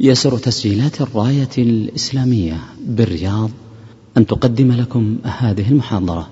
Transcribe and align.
يسر 0.00 0.38
تسجيلات 0.38 1.00
الراية 1.00 1.48
الإسلامية 1.58 2.56
بالرياض 2.86 3.50
أن 4.16 4.26
تقدم 4.26 4.72
لكم 4.72 5.16
هذه 5.38 5.70
المحاضرة 5.70 6.28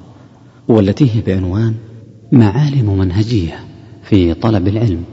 والتي 0.69 1.11
هي 1.11 1.21
بعنوان 1.21 1.75
معالم 2.33 2.99
منهجية 2.99 3.61
في 4.03 4.35
طلب 4.35 4.69
العلم 4.69 5.05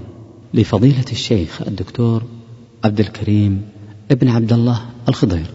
لفضيلة 0.54 1.06
الشيخ 1.12 1.62
الدكتور 1.62 2.24
عبد 2.84 3.00
الكريم 3.00 3.62
ابن 4.12 4.28
عبد 4.28 4.54
الله 4.54 4.82
الخضير 5.10 5.46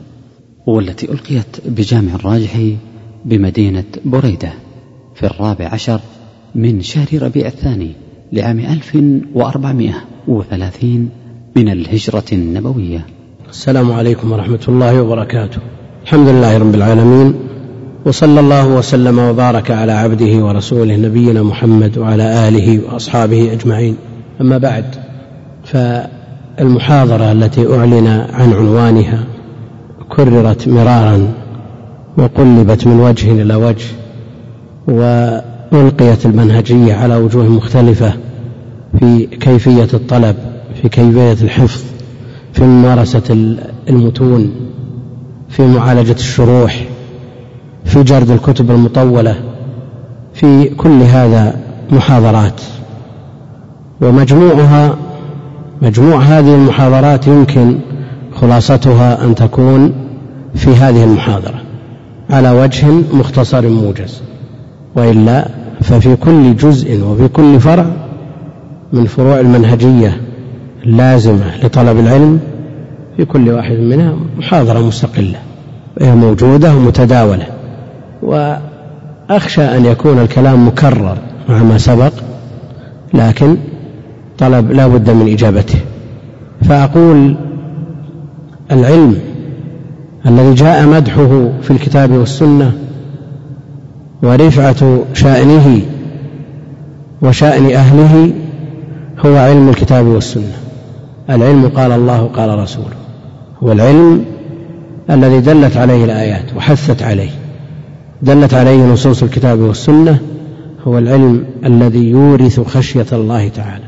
والتي 0.66 1.12
ألقيت 1.12 1.56
بجامع 1.66 2.14
الراجحي 2.14 2.76
بمدينة 3.24 3.84
بريدة 4.04 4.52
في 5.14 5.26
الرابع 5.26 5.68
عشر 5.72 6.00
من 6.54 6.82
شهر 6.82 7.22
ربيع 7.22 7.46
الثاني 7.46 7.92
لعام 8.32 8.58
ألف 8.58 8.98
وأربعمائة 9.34 10.04
وثلاثين 10.28 11.10
من 11.58 11.68
الهجرة 11.68 12.24
النبوية. 12.32 13.06
السلام 13.50 13.92
عليكم 13.92 14.32
ورحمة 14.32 14.58
الله 14.68 15.02
وبركاته. 15.02 15.58
الحمد 16.02 16.28
لله 16.28 16.58
رب 16.58 16.74
العالمين 16.74 17.34
وصلى 18.06 18.40
الله 18.40 18.66
وسلم 18.68 19.18
وبارك 19.18 19.70
على 19.70 19.92
عبده 19.92 20.44
ورسوله 20.44 20.96
نبينا 20.96 21.42
محمد 21.42 21.98
وعلى 21.98 22.48
آله 22.48 22.80
وأصحابه 22.86 23.52
أجمعين. 23.52 23.96
أما 24.40 24.58
بعد 24.58 24.84
فالمحاضرة 25.64 27.32
التي 27.32 27.76
أعلن 27.76 28.06
عن 28.32 28.52
عنوانها 28.52 29.24
كررت 30.08 30.68
مرارا 30.68 31.28
وقلبت 32.16 32.86
من 32.86 33.00
وجه 33.00 33.42
إلى 33.42 33.54
وجه 33.54 33.86
وألقيت 34.88 36.26
المنهجية 36.26 36.94
على 36.94 37.16
وجوه 37.16 37.48
مختلفة 37.48 38.12
في 39.00 39.26
كيفية 39.26 39.88
الطلب 39.94 40.36
في 40.82 40.88
كيفية 40.88 41.44
الحفظ 41.44 41.82
في 42.52 42.64
ممارسة 42.64 43.56
المتون 43.88 44.50
في 45.48 45.66
معالجة 45.66 46.12
الشروح 46.12 46.84
في 47.84 48.02
جرد 48.02 48.30
الكتب 48.30 48.70
المطولة 48.70 49.36
في 50.34 50.64
كل 50.64 51.02
هذا 51.02 51.56
محاضرات. 51.90 52.60
ومجموعها 54.00 54.96
مجموع 55.82 56.20
هذه 56.20 56.54
المحاضرات 56.54 57.26
يمكن 57.26 57.78
خلاصتها 58.34 59.24
أن 59.24 59.34
تكون 59.34 59.92
في 60.54 60.70
هذه 60.70 61.04
المحاضرة 61.04 61.62
على 62.30 62.50
وجه 62.50 62.86
مختصر 63.12 63.68
موجز. 63.68 64.22
وإلا 64.96 65.48
ففي 65.80 66.16
كل 66.16 66.56
جزء 66.56 67.02
وفي 67.02 67.28
كل 67.28 67.60
فرع 67.60 67.86
من 68.92 69.04
فروع 69.04 69.40
المنهجية 69.40 70.20
اللازمة 70.88 71.56
لطلب 71.64 71.98
العلم 71.98 72.40
في 73.16 73.24
كل 73.24 73.48
واحد 73.50 73.76
منها 73.76 74.14
محاضرة 74.38 74.78
مستقلة 74.78 75.38
وهي 76.00 76.14
موجودة 76.14 76.74
ومتداولة. 76.74 77.46
وأخشى 78.22 79.62
أن 79.62 79.84
يكون 79.84 80.18
الكلام 80.18 80.66
مكرر 80.68 81.18
مع 81.48 81.62
ما 81.62 81.78
سبق 81.78 82.12
لكن 83.14 83.56
طلب 84.38 84.72
لا 84.72 84.86
بد 84.86 85.10
من 85.10 85.32
إجابته. 85.32 85.78
فأقول 86.62 87.36
العلم 88.72 89.18
الذي 90.26 90.54
جاء 90.54 90.86
مدحه 90.86 91.48
في 91.62 91.70
الكتاب 91.70 92.10
والسنة 92.10 92.72
ورفعة 94.22 95.04
شأنه 95.14 95.80
وشأن 97.22 97.70
أهله 97.70 98.32
هو 99.18 99.36
علم 99.36 99.68
الكتاب 99.68 100.06
والسنة. 100.06 100.67
العلم 101.30 101.68
قال 101.68 101.92
الله 101.92 102.24
قال 102.24 102.58
رسوله. 102.58 102.96
هو 103.62 103.72
العلم 103.72 104.24
الذي 105.10 105.40
دلت 105.40 105.76
عليه 105.76 106.04
الآيات 106.04 106.56
وحثت 106.56 107.02
عليه. 107.02 107.30
دلت 108.22 108.54
عليه 108.54 108.84
نصوص 108.84 109.22
الكتاب 109.22 109.58
والسنة. 109.58 110.18
هو 110.86 110.98
العلم 110.98 111.44
الذي 111.64 112.10
يورث 112.10 112.60
خشية 112.60 113.06
الله 113.12 113.48
تعالى. 113.48 113.84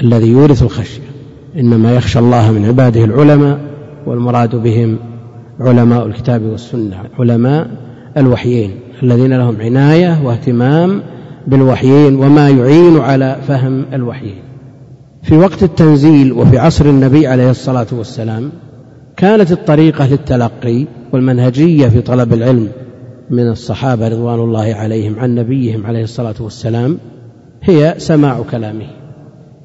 الذي 0.00 0.28
يورث 0.28 0.62
الخشية. 0.62 1.10
إنما 1.56 1.92
يخشى 1.92 2.18
الله 2.18 2.52
من 2.52 2.64
عباده 2.64 3.04
العلماء 3.04 3.60
والمراد 4.06 4.56
بهم 4.56 4.98
علماء 5.60 6.06
الكتاب 6.06 6.42
والسنة 6.42 6.96
علماء 7.18 7.70
الوحيين 8.16 8.70
الذين 9.02 9.38
لهم 9.38 9.56
عناية 9.60 10.22
واهتمام 10.24 11.02
بالوحيين 11.46 12.14
وما 12.14 12.48
يعين 12.48 13.00
على 13.00 13.36
فهم 13.48 13.84
الوحيين. 13.92 14.49
في 15.22 15.36
وقت 15.36 15.62
التنزيل 15.62 16.32
وفي 16.32 16.58
عصر 16.58 16.84
النبي 16.84 17.26
عليه 17.26 17.50
الصلاة 17.50 17.86
والسلام 17.92 18.50
كانت 19.16 19.52
الطريقة 19.52 20.06
للتلقي 20.06 20.86
والمنهجية 21.12 21.88
في 21.88 22.00
طلب 22.00 22.32
العلم 22.32 22.68
من 23.30 23.48
الصحابة 23.48 24.08
رضوان 24.08 24.40
الله 24.40 24.74
عليهم 24.74 25.18
عن 25.18 25.34
نبيهم 25.34 25.86
عليه 25.86 26.02
الصلاة 26.02 26.34
والسلام 26.40 26.98
هي 27.62 27.94
سماع 27.98 28.40
كلامه. 28.50 28.86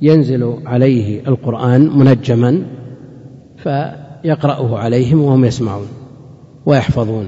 ينزل 0.02 0.58
عليه 0.66 1.28
القرآن 1.28 1.98
منجما 1.98 2.62
فيقرأه 3.58 4.78
عليهم 4.78 5.22
وهم 5.22 5.46
يسمعون 5.46 5.88
ويحفظون 6.66 7.28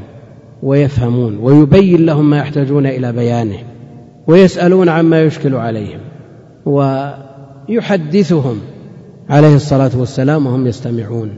ويفهمون 0.63 1.37
ويبين 1.37 2.05
لهم 2.05 2.29
ما 2.29 2.37
يحتاجون 2.37 2.85
إلى 2.85 3.11
بيانه 3.11 3.57
ويسألون 4.27 4.89
عما 4.89 5.21
يشكل 5.21 5.55
عليهم. 5.55 5.99
ويحدثهم 7.69 8.59
عليه 9.29 9.55
الصلاة 9.55 9.91
والسلام 9.95 10.45
وهم 10.45 10.67
يستمعون. 10.67 11.29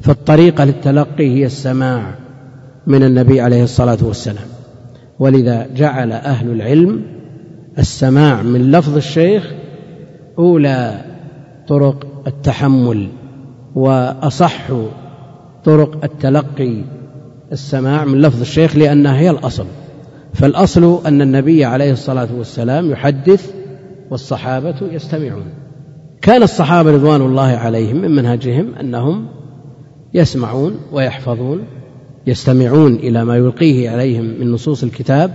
فالطريقة 0.00 0.64
للتلقي 0.64 1.34
هي 1.34 1.46
السماع 1.46 2.14
من 2.86 3.02
النبي 3.02 3.40
عليه 3.40 3.64
الصلاة 3.64 3.98
والسلام. 4.02 4.46
ولذا 5.18 5.66
جعل 5.76 6.12
أهل 6.12 6.50
العلم 6.50 7.02
السماع 7.78 8.42
من 8.42 8.70
لفظ 8.70 8.96
الشيخ 8.96 9.52
أولى 10.38 11.04
طرق 11.68 12.06
التحمل 12.26 13.08
وأصح 13.74 14.66
طرق 15.64 16.04
التلقي 16.04 16.84
السماع 17.52 18.04
من 18.04 18.20
لفظ 18.20 18.40
الشيخ 18.40 18.76
لأنها 18.76 19.18
هي 19.18 19.30
الأصل. 19.30 19.66
فالأصل 20.34 21.06
أن 21.06 21.22
النبي 21.22 21.64
عليه 21.64 21.92
الصلاة 21.92 22.28
والسلام 22.38 22.90
يحدث 22.90 23.57
والصحابة 24.10 24.76
يستمعون. 24.82 25.44
كان 26.22 26.42
الصحابة 26.42 26.90
رضوان 26.90 27.20
الله 27.20 27.42
عليهم 27.42 27.96
من 27.96 28.10
منهجهم 28.10 28.74
أنهم 28.74 29.26
يسمعون 30.14 30.74
ويحفظون 30.92 31.64
يستمعون 32.26 32.94
إلى 32.94 33.24
ما 33.24 33.36
يلقيه 33.36 33.90
عليهم 33.90 34.24
من 34.24 34.52
نصوص 34.52 34.82
الكتاب 34.82 35.30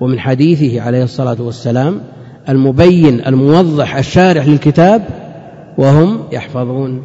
ومن 0.00 0.20
حديثه 0.20 0.80
عليه 0.80 1.04
الصلاة 1.04 1.42
والسلام 1.42 2.00
المبين 2.48 3.26
الموضح 3.26 3.96
الشارح 3.96 4.46
للكتاب 4.46 5.02
وهم 5.78 6.18
يحفظون 6.32 7.02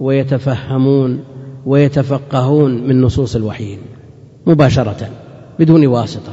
ويتفهمون 0.00 1.20
ويتفقهون 1.66 2.88
من 2.88 3.02
نصوص 3.02 3.36
الوحيين 3.36 3.78
مباشرة 4.46 5.08
بدون 5.58 5.86
واسطة 5.86 6.32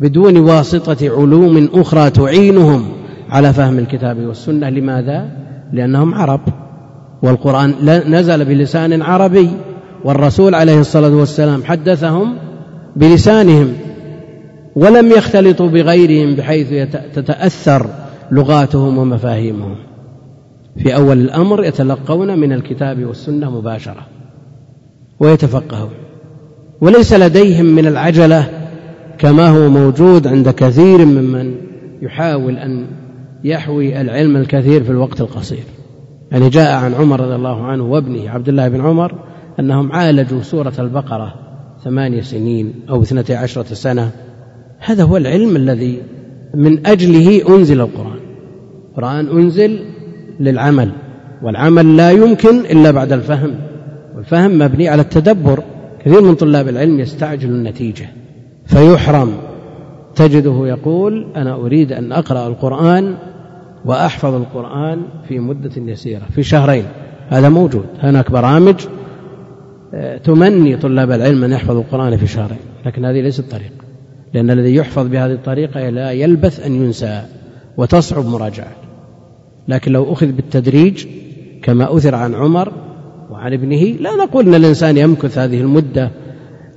بدون 0.00 0.36
واسطة 0.36 0.96
علوم 1.02 1.68
أخرى 1.74 2.10
تعينهم. 2.10 2.88
على 3.30 3.52
فهم 3.52 3.78
الكتاب 3.78 4.18
والسنة 4.18 4.68
لماذا؟ 4.68 5.28
لأنهم 5.72 6.14
عرب 6.14 6.40
والقرآن 7.22 7.74
نزل 8.08 8.44
بلسان 8.44 9.02
عربي 9.02 9.50
والرسول 10.04 10.54
عليه 10.54 10.80
الصلاة 10.80 11.14
والسلام 11.14 11.64
حدثهم 11.64 12.36
بلسانهم 12.96 13.72
ولم 14.76 15.10
يختلطوا 15.10 15.68
بغيرهم 15.68 16.34
بحيث 16.34 16.96
تتأثر 17.14 17.86
لغاتهم 18.30 18.98
ومفاهيمهم 18.98 19.76
في 20.78 20.96
أول 20.96 21.18
الأمر 21.20 21.64
يتلقون 21.64 22.38
من 22.38 22.52
الكتاب 22.52 23.04
والسنة 23.04 23.50
مباشرة 23.58 24.06
ويتفقهون 25.20 25.90
وليس 26.80 27.12
لديهم 27.12 27.66
من 27.66 27.86
العجلة 27.86 28.48
كما 29.18 29.48
هو 29.48 29.68
موجود 29.68 30.26
عند 30.26 30.48
كثير 30.48 31.04
ممن 31.04 31.54
يحاول 32.02 32.56
أن 32.56 32.86
يحوي 33.44 34.00
العلم 34.00 34.36
الكثير 34.36 34.84
في 34.84 34.90
الوقت 34.90 35.20
القصير. 35.20 35.64
يعني 36.32 36.48
جاء 36.48 36.72
عن 36.72 36.94
عمر 36.94 37.20
رضي 37.20 37.34
الله 37.34 37.64
عنه 37.64 37.84
وابنه 37.84 38.30
عبد 38.30 38.48
الله 38.48 38.68
بن 38.68 38.80
عمر 38.80 39.14
أنهم 39.60 39.92
عالجوا 39.92 40.42
سورة 40.42 40.72
البقرة 40.78 41.34
ثمانية 41.84 42.20
سنين 42.20 42.74
أو 42.90 43.02
اثنتي 43.02 43.34
عشرة 43.34 43.74
سنة. 43.74 44.10
هذا 44.78 45.04
هو 45.04 45.16
العلم 45.16 45.56
الذي 45.56 46.02
من 46.54 46.86
أجله 46.86 47.56
أنزل 47.56 47.80
القرآن. 47.80 48.18
القرآن 48.90 49.26
أنزل 49.26 49.80
للعمل 50.40 50.90
والعمل 51.42 51.96
لا 51.96 52.10
يمكن 52.10 52.60
إلا 52.60 52.90
بعد 52.90 53.12
الفهم. 53.12 53.54
والفهم 54.16 54.58
مبني 54.58 54.88
على 54.88 55.02
التدبر. 55.02 55.62
كثير 56.04 56.22
من 56.22 56.34
طلاب 56.34 56.68
العلم 56.68 57.00
يستعجل 57.00 57.48
النتيجة 57.48 58.06
فيحرم. 58.66 59.32
تجده 60.18 60.66
يقول 60.66 61.26
أنا 61.36 61.54
أريد 61.54 61.92
أن 61.92 62.12
أقرأ 62.12 62.46
القرآن 62.46 63.14
وأحفظ 63.84 64.34
القرآن 64.34 65.02
في 65.28 65.38
مدة 65.38 65.70
يسيرة 65.76 66.22
في 66.34 66.42
شهرين 66.42 66.84
هذا 67.28 67.48
موجود 67.48 67.86
هناك 68.00 68.30
برامج 68.30 68.74
آه، 69.94 70.16
تمني 70.16 70.76
طلاب 70.76 71.10
العلم 71.10 71.44
أن 71.44 71.52
يحفظوا 71.52 71.80
القرآن 71.80 72.16
في 72.16 72.26
شهرين 72.26 72.58
لكن 72.86 73.04
هذه 73.04 73.20
ليست 73.20 73.40
الطريقة 73.40 73.84
لأن 74.34 74.50
الذي 74.50 74.74
يحفظ 74.74 75.06
بهذه 75.06 75.32
الطريقة 75.32 75.88
لا 75.88 76.12
يلبث 76.12 76.66
أن 76.66 76.72
ينسى 76.72 77.22
وتصعب 77.76 78.26
مراجعة. 78.26 78.72
لكن 79.68 79.92
لو 79.92 80.12
أخذ 80.12 80.26
بالتدريج 80.26 81.06
كما 81.62 81.96
أثر 81.96 82.14
عن 82.14 82.34
عمر 82.34 82.72
وعن 83.30 83.52
ابنه 83.52 83.82
لا 83.82 84.10
نقول 84.16 84.48
أن 84.48 84.54
الإنسان 84.54 84.96
يمكث 84.96 85.38
هذه 85.38 85.60
المدة 85.60 86.10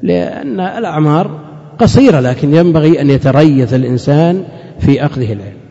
لأن 0.04 0.60
الأعمار 0.60 1.41
قصيرة 1.80 2.20
لكن 2.20 2.56
ينبغي 2.56 3.02
أن 3.02 3.10
يتريث 3.10 3.74
الإنسان 3.74 4.44
في 4.80 5.06
أخذه 5.06 5.34
العلم. 5.34 5.62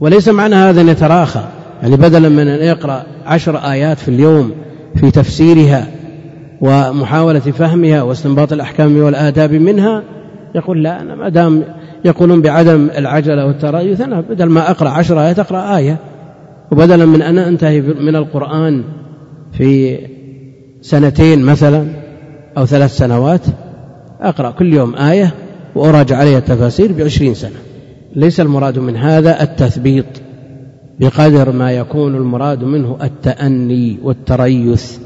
وليس 0.00 0.28
معنى 0.28 0.54
هذا 0.54 0.80
أن 0.80 0.88
يتراخى 0.88 1.44
يعني 1.82 1.96
بدلا 1.96 2.28
من 2.28 2.48
أن 2.48 2.66
يقرأ 2.66 3.02
عشر 3.26 3.56
آيات 3.56 3.98
في 3.98 4.08
اليوم 4.08 4.52
في 4.96 5.10
تفسيرها 5.10 5.86
ومحاولة 6.60 7.38
فهمها 7.40 8.02
واستنباط 8.02 8.52
الأحكام 8.52 8.96
والآداب 9.02 9.52
منها 9.52 10.02
يقول 10.54 10.82
لا 10.82 11.00
أنا 11.00 11.14
ما 11.14 11.28
دام 11.28 11.62
يقولون 12.04 12.40
بعدم 12.42 12.88
العجلة 12.98 13.46
والتريث 13.46 14.00
أنا 14.00 14.20
بدل 14.20 14.46
ما 14.46 14.70
أقرأ 14.70 14.88
عشر 14.88 15.20
آيات 15.20 15.38
أقرأ 15.38 15.76
آية. 15.76 15.98
وبدلا 16.72 17.04
من 17.04 17.22
أن 17.22 17.38
أنتهي 17.38 17.80
من 17.80 18.16
القرآن 18.16 18.84
في 19.52 19.98
سنتين 20.80 21.42
مثلا 21.42 21.86
أو 22.58 22.66
ثلاث 22.66 22.96
سنوات 22.96 23.40
أقرأ 24.20 24.50
كل 24.50 24.74
يوم 24.74 24.94
آية 24.94 25.34
وأراجع 25.74 26.16
عليها 26.16 26.38
التفاسير 26.38 26.92
بعشرين 26.92 27.34
سنة. 27.34 27.56
ليس 28.16 28.40
المراد 28.40 28.78
من 28.78 28.96
هذا 28.96 29.42
التثبيط. 29.42 30.06
بقدر 31.00 31.52
ما 31.52 31.72
يكون 31.72 32.14
المراد 32.14 32.64
منه 32.64 32.98
التأني 33.02 33.98
والتريث 34.02 34.98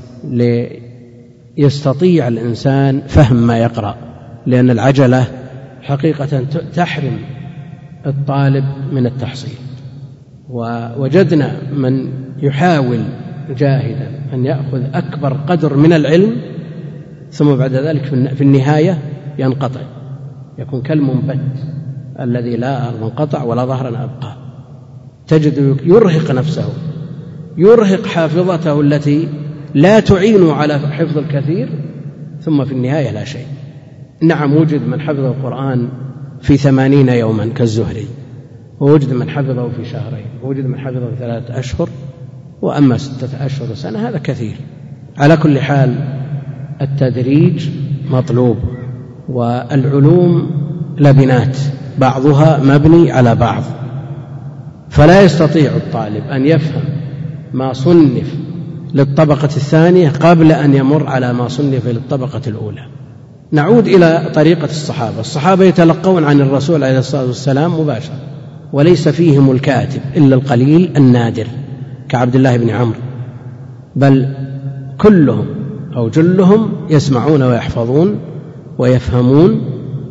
ليستطيع 1.58 2.28
الإنسان 2.28 3.02
فهم 3.08 3.46
ما 3.46 3.58
يقرأ. 3.58 3.96
لأن 4.46 4.70
العجلة 4.70 5.24
حقيقة 5.82 6.44
تحرم 6.74 7.18
الطالب 8.06 8.64
من 8.92 9.06
التحصيل. 9.06 9.58
ووجدنا 10.50 11.56
من 11.72 12.08
يحاول 12.42 13.00
جاهدا 13.56 14.10
أن 14.34 14.46
يأخذ 14.46 14.82
أكبر 14.94 15.32
قدر 15.32 15.76
من 15.76 15.92
العلم 15.92 16.36
ثم 17.30 17.54
بعد 17.54 17.72
ذلك 17.72 18.04
في 18.34 18.40
النهاية 18.40 18.98
ينقطع. 19.38 19.80
يكون 20.58 20.82
كالمنبت 20.82 21.40
الذي 22.20 22.56
لا 22.56 22.88
أرض 22.88 23.02
انقطع 23.02 23.42
ولا 23.42 23.64
ظهرا 23.64 23.88
أبقى. 23.88 24.36
تجد 25.26 25.76
يرهق 25.84 26.30
نفسه 26.30 26.68
يرهق 27.58 28.06
حافظته 28.06 28.80
التي 28.80 29.28
لا 29.74 30.00
تعين 30.00 30.50
على 30.50 30.78
حفظ 30.78 31.18
الكثير 31.18 31.68
ثم 32.40 32.64
في 32.64 32.72
النهاية 32.72 33.10
لا 33.10 33.24
شيء. 33.24 33.46
نعم 34.22 34.56
وجد 34.56 34.82
من 34.82 35.00
حفظ 35.00 35.20
القرآن 35.20 35.88
في 36.40 36.56
ثمانين 36.56 37.08
يوما 37.08 37.46
كالزهري 37.46 38.06
ووجد 38.80 39.12
من 39.12 39.30
حفظه 39.30 39.68
في 39.68 39.84
شهرين 39.84 40.26
ووجد 40.42 40.66
من 40.66 40.78
حفظه 40.78 41.10
في 41.10 41.16
ثلاثة 41.18 41.58
أشهر 41.58 41.88
وأما 42.62 42.98
ستة 42.98 43.46
أشهر 43.46 43.74
سنة 43.74 44.08
هذا 44.08 44.18
كثير. 44.18 44.56
على 45.18 45.36
كل 45.36 45.58
حال 45.58 46.19
التدريج 46.80 47.68
مطلوب 48.10 48.56
والعلوم 49.28 50.50
لبنات 50.98 51.56
بعضها 51.98 52.60
مبني 52.64 53.12
على 53.12 53.34
بعض. 53.34 53.62
فلا 54.88 55.22
يستطيع 55.22 55.76
الطالب 55.76 56.24
أن 56.30 56.46
يفهم 56.46 56.82
ما 57.52 57.72
صنف 57.72 58.34
للطبقة 58.94 59.44
الثانية 59.44 60.08
قبل 60.08 60.52
أن 60.52 60.74
يمر 60.74 61.06
على 61.06 61.32
ما 61.32 61.48
صنف 61.48 61.86
للطبقة 61.86 62.40
الأولى. 62.46 62.82
نعود 63.52 63.86
إلى 63.86 64.30
طريقة 64.34 64.64
الصحابة. 64.64 65.20
الصحابة 65.20 65.64
يتلقون 65.64 66.24
عن 66.24 66.40
الرسول 66.40 66.84
عليه 66.84 66.98
الصلاة 66.98 67.26
والسلام 67.26 67.80
مباشرة 67.80 68.14
وليس 68.72 69.08
فيهم 69.08 69.50
الكاتب 69.50 70.00
إلا 70.16 70.34
القليل 70.34 70.90
النادر 70.96 71.46
كعبد 72.08 72.36
الله 72.36 72.56
بن 72.56 72.70
عمرو 72.70 73.00
بل 73.96 74.34
كلهم 74.98 75.59
أو 75.96 76.08
جلهم 76.08 76.72
يسمعون 76.90 77.42
ويحفظون 77.42 78.20
ويفهمون 78.78 79.60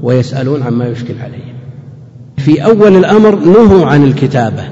ويسألون 0.04 0.64
عما 0.64 0.88
يشكل 0.88 1.14
عليهم. 1.20 1.56
في 2.38 2.66
أول 2.66 2.96
الأمر 2.96 3.36
نهوا 3.36 3.86
عن 3.86 4.04
الكتابة 4.04 4.64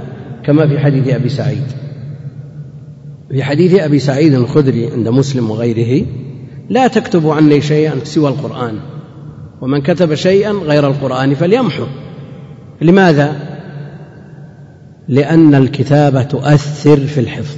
كما 0.46 0.68
في 0.68 0.80
حديث 0.80 1.08
أبي 1.08 1.30
سعيد. 1.30 1.64
في 3.30 3.44
حديث 3.44 3.80
أبي 3.80 4.00
سعيد 4.00 4.34
الخدري 4.34 4.92
عند 4.92 5.08
مسلم 5.08 5.52
وغيره 5.52 6.06
لا 6.70 6.88
تكتبوا 6.88 7.34
عني 7.34 7.62
شيئا 7.62 7.96
سوى 8.04 8.30
القرآن 8.30 8.80
ومن 9.62 9.82
كتب 9.82 10.16
شيئا 10.16 10.52
غير 10.52 10.88
القرآن 10.88 11.36
فليمحو. 11.36 11.84
لماذا؟ 12.82 13.36
لأن 15.08 15.56
الكتابة 15.56 16.24
تؤثر 16.24 16.98
في 16.98 17.20
الحفظ. 17.20 17.56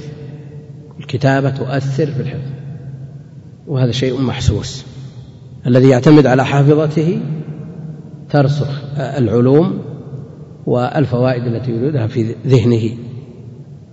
الكتابة 1.00 1.50
تؤثر 1.50 2.06
في 2.06 2.20
الحفظ. 2.20 2.59
وهذا 3.66 3.90
شيء 3.90 4.20
محسوس. 4.20 4.84
الذي 5.66 5.88
يعتمد 5.88 6.26
على 6.26 6.44
حافظته 6.44 7.20
ترسخ 8.30 8.82
العلوم 8.98 9.78
والفوائد 10.66 11.46
التي 11.46 11.70
يريدها 11.70 12.06
في 12.06 12.34
ذهنه. 12.46 12.90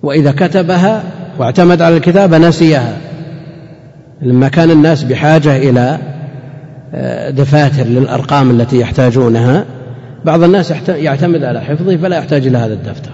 وإذا 0.04 0.32
كتبها 0.32 1.04
واعتمد 1.40 1.82
على 1.82 1.98
الكتابة 1.98 2.38
نسيها. 2.38 2.98
لما 4.22 4.48
كان 4.48 4.72
الناس 4.72 5.04
بحاجة 5.04 5.58
إلى 5.58 6.00
آه، 6.94 7.30
دفاتر 7.30 7.84
للأرقام 7.84 8.52
التي 8.52 8.80
يحتاجونها. 8.80 9.66
بعض 10.26 10.44
الناس 10.44 10.90
يعتمد 10.90 11.44
على 11.44 11.62
حفظه 11.62 11.98
فلا 11.98 12.18
يحتاج 12.18 12.48
إلى 12.48 12.58
هذا 12.58 12.74
الدفتر. 12.74 13.12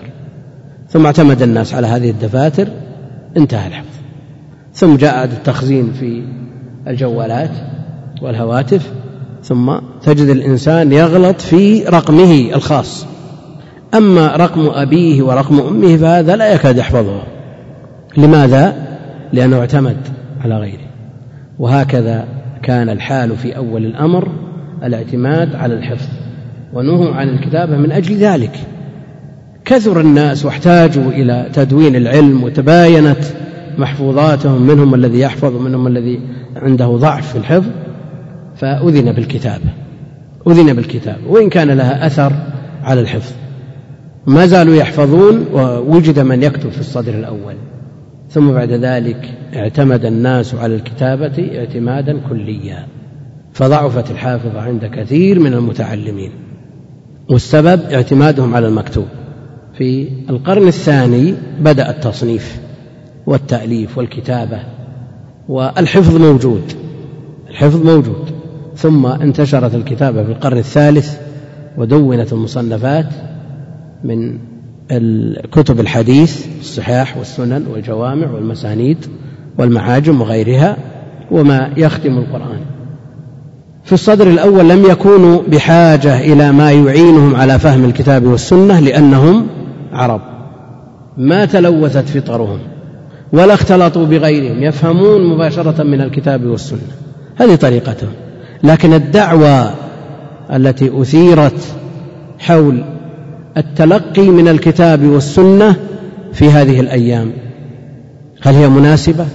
ثم 0.89 1.05
اعتمد 1.05 1.41
الناس 1.41 1.73
على 1.73 1.87
هذه 1.87 2.09
الدفاتر 2.09 2.67
انتهى 3.37 3.67
الحفظ. 3.67 3.93
ثم 4.73 4.95
جاء 4.95 5.23
التخزين 5.23 5.93
في 5.99 6.23
الجوالات 6.87 7.51
والهواتف 8.21 8.91
ثم 9.43 9.73
تجد 10.03 10.27
الإنسان 10.29 10.91
يغلط 10.91 11.41
في 11.41 11.83
رقمه 11.83 12.49
الخاص. 12.55 13.05
أما 13.93 14.35
رقم 14.35 14.69
أبيه 14.69 15.23
ورقم 15.23 15.59
أمه 15.59 15.97
فهذا 15.97 16.35
لا 16.35 16.53
يكاد 16.53 16.77
يحفظه. 16.77 17.21
لماذا؟ 18.17 18.75
لأنه 19.33 19.59
اعتمد 19.59 19.97
على 20.41 20.57
غيره. 20.57 20.87
وهكذا 21.59 22.25
كان 22.63 22.89
الحال 22.89 23.37
في 23.37 23.57
أول 23.57 23.85
الأمر 23.85 24.27
الاعتماد 24.83 25.55
على 25.55 25.73
الحفظ. 25.73 26.07
ونهوا 26.73 27.15
عن 27.15 27.29
الكتابة 27.29 27.77
من 27.77 27.91
أجل 27.91 28.15
ذلك. 28.15 28.59
كثر 29.65 29.99
الناس 29.99 30.45
واحتاجوا 30.45 31.11
إلى 31.11 31.49
تدوين 31.53 31.95
العلم 31.95 32.43
وتباينت 32.43 33.23
محفوظاتهم 33.77 34.61
منهم 34.61 34.95
الذي 34.95 35.19
يحفظ 35.19 35.55
ومنهم 35.55 35.87
الذي 35.87 36.19
عنده 36.55 36.87
ضعف 36.87 37.31
في 37.31 37.37
الحفظ 37.37 37.69
فأذن 38.55 39.11
بالكتابة 39.11 39.83
أذن 40.47 40.73
بالكتابة 40.73 41.27
وإن 41.27 41.49
كان 41.49 41.71
لها 41.71 42.07
أثر 42.07 42.33
على 42.83 43.01
الحفظ. 43.01 43.31
ما 44.27 44.45
زالوا 44.45 44.75
يحفظون 44.75 45.45
ووجد 45.53 46.19
من 46.19 46.43
يكتب 46.43 46.69
في 46.69 46.79
الصدر 46.79 47.13
الأول. 47.13 47.55
ثم 48.29 48.51
بعد 48.51 48.71
ذلك 48.71 49.29
اعتمد 49.55 50.05
الناس 50.05 50.55
على 50.55 50.75
الكتابة 50.75 51.57
اعتمادا 51.57 52.19
كليا. 52.29 52.87
فضعفت 53.53 54.11
الحافظة 54.11 54.61
عند 54.61 54.85
كثير 54.85 55.39
من 55.39 55.53
المتعلمين. 55.53 56.31
والسبب 57.29 57.81
اعتمادهم 57.81 58.55
على 58.55 58.67
المكتوب. 58.67 59.05
في 59.77 60.07
القرن 60.29 60.67
الثاني 60.67 61.33
بدأ 61.59 61.89
التصنيف. 61.89 62.62
والتأليف 63.27 63.97
والكتابة 63.97 64.59
والحفظ 65.49 66.17
موجود 66.17 66.73
الحفظ 67.49 67.85
موجود. 67.85 68.33
ثم 68.75 69.05
انتشرت 69.05 69.75
الكتابة 69.75 70.23
في 70.23 70.31
القرن 70.31 70.57
الثالث 70.57 71.17
ودونت 71.77 72.33
المصنفات 72.33 73.05
من 74.03 74.37
كتب 75.51 75.79
الحديث 75.79 76.47
الصحاح 76.59 77.17
والسنن 77.17 77.65
والجوامع 77.71 78.31
والمسانيد 78.31 78.97
والمعاجم 79.57 80.21
وغيرها 80.21 80.77
وما 81.31 81.73
يختم 81.77 82.17
القرآن. 82.17 82.59
في 83.83 83.93
الصدر 83.93 84.27
الأول 84.27 84.69
لم 84.69 84.85
يكونوا 84.85 85.41
بحاجة 85.47 86.19
إلى 86.19 86.51
ما 86.51 86.71
يعينهم 86.71 87.35
على 87.35 87.59
فهم 87.59 87.85
الكتاب 87.85 88.25
والسنة 88.25 88.79
لأنهم 88.79 89.47
عرب. 89.91 90.21
ما 91.17 91.45
تلوثت 91.45 92.09
فطرهم. 92.09 92.59
ولا 93.33 93.53
اختلطوا 93.53 94.05
بغيرهم 94.05 94.63
يفهمون 94.63 95.25
مباشرة 95.25 95.83
من 95.83 96.01
الكتاب 96.01 96.45
والسنة. 96.45 96.79
هذه 97.35 97.55
طريقتهم. 97.55 98.11
لكن 98.63 98.93
الدعوة 98.93 99.73
التي 100.53 101.01
أثيرت 101.01 101.61
حول 102.39 102.83
التلقي 103.57 104.27
من 104.27 104.47
الكتاب 104.47 105.03
والسنة 105.05 105.75
في 106.33 106.49
هذه 106.49 106.79
الأيام 106.79 107.31
هل 108.41 108.53
هي 108.55 108.69
مناسبة؟ 108.69 109.25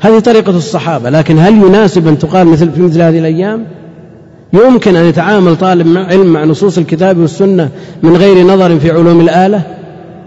هذه 0.00 0.18
طريقة 0.18 0.56
الصحابة. 0.56 1.10
لكن 1.10 1.38
هل 1.38 1.52
يناسب 1.56 2.08
أن 2.08 2.18
تقال 2.18 2.46
مثل 2.46 2.70
في 2.72 2.82
مثل 2.82 3.02
هذه 3.02 3.18
الأيام؟ 3.18 3.64
يمكن 4.52 4.96
أن 4.96 5.04
يتعامل 5.04 5.56
طالب 5.56 5.96
علم 5.96 6.26
مع 6.26 6.44
نصوص 6.44 6.78
الكتاب 6.78 7.18
والسنة 7.18 7.68
من 8.02 8.16
غير 8.16 8.46
نظر 8.46 8.78
في 8.78 8.90
علوم 8.90 9.20
الآلة؟ 9.20 9.62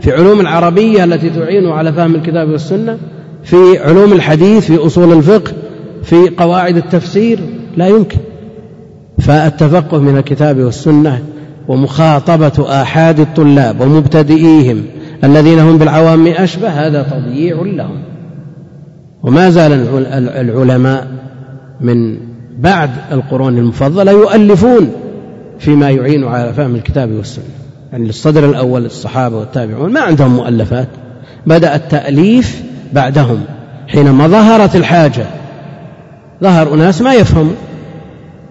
في 0.02 0.12
علوم 0.12 0.40
العربية 0.40 1.04
التي 1.04 1.30
تعينه 1.30 1.74
على 1.74 1.94
فهم 1.94 2.16
الكتاب 2.16 2.50
والسنة 2.50 2.98
في 3.44 3.56
علوم 3.80 4.14
الحديث 4.14 4.66
في 4.66 4.86
أصول 4.86 5.18
الفقه 5.18 5.52
في 6.04 6.30
قواعد 6.38 6.78
التفسير 6.78 7.40
لا 7.78 7.88
يمكن. 7.88 8.18
فالتفقه 9.20 10.00
من 10.00 10.18
الكتاب 10.18 10.58
والسنة 10.58 11.24
ومخاطبة 11.68 12.82
آحاد 12.82 13.20
الطلاب 13.20 13.82
ومبتدئيهم 13.82 14.84
الذين 15.24 15.60
هم 15.60 15.78
بالعوام 15.78 16.28
أشبه 16.28 16.70
هذا 16.70 17.04
تضييع 17.04 17.62
لهم. 17.62 17.98
وما 19.24 19.50
زال 19.50 19.72
العلماء 20.36 21.08
من 21.82 22.18
بعد 22.60 22.90
القرون 23.12 23.58
المفضلة 23.58 24.12
يؤلفون 24.12 24.92
فيما 25.60 25.90
يعين 25.90 26.24
على 26.24 26.54
فهم 26.54 26.76
الكتاب 26.76 27.12
والسنة. 27.12 27.61
يعني 27.92 28.10
الصدر 28.10 28.46
الأول 28.50 28.86
الصحابة 28.86 29.38
والتابعون 29.38 29.94
ما 29.94 30.00
عندهم 30.00 30.36
مؤلفات. 30.36 30.88
بدأ 31.46 31.76
التأليف 31.76 32.64
بعدهم. 32.94 33.44
حينما 33.88 34.28
ظهرت 34.28 34.76
الحاجة 34.76 35.26
ظهر 36.44 36.74
أناس 36.74 37.02
ما 37.02 37.14
يفهموا 37.14 37.54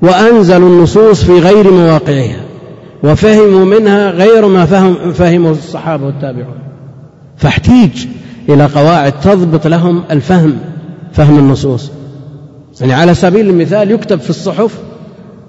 وأنزلوا 0.02 0.68
النصوص 0.68 1.24
في 1.24 1.38
غير 1.38 1.70
مواقعها 1.72 2.40
وفهموا 3.02 3.64
منها 3.64 4.10
غير 4.10 4.46
ما 4.48 4.64
فهم 4.64 5.12
فهمه 5.12 5.50
الصحابة 5.50 6.06
والتابعون. 6.06 6.58
فاحتيج 7.36 8.06
إلى 8.48 8.66
قواعد 8.66 9.20
تضبط 9.20 9.66
لهم 9.66 10.02
الفهم 10.10 10.56
فهم 11.12 11.38
النصوص. 11.38 11.90
يعني 12.80 12.92
على 12.92 13.14
سبيل 13.14 13.48
المثال 13.48 13.90
يكتب 13.90 14.20
في 14.20 14.30
الصحف 14.30 14.78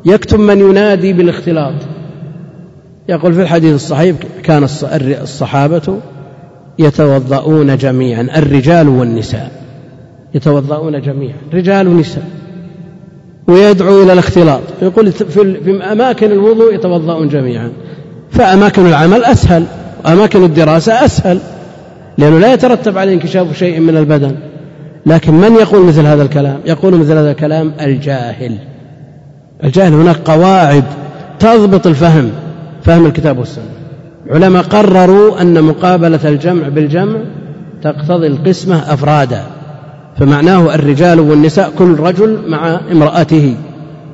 يكتب 0.06 0.40
من 0.40 0.60
ينادي 0.60 1.14
بالاختلاط. 1.14 1.74
يقول 3.10 3.34
في 3.34 3.42
الحديث 3.42 3.76
الصحيح 3.76 4.16
كان 4.44 4.68
الصحابة 5.22 5.98
يتوضؤون 6.80 7.78
جميعا 7.78 8.28
الرجال 8.38 8.90
والنساء 8.90 9.52
يتوضؤون 10.34 11.02
جميعا 11.02 11.38
رجال 11.54 11.88
ونساء 11.88 12.24
ويدعو 13.48 14.04
إلى 14.04 14.14
الاختلاط. 14.14 14.62
يقول 14.82 15.12
في 15.12 15.80
أماكن 15.92 16.32
الوضوء 16.32 16.74
يتوضؤون 16.74 17.28
جميعا 17.28 17.72
فأماكن 18.32 18.86
العمل 18.86 19.24
أسهل 19.24 19.64
وأماكن 20.06 20.44
الدراسة 20.44 21.06
أسهل 21.06 21.40
لأنه 22.18 22.40
لا 22.40 22.54
يترتب 22.54 22.98
عليه 22.98 23.14
انكشاف 23.14 23.58
شيء 23.58 23.80
من 23.80 23.98
البدن. 23.98 24.36
لكن 25.06 25.34
من 25.34 25.54
يقول 25.54 25.86
مثل 25.86 26.06
هذا 26.06 26.24
الكلام؟ 26.24 26.60
يقول 26.66 26.96
مثل 26.96 27.12
هذا 27.12 27.32
الكلام 27.32 27.72
الجاهل. 27.82 28.58
الجاهل 29.64 29.94
هناك 29.94 30.16
قواعد 30.26 30.84
تضبط 31.40 31.88
الفهم. 31.88 32.32
فهم 32.84 33.06
الكتاب 33.06 33.38
والسنة. 33.38 33.66
العلماء 34.28 34.64
قرروا 34.64 35.42
أن 35.42 35.64
مقابلة 35.64 36.20
الجمع 36.26 36.68
بالجمع 36.68 37.18
تقتضي 37.84 38.28
القسمة 38.28 38.94
أفرادا 38.94 39.44
فمعناه 40.20 40.76
الرجال 40.76 41.20
والنساء 41.20 41.72
كل 41.78 42.00
رجل 42.00 42.40
مع 42.48 42.80
امرأته. 42.92 43.56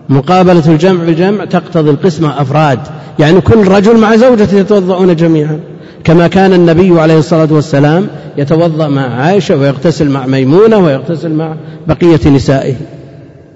مقابلة 0.10 0.64
الجمع 0.68 1.04
بالجمع 1.04 1.46
تقتضي 1.46 1.90
القسمة 1.90 2.42
أفراد 2.42 2.80
يعني 3.20 3.42
كل 3.42 3.68
رجل 3.68 3.98
مع 3.98 4.16
زوجته 4.16 4.58
يتوضؤون 4.58 5.16
جميعا. 5.16 5.60
كما 6.04 6.28
كان 6.28 6.54
النبي 6.54 7.00
عليه 7.02 7.18
الصلاة 7.20 7.48
والسلام 7.52 8.08
يتوضأ 8.38 8.88
مع 8.88 9.02
عائشة 9.02 9.56
ويغتسل 9.56 10.10
مع 10.10 10.26
ميمونة 10.26 10.78
ويغتسل 10.78 11.32
مع 11.34 11.56
بقية 11.88 12.30
نسائه. 12.30 12.76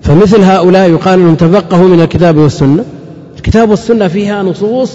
فمثل 0.02 0.42
هؤلاء 0.42 0.90
يقال 0.90 1.20
لهم 1.20 1.36
تفقهوا 1.36 1.88
من 1.88 2.02
الكتاب 2.02 2.38
والسنة. 2.38 2.84
الكتاب 3.42 3.70
والسنة 3.70 4.08
فيها 4.08 4.44
نصوص 4.44 4.92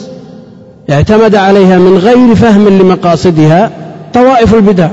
اعتمد 0.91 1.35
عليها 1.35 1.79
من 1.79 1.99
غير 1.99 2.35
فهم 2.35 2.69
لمقاصدها 2.69 3.71
طوائف 4.15 4.55
البدع. 4.55 4.91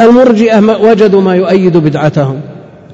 المرجئة 0.00 0.60
وجدوا 0.82 1.20
ما 1.20 1.34
يؤيد 1.34 1.76
بدعتهم. 1.76 2.40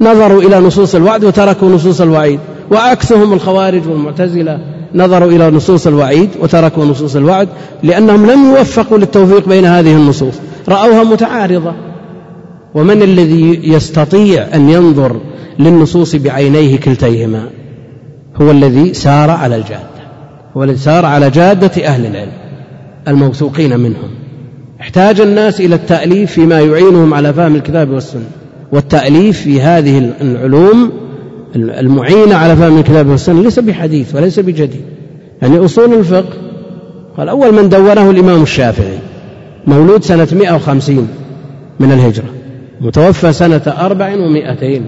نظروا 0.00 0.42
إلى 0.42 0.60
نصوص 0.60 0.94
الوعد 0.94 1.24
وتركوا 1.24 1.68
نصوص 1.68 2.00
الوعيد. 2.00 2.38
وعكسهم 2.70 3.32
الخوارج 3.32 3.88
والمعتزلة 3.88 4.58
نظروا 4.94 5.30
إلى 5.30 5.50
نصوص 5.50 5.86
الوعيد 5.86 6.30
وتركوا 6.40 6.84
نصوص 6.84 7.16
الوعد 7.16 7.48
لأنهم 7.82 8.30
لم 8.30 8.50
يوفقوا 8.50 8.98
للتوفيق 8.98 9.48
بين 9.48 9.64
هذه 9.64 9.92
النصوص. 9.92 10.34
رأوها 10.68 11.04
متعارضة. 11.04 11.72
ومن 12.74 13.02
الذي 13.02 13.60
يستطيع 13.64 14.46
أن 14.54 14.70
ينظر 14.70 15.16
للنصوص 15.58 16.16
بعينيه 16.16 16.76
كلتيهما؟ 16.76 17.42
هو 18.42 18.50
الذي 18.50 18.94
سار 18.94 19.30
على 19.30 19.56
الجادة 19.56 19.87
هو 20.58 21.06
على 21.06 21.30
جادة 21.30 21.86
أهل 21.86 22.06
العلم 22.06 22.32
الموثوقين 23.08 23.80
منهم. 23.80 24.10
احتاج 24.80 25.20
الناس 25.20 25.60
إلى 25.60 25.74
التأليف 25.74 26.32
فيما 26.32 26.60
يعينهم 26.60 27.14
على 27.14 27.32
فهم 27.32 27.56
الكتاب 27.56 27.90
والسنة 27.90 28.28
والتأليف 28.72 29.40
في 29.40 29.60
هذه 29.60 30.12
العلوم 30.20 30.92
المعينة 31.56 32.34
على 32.34 32.56
فهم 32.56 32.78
الكتاب 32.78 33.06
والسنة 33.06 33.42
ليس 33.42 33.58
بحديث 33.58 34.14
وليس 34.14 34.40
بجديد. 34.40 34.82
يعني 35.42 35.64
أصول 35.64 35.94
الفقه 35.94 36.32
قال 37.16 37.28
أول 37.28 37.52
من 37.54 37.68
دونه 37.68 38.10
الإمام 38.10 38.42
الشافعي 38.42 38.98
مولود 39.66 40.04
سنة 40.04 40.28
150 40.32 41.08
من 41.80 41.92
الهجرة 41.92 42.28
متوفى 42.80 43.32
سنة 43.32 43.62
أربع 43.66 44.14
ومائتين 44.14 44.84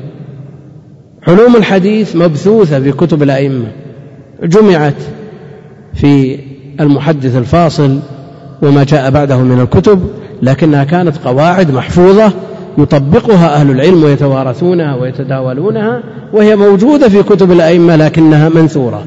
علوم 1.29 1.57
الحديث 1.57 2.17
مبثوثة 2.17 2.81
في 2.81 2.93
كتب 2.93 3.23
الأئمة 3.23 3.67
جمعت 4.43 4.95
في 5.94 6.38
المحدث 6.80 7.37
الفاصل 7.37 7.99
وما 8.62 8.85
جاء 8.85 9.11
بعده 9.11 9.38
من 9.38 9.61
الكتب 9.61 10.00
لكنها 10.42 10.85
كانت 10.85 11.16
قواعد 11.25 11.70
محفوظة 11.70 12.32
يطبقها 12.78 13.54
أهل 13.54 13.70
العلم 13.70 14.04
ويتوارثونها 14.04 14.97
ويتداولونها 14.97 16.02
وهي 16.32 16.56
موجودة 16.56 17.09
في 17.09 17.23
كتب 17.23 17.52
الأئمة 17.52 17.97
لكنها 17.97 18.49
منثورة. 18.49 19.04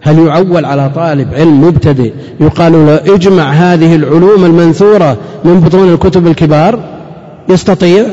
هل 0.00 0.18
يعول 0.18 0.64
على 0.64 0.90
طالب 0.94 1.34
علم 1.34 1.64
مبتدئ 1.64 2.12
يقال 2.40 2.72
له 2.72 3.14
اجمع 3.14 3.50
هذه 3.50 3.96
العلوم 3.96 4.44
المنثورة 4.44 5.16
من 5.44 5.60
بطون 5.60 5.92
الكتب 5.92 6.26
الكبار؟ 6.26 6.80
يستطيع؟ 7.48 8.04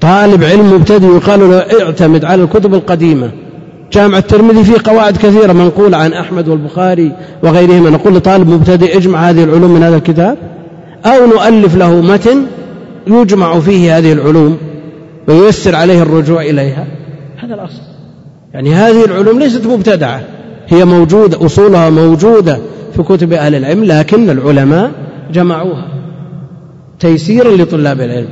طالب 0.00 0.44
علم 0.44 0.74
مبتدئ 0.74 1.06
يقال 1.06 1.40
له 1.40 1.58
اعتمد 1.58 2.24
على 2.24 2.42
الكتب 2.42 2.74
القديمة. 2.74 3.30
جامع 3.92 4.18
الترمذي 4.18 4.64
فيه 4.64 4.76
قواعد 4.84 5.16
كثيرة 5.16 5.52
منقولة 5.52 5.96
عن 5.96 6.12
أحمد 6.12 6.48
والبخاري 6.48 7.12
وغيرهما. 7.42 7.90
نقول 7.90 8.14
لطالب 8.14 8.48
مبتدئ 8.48 8.96
اجمع 8.96 9.30
هذه 9.30 9.44
العلوم 9.44 9.70
من 9.70 9.82
هذا 9.82 9.96
الكتاب 9.96 10.38
أو 11.06 11.26
نؤلف 11.26 11.76
له 11.76 12.00
متن 12.00 12.46
يجمع 13.06 13.60
فيه 13.60 13.98
هذه 13.98 14.12
العلوم 14.12 14.58
وييسر 15.28 15.76
عليه 15.76 16.02
الرجوع 16.02 16.42
إليها. 16.42 16.86
هذا 17.36 17.54
الأصل. 17.54 17.82
يعني 18.54 18.74
هذه 18.74 19.04
العلوم 19.04 19.38
ليست 19.38 19.66
مبتدعة 19.66 20.22
هي 20.68 20.84
موجودة 20.84 21.46
أصولها 21.46 21.90
موجودة 21.90 22.58
في 22.96 23.02
كتب 23.02 23.32
أهل 23.32 23.54
العلم 23.54 23.84
لكن 23.84 24.30
العلماء 24.30 24.90
جمعوها. 25.32 25.88
تيسيرا 27.00 27.56
لطلاب 27.56 28.00
العلم. 28.00 28.28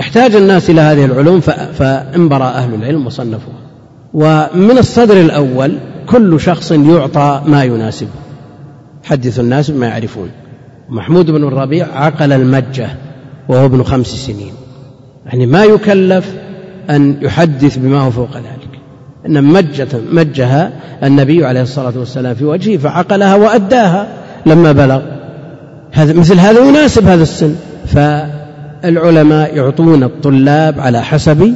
احتاج 0.00 0.34
الناس 0.34 0.70
إلى 0.70 0.80
هذه 0.80 1.04
العلوم 1.04 1.40
فانبرى 1.78 2.44
أهل 2.44 2.74
العلم 2.74 3.06
وصنفوها. 3.06 3.65
ومن 4.16 4.78
الصدر 4.78 5.20
الأول 5.20 5.78
كل 6.06 6.40
شخص 6.40 6.72
يعطى 6.72 7.42
ما 7.46 7.64
يناسبه 7.64 8.08
حدث 9.04 9.40
الناس 9.40 9.70
بما 9.70 9.86
يعرفون. 9.86 10.28
محمود 10.88 11.30
بن 11.30 11.44
الربيع 11.48 11.86
عقل 11.94 12.32
المجة 12.32 12.88
وهو 13.48 13.66
ابن 13.66 13.82
خمس 13.82 14.06
سنين. 14.06 14.52
يعني 15.26 15.46
ما 15.46 15.64
يكلف 15.64 16.34
أن 16.90 17.16
يحدث 17.22 17.78
بما 17.78 18.00
هو 18.00 18.10
فوق 18.10 18.36
ذلك. 18.36 18.80
إن 19.26 19.44
مجة 19.44 19.88
مجها 20.12 20.72
النبي 21.02 21.44
عليه 21.44 21.62
الصلاة 21.62 21.92
والسلام 21.98 22.34
في 22.34 22.44
وجهه 22.44 22.76
فعقلها 22.76 23.34
وأداها. 23.34 24.08
لما 24.46 24.72
بلغ 24.72 25.02
هذا 25.92 26.12
مثل 26.12 26.38
هذا 26.38 26.68
يناسب 26.68 27.06
هذا 27.06 27.22
السن. 27.22 27.54
فالعلماء 27.86 29.56
يعطون 29.56 30.02
الطلاب 30.02 30.80
على 30.80 31.02
حسب 31.02 31.54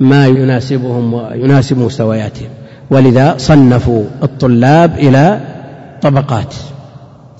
ما 0.00 0.26
يناسبهم 0.26 1.14
ويناسب 1.14 1.78
مستوياتهم. 1.78 2.48
ولذا 2.90 3.34
صنفوا 3.38 4.04
الطلاب 4.22 4.98
إلى 4.98 5.40
طبقات 6.02 6.54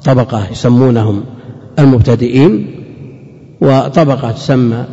طبقة 0.05 0.47
يسمونهم 0.53 1.25
المبتدئين 1.79 2.67
وطبقة 3.61 4.31
تسمى 4.31 4.85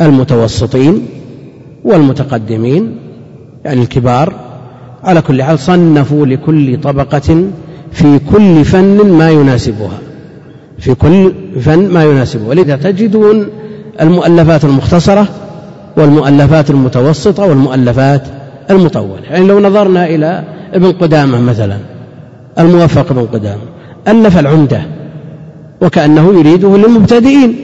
المتوسطين 0.00 1.06
والمتقدمين 1.84 2.96
يعني 3.64 3.82
الكبار. 3.82 4.34
على 5.04 5.22
كل 5.22 5.42
حال 5.42 5.58
صنفوا 5.58 6.26
لكل 6.26 6.80
طبقة 6.80 7.44
في 7.92 8.18
كل 8.32 8.64
فن 8.64 9.10
ما 9.12 9.30
يناسبها 9.30 9.98
في 10.78 10.94
كل 10.94 11.32
فن 11.60 11.88
ما 11.88 12.04
يناسبه 12.04 12.48
ولذا 12.48 12.76
تجدون 12.76 13.46
المؤلفات 14.00 14.64
المختصرة 14.64 15.28
والمؤلفات 15.96 16.70
المتوسطة 16.70 17.46
والمؤلفات 17.46 18.22
المطولة. 18.70 19.22
يعني 19.22 19.46
لو 19.46 19.60
نظرنا 19.60 20.06
إلى 20.06 20.44
ابن 20.72 20.92
قدامة 20.92 21.40
مثلا 21.40 21.78
الموفق 22.58 23.10
ابن 23.10 23.26
قدامة 23.26 23.62
ألف 24.08 24.38
العمدة 24.38 24.82
وكأنه 25.82 26.38
يريده 26.38 26.76
للمبتدئين 26.76 27.56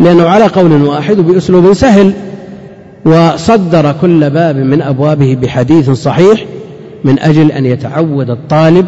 لأنه 0.00 0.28
على 0.28 0.46
قول 0.46 0.82
واحد 0.82 1.18
وبأسلوب 1.18 1.72
سهل 1.72 2.12
وصدر 3.04 3.94
كل 4.00 4.30
باب 4.30 4.56
من 4.56 4.82
أبوابه 4.82 5.38
بحديث 5.42 5.90
صحيح 5.90 6.44
من 7.04 7.18
أجل 7.18 7.52
أن 7.52 7.66
يتعود 7.66 8.30
الطالب 8.30 8.86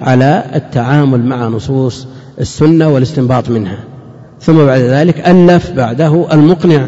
على 0.00 0.44
التعامل 0.54 1.24
مع 1.24 1.48
نصوص 1.48 2.06
السنة 2.40 2.88
والاستنباط 2.88 3.50
منها. 3.50 3.78
ثم 4.40 4.64
بعد 4.64 4.80
ذلك 4.80 5.28
ألف 5.28 5.70
بعده 5.70 6.26
المقنع 6.32 6.86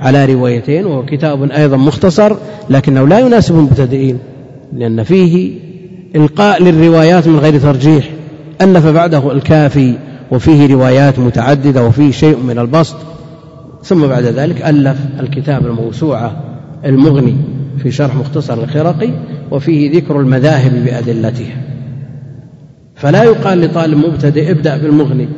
على 0.00 0.24
روايتين 0.24 0.86
وهو 0.86 1.04
كتاب 1.04 1.50
أيضا 1.50 1.76
مختصر 1.76 2.36
لكنه 2.70 3.08
لا 3.08 3.18
يناسب 3.18 3.54
المبتدئين 3.54 4.18
لأن 4.72 5.02
فيه 5.02 5.58
إلقاء 6.16 6.62
للروايات 6.62 7.28
من 7.28 7.38
غير 7.38 7.60
ترجيح. 7.60 8.10
ألف 8.62 8.86
بعده 8.86 9.32
الكافي 9.32 9.94
وفيه 10.30 10.74
روايات 10.74 11.18
متعددة 11.18 11.86
وفيه 11.86 12.10
شيء 12.10 12.36
من 12.36 12.58
البسط. 12.58 12.96
ثم 13.82 14.06
بعد 14.06 14.24
ذلك 14.24 14.62
ألف 14.62 14.98
الكتاب 15.20 15.66
الموسوعة 15.66 16.44
المغني 16.84 17.36
في 17.82 17.90
شرح 17.90 18.14
مختصر 18.14 18.64
الخرقي 18.64 19.10
وفيه 19.50 19.96
ذكر 19.96 20.20
المذاهب 20.20 20.84
بأدلتها 20.84 21.56
فلا 22.94 23.24
يقال 23.24 23.60
لطالب 23.60 23.98
مبتدئ 23.98 24.50
ابدأ 24.50 24.76
بالمغني. 24.76 25.28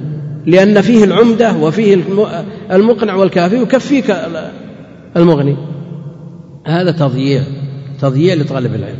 لأن 0.46 0.80
فيه 0.80 1.04
العمدة 1.04 1.52
وفيه 1.52 1.98
المقنع 2.70 3.14
والكافي 3.14 3.62
يكفيك 3.62 4.16
المغني. 5.16 5.56
هذا 6.66 6.90
تضييع 6.90 7.42
تضييع 8.00 8.34
لطالب 8.34 8.74
العلم. 8.74 8.98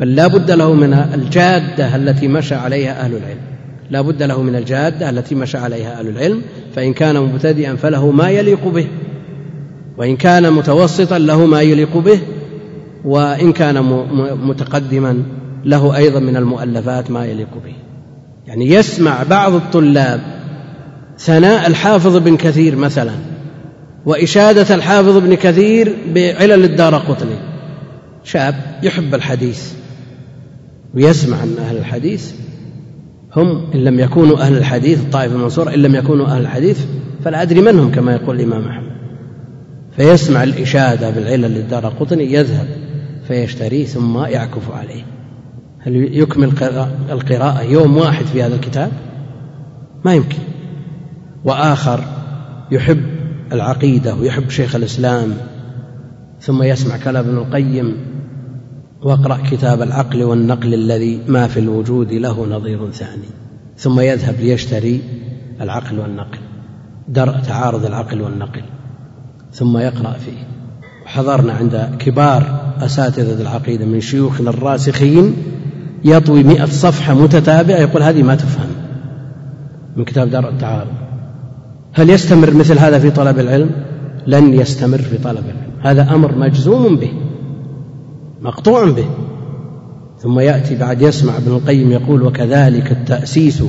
بل 0.00 0.14
لا 0.14 0.26
بد 0.26 0.50
له 0.50 0.74
من 0.74 0.92
الجادة 0.92 1.96
التي 1.96 2.28
مشى 2.28 2.54
عليها 2.54 3.00
أهل 3.00 3.16
العلم. 3.16 3.40
لا 3.90 4.00
بد 4.00 4.22
له 4.22 4.42
من 4.42 4.56
الجادة 4.56 5.10
التي 5.10 5.34
مشى 5.34 5.58
عليها 5.58 5.98
أهل 5.98 6.08
العلم. 6.08 6.42
فإن 6.74 6.92
كان 6.92 7.20
مبتدئا 7.20 7.74
فله 7.74 8.10
ما 8.10 8.30
يليق 8.30 8.68
به. 8.68 8.86
وإن 9.96 10.16
كان 10.16 10.52
متوسطا 10.52 11.18
له 11.18 11.46
ما 11.46 11.60
يليق 11.60 11.96
به. 11.96 12.18
وإن 13.04 13.52
كان 13.52 13.82
متقدما 14.42 15.22
له 15.64 15.96
أيضا 15.96 16.20
من 16.20 16.36
المؤلفات 16.36 17.10
ما 17.10 17.26
يليق 17.26 17.54
به. 17.64 17.74
يعني 18.46 18.70
يسمع 18.70 19.22
بعض 19.22 19.54
الطلاب 19.54 20.20
ثناء 21.18 21.66
الحافظ 21.66 22.16
بن 22.16 22.36
كثير 22.36 22.76
مثلا 22.76 23.12
وإشادة 24.06 24.74
الحافظ 24.74 25.16
بن 25.16 25.34
كثير 25.34 25.96
بعلل 26.14 26.64
الدار 26.64 26.94
قطني. 26.94 27.38
شاب 28.24 28.54
يحب 28.82 29.14
الحديث 29.14 29.72
ويسمع 30.94 31.42
أن 31.42 31.56
أهل 31.58 31.76
الحديث 31.76 32.32
هم 33.36 33.70
إن 33.74 33.84
لم 33.84 34.00
يكونوا 34.00 34.38
أهل 34.38 34.56
الحديث 34.56 35.00
الطائفة 35.00 35.34
المنصورة 35.34 35.74
إن 35.74 35.82
لم 35.82 35.94
يكونوا 35.94 36.26
أهل 36.26 36.40
الحديث 36.40 36.80
فلا 37.24 37.42
أدري 37.42 37.60
من 37.60 37.78
هم 37.78 37.90
كما 37.90 38.12
يقول 38.12 38.36
الإمام 38.36 38.68
أحمد. 38.68 38.92
فيسمع 39.96 40.42
الإشادة 40.42 41.10
بالعلل 41.10 41.54
للدار 41.54 41.86
قطني 41.86 42.32
يذهب 42.32 42.66
فيشتريه 43.28 43.84
ثم 43.84 44.18
يعكف 44.18 44.70
عليه. 44.70 45.04
هل 45.78 46.18
يكمل 46.18 46.52
القراءة 47.10 47.62
يوم 47.62 47.96
واحد 47.96 48.24
في 48.24 48.42
هذا 48.42 48.54
الكتاب؟ 48.54 48.90
ما 50.04 50.14
يمكن. 50.14 50.38
وآخر 51.44 52.04
يحب 52.70 53.02
العقيدة 53.52 54.14
ويحب 54.14 54.50
شيخ 54.50 54.74
الإسلام 54.74 55.34
ثم 56.40 56.62
يسمع 56.62 56.96
كلام 56.96 57.28
ابن 57.28 57.38
القيم 57.38 57.96
واقرأ 59.02 59.38
كتاب 59.50 59.82
العقل 59.82 60.22
والنقل 60.22 60.74
الذي 60.74 61.20
ما 61.28 61.46
في 61.46 61.60
الوجود 61.60 62.12
له 62.12 62.46
نظير 62.46 62.90
ثاني 62.90 63.28
ثم 63.76 64.00
يذهب 64.00 64.34
ليشتري 64.40 65.02
العقل 65.60 65.98
والنقل 65.98 66.38
درء 67.08 67.38
تعارض 67.38 67.84
العقل 67.84 68.20
والنقل 68.20 68.62
ثم 69.52 69.78
يقرأ 69.78 70.12
فيه. 70.12 70.48
حضرنا 71.04 71.52
عند 71.52 71.96
كبار 71.98 72.72
أساتذة 72.80 73.42
العقيدة 73.42 73.86
من 73.86 74.00
شيوخنا 74.00 74.50
الراسخين 74.50 75.36
يطوي 76.04 76.42
مئة 76.42 76.64
صفحة 76.64 77.14
متتابعة 77.14 77.76
يقول 77.76 78.02
هذه 78.02 78.22
ما 78.22 78.34
تفهم 78.34 78.68
من 79.96 80.04
كتاب 80.04 80.30
درء 80.30 80.48
التعارض. 80.48 81.07
هل 81.92 82.10
يستمر 82.10 82.54
مثل 82.54 82.78
هذا 82.78 82.98
في 82.98 83.10
طلب 83.10 83.38
العلم؟ 83.38 83.70
لن 84.26 84.54
يستمر 84.54 84.98
في 84.98 85.18
طلب 85.18 85.44
العلم. 85.44 85.72
هذا 85.82 86.14
أمر 86.14 86.34
مجزوم 86.34 86.96
به 86.96 87.12
مقطوع 88.42 88.90
به. 88.90 89.06
ثم 90.18 90.40
يأتي 90.40 90.76
بعد 90.76 91.02
يسمع 91.02 91.36
ابن 91.36 91.52
القيم 91.52 91.92
يقول 91.92 92.22
وكذلك 92.22 92.92
التأسيس 92.92 93.62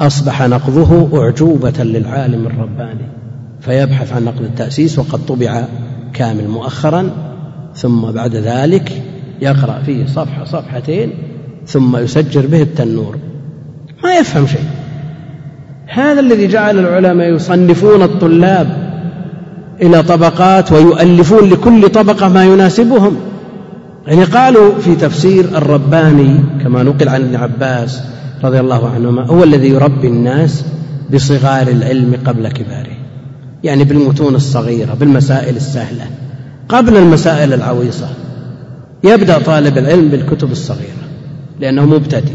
أصبح 0.00 0.42
نقضه 0.42 1.22
أعجوبة 1.22 1.84
للعالم 1.84 2.46
الرباني. 2.46 3.08
فيبحث 3.60 4.12
عن 4.12 4.24
نقد 4.24 4.42
التأسيس 4.42 4.98
وقد 4.98 5.26
طبع 5.26 5.64
كامل 6.12 6.48
مؤخرا 6.48 7.10
ثم 7.74 8.12
بعد 8.12 8.34
ذلك 8.34 9.02
يقرأ 9.42 9.82
فيه 9.82 10.06
صفحة 10.06 10.44
صفحتين 10.44 11.10
ثم 11.66 11.96
يسجر 11.96 12.46
به 12.46 12.62
التنور. 12.62 13.18
ما 14.04 14.14
يفهم 14.14 14.46
شيء. 14.46 14.77
هذا 15.88 16.20
الذي 16.20 16.46
جعل 16.46 16.78
العلماء 16.78 17.34
يصنفون 17.34 18.02
الطلاب 18.02 18.88
إلى 19.82 20.02
طبقات 20.02 20.72
ويؤلفون 20.72 21.50
لكل 21.50 21.88
طبقة 21.88 22.28
ما 22.28 22.44
يناسبهم. 22.44 23.16
يعني 24.06 24.24
قالوا 24.24 24.78
في 24.78 24.94
تفسير 24.94 25.44
الرباني 25.44 26.40
كما 26.64 26.82
نقل 26.82 27.08
عن 27.08 27.20
ابن 27.20 27.36
عباس 27.36 28.02
رضي 28.44 28.60
الله 28.60 28.90
عنهما 28.94 29.26
هو 29.26 29.44
الذي 29.44 29.68
يربي 29.68 30.06
الناس 30.08 30.64
بصغار 31.14 31.68
العلم 31.68 32.16
قبل 32.24 32.48
كباره. 32.48 32.96
يعني 33.64 33.84
بالمتون 33.84 34.34
الصغيرة 34.34 34.94
بالمسائل 34.94 35.56
السهلة 35.56 36.04
قبل 36.68 36.96
المسائل 36.96 37.52
العويصة. 37.52 38.08
يبدأ 39.04 39.38
طالب 39.38 39.78
العلم 39.78 40.08
بالكتب 40.08 40.52
الصغيرة 40.52 41.04
لأنه 41.60 41.86
مبتدئ. 41.86 42.32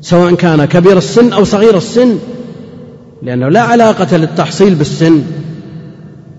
سواء 0.00 0.34
كان 0.34 0.64
كبير 0.64 0.98
السن 0.98 1.32
أو 1.32 1.44
صغير 1.44 1.76
السن 1.76 2.18
لأنه 3.22 3.48
لا 3.48 3.60
علاقة 3.60 4.16
للتحصيل 4.16 4.74
بالسن. 4.74 5.22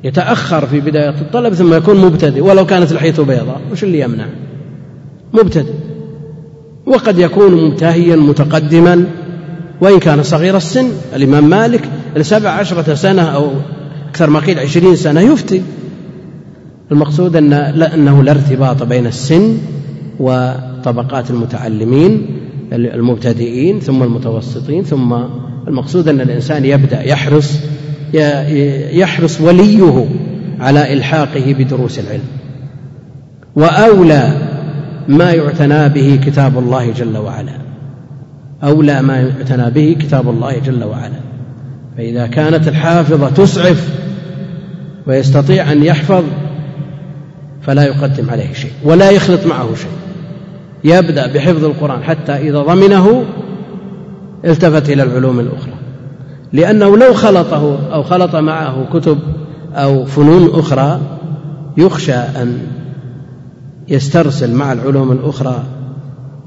يتأخر 0.04 0.66
في 0.66 0.80
بداية 0.80 1.10
الطلب 1.10 1.54
ثم 1.54 1.74
يكون 1.74 1.98
مبتدئ 1.98 2.42
ولو 2.42 2.66
كانت 2.66 2.94
لحيته 2.94 3.24
بيضاء 3.24 3.62
وش 3.72 3.84
اللي 3.84 4.00
يمنع؟ 4.00 4.26
مبتدئ. 5.34 5.74
وقد 6.86 7.20
يكون 7.20 7.64
منتهيا 7.64 8.16
متقدما. 8.16 9.06
وإن 9.82 10.00
كان 10.00 10.24
صغير 10.24 10.58
السن 10.58 10.88
الإمام 11.16 11.50
مالك 11.50 11.90
لسبع 12.16 12.50
عشرة 12.50 12.94
سنة 12.94 13.22
أو 13.22 13.52
أكثر 14.10 14.30
ما 14.30 14.40
قيل 14.40 14.60
عشرين 14.60 14.96
سنة 14.96 15.22
يفتي. 15.22 15.62
المقصود 16.92 17.36
أن 17.36 17.54
أنه 17.54 18.24
لا 18.24 18.32
ارتباط 18.32 18.84
بين 18.84 19.08
السن 19.08 19.58
وطبقات 20.20 21.30
المتعلمين. 21.30 22.41
المبتدئين 22.72 23.80
ثم 23.80 24.04
المتوسطين 24.04 24.84
ثم 24.84 25.14
المقصود 25.68 26.08
أن 26.08 26.22
الإنسان 26.22 26.66
يبدأ 26.66 27.02
يحرص 27.02 27.60
يحرص 28.94 29.42
وليه 29.42 30.06
على 30.60 30.94
إلحاقه 30.94 31.56
بدروس 31.60 32.00
العلم. 32.00 32.28
وأولى 33.56 34.34
ما 35.08 35.32
يعتنى 35.32 35.90
به 35.90 36.20
كتاب 36.26 36.58
الله 36.58 36.92
جل 36.92 37.18
وعلا. 37.18 37.54
أولى 38.64 39.02
ما 39.02 39.20
يعتنى 39.22 39.72
به 39.72 39.96
كتاب 40.00 40.30
الله 40.30 40.60
جل 40.60 40.84
وعلا. 40.84 41.20
فإذا 41.98 42.28
كانت 42.28 42.68
الحافظة 42.68 43.30
تسعف 43.30 43.90
ويستطيع 45.08 45.72
أن 45.72 45.84
يحفظ 45.84 46.24
فلا 47.62 47.84
يقدم 47.84 48.30
عليه 48.30 48.54
شيء 48.54 48.72
ولا 48.84 49.10
يخلط 49.12 49.46
معه 49.46 49.76
شيء. 49.76 50.01
يبدأ 50.84 51.34
بحفظ 51.34 51.66
القرآن 51.66 52.04
حتى 52.04 52.32
إذا 52.32 52.60
ضمنه 52.60 53.24
التفت 54.46 54.90
إلى 54.90 55.04
العلوم 55.04 55.40
الأخرى. 55.40 55.74
لأنه 56.54 56.98
لو 56.98 57.14
خلطه 57.14 57.94
أو 57.94 58.04
خلط 58.04 58.36
معه 58.36 58.90
كتب 58.94 59.18
أو 59.74 60.06
فنون 60.06 60.50
أخرى 60.60 61.00
يخشى 61.78 62.14
أن 62.14 62.58
يسترسل 63.88 64.54
مع 64.54 64.74
العلوم 64.74 65.12
الأخرى 65.12 65.64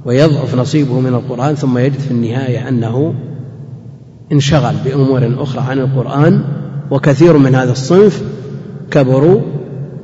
ويضعف 0.05 0.55
نصيبه 0.55 1.01
من 1.01 1.15
القرآن 1.15 1.55
ثم 1.55 1.79
يجد 1.79 1.99
في 1.99 2.11
النهاية 2.11 2.69
أنه 2.69 3.15
انشغل 4.33 4.75
بأمور 4.85 5.35
أخرى 5.39 5.63
عن 5.63 5.79
القرآن 5.79 6.45
وكثير 6.91 7.39
من 7.39 7.55
هذا 7.55 7.73
الصنف 7.73 8.23
كبروا 8.91 9.41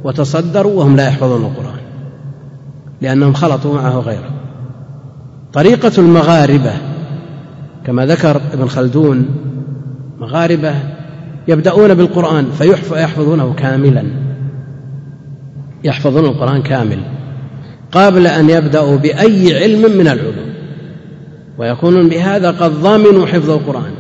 وتصدروا 0.04 0.72
وهم 0.72 0.96
لا 0.96 1.08
يحفظون 1.08 1.44
القرآن. 1.44 1.69
لأنهم 3.02 3.32
خلطوا 3.32 3.74
معه 3.74 3.98
غيره. 3.98 4.30
طريقة 5.52 5.92
المغاربة 5.98 6.72
كما 7.86 8.06
ذكر 8.06 8.40
ابن 8.52 8.68
خلدون 8.68 9.28
مغاربة 10.18 10.74
يبدأون 11.48 11.94
بالقرآن 11.94 12.46
فيحفظونه 12.58 13.54
كاملا. 13.54 14.04
يحفظون 15.84 16.24
القرآن 16.24 16.62
كامل. 16.62 16.98
قبل 17.92 18.26
أن 18.26 18.50
يبدأوا 18.50 18.96
بأي 18.96 19.56
علم 19.62 19.98
من 19.98 20.08
العلوم. 20.08 20.50
ويكونون 21.58 22.08
بهذا 22.08 22.50
قد 22.50 22.70
ضمنوا 22.70 23.26
حفظ 23.26 23.50
القرآن. 23.50 23.92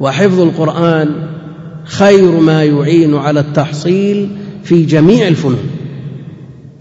وحفظ 0.00 0.40
القرآن 0.40 1.08
خير 1.84 2.40
ما 2.40 2.64
يعين 2.64 3.16
على 3.16 3.40
التحصيل 3.40 4.28
في 4.62 4.84
جميع 4.84 5.28
الفنون. 5.28 5.83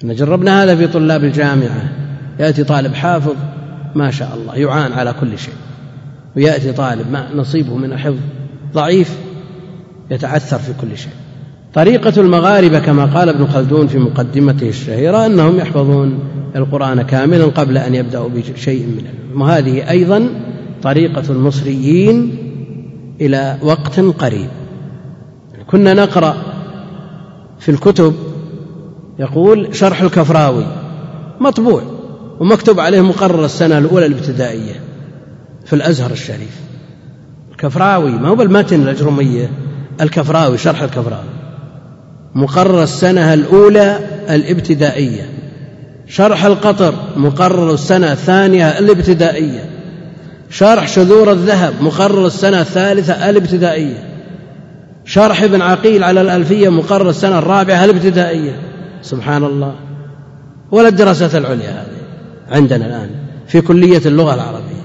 جربنا 0.03 0.63
هذا 0.63 0.75
في 0.75 0.87
طلاب 0.87 1.23
الجامعة. 1.23 1.89
يأتي 2.39 2.63
طالب 2.63 2.93
حافظ 2.93 3.35
ما 3.95 4.11
شاء 4.11 4.37
الله 4.41 4.55
يعان 4.55 4.91
على 4.91 5.13
كل 5.21 5.37
شيء. 5.37 5.53
ويأتي 6.35 6.71
طالب 6.71 7.11
ما 7.11 7.27
نصيبه 7.35 7.77
من 7.77 7.91
الحفظ 7.93 8.19
ضعيف 8.73 9.17
يتعثر 10.11 10.57
في 10.57 10.73
كل 10.81 10.97
شيء. 10.97 11.11
طريقة 11.73 12.21
المغاربة 12.21 12.79
كما 12.79 13.05
قال 13.05 13.29
ابن 13.29 13.47
خلدون 13.47 13.87
في 13.87 13.99
مقدمته 13.99 14.69
الشهيرة 14.69 15.25
أنهم 15.25 15.57
يحفظون 15.57 16.19
القرآن 16.55 17.01
كاملا 17.01 17.45
قبل 17.45 17.77
أن 17.77 17.95
يبدأوا 17.95 18.29
بشيء 18.29 18.85
من 18.85 18.99
العلم. 18.99 19.41
وهذه 19.41 19.89
أيضا 19.89 20.29
طريقة 20.83 21.23
المصريين 21.29 22.37
إلى 23.21 23.57
وقت 23.61 23.99
قريب. 23.99 24.49
كنا 25.67 25.93
نقرأ 25.93 26.35
في 27.59 27.69
الكتب 27.69 28.13
يقول 29.19 29.75
شرح 29.75 30.01
الكفراوي 30.01 30.65
مطبوع 31.39 31.81
ومكتوب 32.39 32.79
عليه 32.79 33.01
مقرر 33.01 33.45
السنة 33.45 33.77
الأولى 33.77 34.05
الابتدائية 34.05 34.81
في 35.65 35.73
الأزهر 35.73 36.11
الشريف. 36.11 36.59
الكفراوي 37.51 38.11
ما 38.11 38.29
هو 38.29 38.35
بالمتن 38.35 38.81
الأجرمية 38.81 39.49
الكفراوي 40.01 40.57
شرح 40.57 40.81
الكفراوي. 40.81 41.29
مقرر 42.35 42.83
السنة 42.83 43.33
الأولى 43.33 43.99
الابتدائية. 44.29 45.29
شرح 46.07 46.45
القطر 46.45 46.93
مقرر 47.15 47.73
السنة 47.73 48.11
الثانية 48.11 48.79
الابتدائية. 48.79 49.69
شرح 50.49 50.87
شذور 50.87 51.31
الذهب 51.31 51.73
مقرر 51.81 52.27
السنة 52.27 52.61
الثالثة 52.61 53.29
الابتدائية. 53.29 54.09
شرح 55.05 55.43
ابن 55.43 55.61
عقيل 55.61 56.03
على 56.03 56.21
الألفية 56.21 56.69
مقرر 56.69 57.09
السنة 57.09 57.39
الرابعة 57.39 57.85
الابتدائية. 57.85 58.72
سبحان 59.03 59.43
الله. 59.43 59.75
ولا 60.71 60.87
الدراسات 60.87 61.35
العليا 61.35 61.71
هذه 61.71 62.55
عندنا 62.55 62.85
الآن 62.85 63.09
في 63.47 63.61
كلية 63.61 64.01
اللغة 64.05 64.33
العربية. 64.33 64.83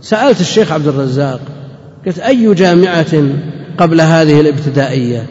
سألت 0.00 0.40
الشيخ 0.40 0.72
عبد 0.72 0.86
الرزاق 0.86 1.40
قلت 2.06 2.18
أي 2.18 2.54
جامعة 2.54 3.22
قبل 3.78 4.00
هذه 4.00 4.40
الابتدائية؟ 4.40 5.26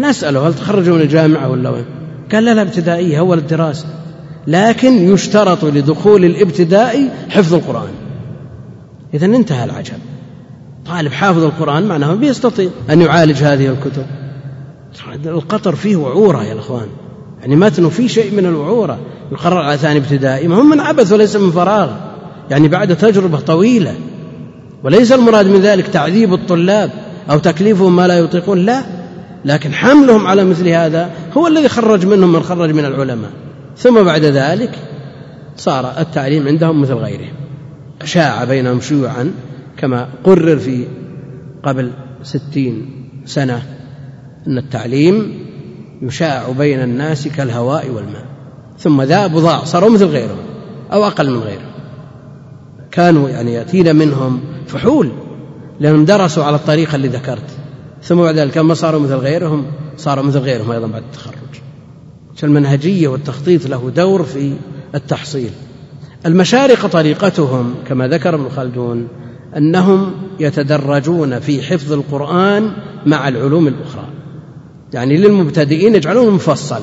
نسأله 0.00 0.48
هل 0.48 0.54
تخرجوا 0.54 0.96
من 0.96 1.02
الجامعة 1.02 1.48
ولا 1.48 1.70
وين؟ 1.70 1.84
قال 2.32 2.44
لا 2.44 2.54
لا 2.54 2.62
ابتدائية 2.62 3.18
أول 3.18 3.38
الدراسة. 3.38 3.86
لكن 4.46 5.14
يشترط 5.14 5.64
لدخول 5.64 6.24
الابتدائي 6.24 7.08
حفظ 7.30 7.54
القرآن. 7.54 7.90
إذا 9.14 9.26
انتهى 9.26 9.64
العجب. 9.64 9.98
طالب 10.86 11.12
حافظ 11.12 11.44
القرآن 11.44 11.82
معناه 11.82 12.14
بيستطيع 12.14 12.70
أن 12.90 13.00
يعالج 13.00 13.42
هذه 13.42 13.66
الكتب. 13.68 14.06
القطر 15.24 15.74
فيه 15.74 15.96
وعورة 15.96 16.44
يا 16.44 16.52
الأخوان 16.52 16.86
يعني 17.40 17.56
متنه 17.56 17.88
فيه 17.88 18.08
شيء 18.08 18.34
من 18.34 18.46
الوعورة 18.46 18.98
يقرر 19.32 19.58
على 19.58 19.78
ثاني 19.78 19.98
ابتدائي. 19.98 20.48
ما 20.48 20.56
هو 20.56 20.62
من 20.62 20.80
عبث 20.80 21.12
وليس 21.12 21.36
من 21.36 21.50
فراغ. 21.50 21.90
يعني 22.50 22.68
بعد 22.68 22.96
تجربة 22.96 23.40
طويلة. 23.40 23.94
وليس 24.84 25.12
المراد 25.12 25.46
من 25.46 25.60
ذلك 25.60 25.86
تعذيب 25.86 26.34
الطلاب 26.34 26.90
أو 27.30 27.38
تكليفهم 27.38 27.96
ما 27.96 28.06
لا 28.06 28.18
يطيقون. 28.18 28.58
لا. 28.58 28.82
لكن 29.44 29.74
حملهم 29.74 30.26
على 30.26 30.44
مثل 30.44 30.68
هذا 30.68 31.10
هو 31.36 31.46
الذي 31.46 31.68
خرج 31.68 32.06
منهم 32.06 32.32
من 32.32 32.42
خرج 32.42 32.70
من 32.70 32.84
العلماء. 32.84 33.30
ثم 33.76 34.02
بعد 34.02 34.24
ذلك 34.24 34.70
صار 35.56 35.92
التعليم 35.98 36.48
عندهم 36.48 36.80
مثل 36.82 36.94
غيرهم. 36.94 37.32
شاع 38.04 38.44
بينهم 38.44 38.80
شيوعا 38.80 39.32
كما 39.76 40.08
قرر 40.24 40.58
في 40.58 40.86
قبل 41.62 41.90
ستين 42.22 42.90
سنة 43.26 43.62
أن 44.46 44.58
التعليم 44.58 45.39
يشاع 46.02 46.50
بين 46.58 46.82
الناس 46.82 47.28
كالهواء 47.28 47.90
والماء. 47.90 48.26
ثم 48.78 49.02
ذاب 49.02 49.34
وضاع 49.34 49.64
صاروا 49.64 49.90
مثل 49.90 50.04
غيرهم 50.04 50.44
أو 50.92 51.06
أقل 51.06 51.30
من 51.30 51.38
غيرهم. 51.38 51.70
كانوا 52.90 53.28
يعني 53.28 53.54
يأتينا 53.54 53.92
منهم 53.92 54.40
فحول 54.66 55.12
لأنهم 55.80 56.04
درسوا 56.04 56.44
على 56.44 56.56
الطريقة 56.56 56.96
اللي 56.96 57.08
ذكرت. 57.08 57.50
ثم 58.02 58.16
بعد 58.16 58.34
ذلك 58.38 58.56
لما 58.56 58.74
صاروا 58.74 59.00
مثل 59.00 59.14
غيرهم 59.14 59.66
صاروا 59.96 60.24
مثل 60.24 60.38
غيرهم 60.38 60.70
أيضا 60.70 60.86
بعد 60.86 61.02
التخرج. 61.02 61.34
المنهجية 62.44 63.08
والتخطيط 63.08 63.66
له 63.66 63.90
دور 63.90 64.22
في 64.22 64.54
التحصيل. 64.94 65.50
المشارقة 66.26 66.88
طريقتهم 66.88 67.74
كما 67.86 68.08
ذكر 68.08 68.34
ابن 68.34 68.48
خلدون 68.48 69.08
أنهم 69.56 70.12
يتدرجون 70.40 71.40
في 71.40 71.62
حفظ 71.62 71.92
القرآن 71.92 72.72
مع 73.06 73.28
العلوم 73.28 73.66
الأخرى. 73.68 74.04
يعني 74.92 75.16
للمبتدئين 75.16 75.94
يجعلونه 75.94 76.30
مفصل. 76.30 76.82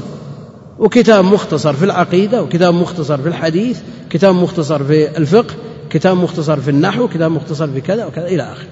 وكتاب 0.79 1.25
مختصر 1.25 1.73
في 1.73 1.85
العقيدة 1.85 2.43
وكتاب 2.43 2.73
مختصر 2.73 3.17
في 3.17 3.27
الحديث 3.27 3.79
كتاب 4.09 4.35
مختصر 4.35 4.83
في 4.83 5.17
الفقه 5.17 5.55
كتاب 5.89 6.17
مختصر 6.17 6.59
في 6.59 6.71
النحو 6.71 7.07
كتاب 7.07 7.31
مختصر 7.31 7.67
في 7.67 7.81
كذا 7.81 8.05
وكذا 8.05 8.27
إلى 8.27 8.43
آخره. 8.43 8.67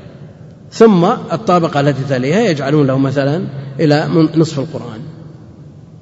ثم 0.72 1.06
الطابقة 1.06 1.80
التي 1.80 2.04
تليها 2.10 2.40
يجعلون 2.40 2.88
له 2.88 2.98
مثلا 2.98 3.44
إلى 3.80 4.08
نصف 4.36 4.60
القرآن 4.60 5.00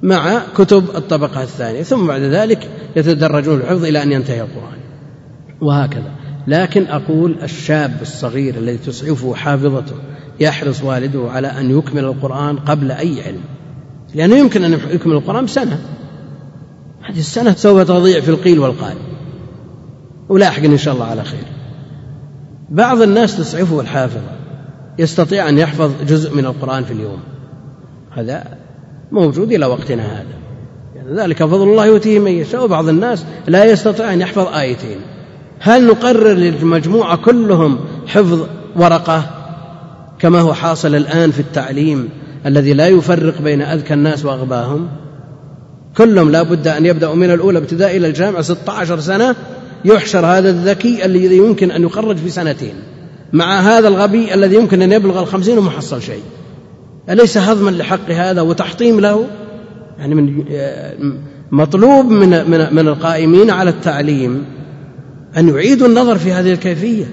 مع 0.02 0.42
كتب 0.56 0.84
الطبقة 0.96 1.42
الثانية. 1.42 1.82
ثم 1.82 2.06
بعد 2.06 2.20
ذلك 2.20 2.68
يتدرجون 2.96 3.60
الحفظ 3.60 3.84
إلى 3.84 4.02
أن 4.02 4.12
ينتهي 4.12 4.40
القرآن. 4.40 4.78
وهكذا. 5.60 6.23
لكن 6.46 6.86
أقول 6.86 7.36
الشاب 7.42 7.98
الصغير 8.02 8.54
الذي 8.54 8.78
تسعفه 8.78 9.34
حافظته 9.34 9.94
يحرص 10.40 10.82
والده 10.82 11.30
على 11.30 11.48
أن 11.48 11.78
يكمل 11.78 12.04
القرآن 12.04 12.56
قبل 12.56 12.90
أي 12.90 13.22
علم. 13.22 13.40
لأنه 14.14 14.36
يمكن 14.36 14.64
أن 14.64 14.72
يكمل 14.90 15.12
القرآن 15.12 15.44
بسنة. 15.44 15.78
هذه 17.02 17.18
السنة 17.18 17.54
سوف 17.54 17.80
تضيع 17.80 18.20
في 18.20 18.28
القيل 18.28 18.58
والقال. 18.58 18.96
ولاحقا 20.28 20.66
إن 20.66 20.78
شاء 20.78 20.94
الله 20.94 21.04
على 21.04 21.24
خير. 21.24 21.44
بعض 22.70 23.02
الناس 23.02 23.36
تسعفه 23.36 23.80
الحافظة. 23.80 24.30
يستطيع 24.98 25.48
أن 25.48 25.58
يحفظ 25.58 25.92
جزء 26.08 26.34
من 26.34 26.44
القرآن 26.44 26.84
في 26.84 26.92
اليوم. 26.92 27.20
هذا 28.10 28.44
موجود 29.12 29.52
إلى 29.52 29.66
وقتنا 29.66 30.02
هذا. 30.02 30.34
يعني 30.96 31.16
ذلك 31.16 31.44
فضل 31.44 31.68
الله 31.68 31.86
يؤتيه 31.86 32.18
من 32.18 32.32
يشاء. 32.32 32.64
وبعض 32.64 32.88
الناس 32.88 33.24
لا 33.46 33.64
يستطيع 33.64 34.12
أن 34.12 34.20
يحفظ 34.20 34.46
آيتين. 34.54 34.98
هل 35.58 35.86
نقرر 35.86 36.32
للمجموعة 36.32 37.16
كلهم 37.16 37.78
حفظ 38.06 38.46
ورقة 38.76 39.30
كما 40.18 40.40
هو 40.40 40.54
حاصل 40.54 40.94
الآن 40.94 41.30
في 41.30 41.40
التعليم 41.40 42.08
الذي 42.46 42.72
لا 42.72 42.88
يفرق 42.88 43.42
بين 43.42 43.62
أذكى 43.62 43.94
الناس 43.94 44.24
وأغباهم؟ 44.24 44.88
كلهم 45.96 46.30
لا 46.30 46.42
بد 46.42 46.68
أن 46.68 46.86
يبدأوا 46.86 47.14
من 47.14 47.30
الأولى 47.30 47.58
ابتداء 47.58 47.96
إلى 47.96 48.06
الجامعة 48.06 48.42
16 48.42 49.00
سنة 49.00 49.36
يحشر 49.84 50.26
هذا 50.26 50.50
الذكي 50.50 51.04
الذي 51.04 51.36
يمكن 51.36 51.70
أن 51.70 51.82
يخرج 51.82 52.16
في 52.16 52.30
سنتين. 52.30 52.74
مع 53.32 53.60
هذا 53.60 53.88
الغبي 53.88 54.34
الذي 54.34 54.56
يمكن 54.56 54.82
أن 54.82 54.92
يبلغ 54.92 55.20
الخمسين 55.20 55.58
وما 55.58 55.70
حصل 55.70 56.02
شيء. 56.02 56.22
أليس 57.10 57.38
هضما 57.38 57.70
لحق 57.70 58.10
هذا 58.10 58.40
وتحطيم 58.40 59.00
له؟ 59.00 59.26
يعني 59.98 60.14
من 60.14 60.44
مطلوب 61.50 62.10
من 62.10 62.50
من 62.50 62.74
من 62.74 62.88
القائمين 62.88 63.50
على 63.50 63.70
التعليم 63.70 64.44
أن 65.36 65.48
يعيدوا 65.48 65.88
النظر 65.88 66.18
في 66.18 66.32
هذه 66.32 66.52
الكيفية. 66.52 67.04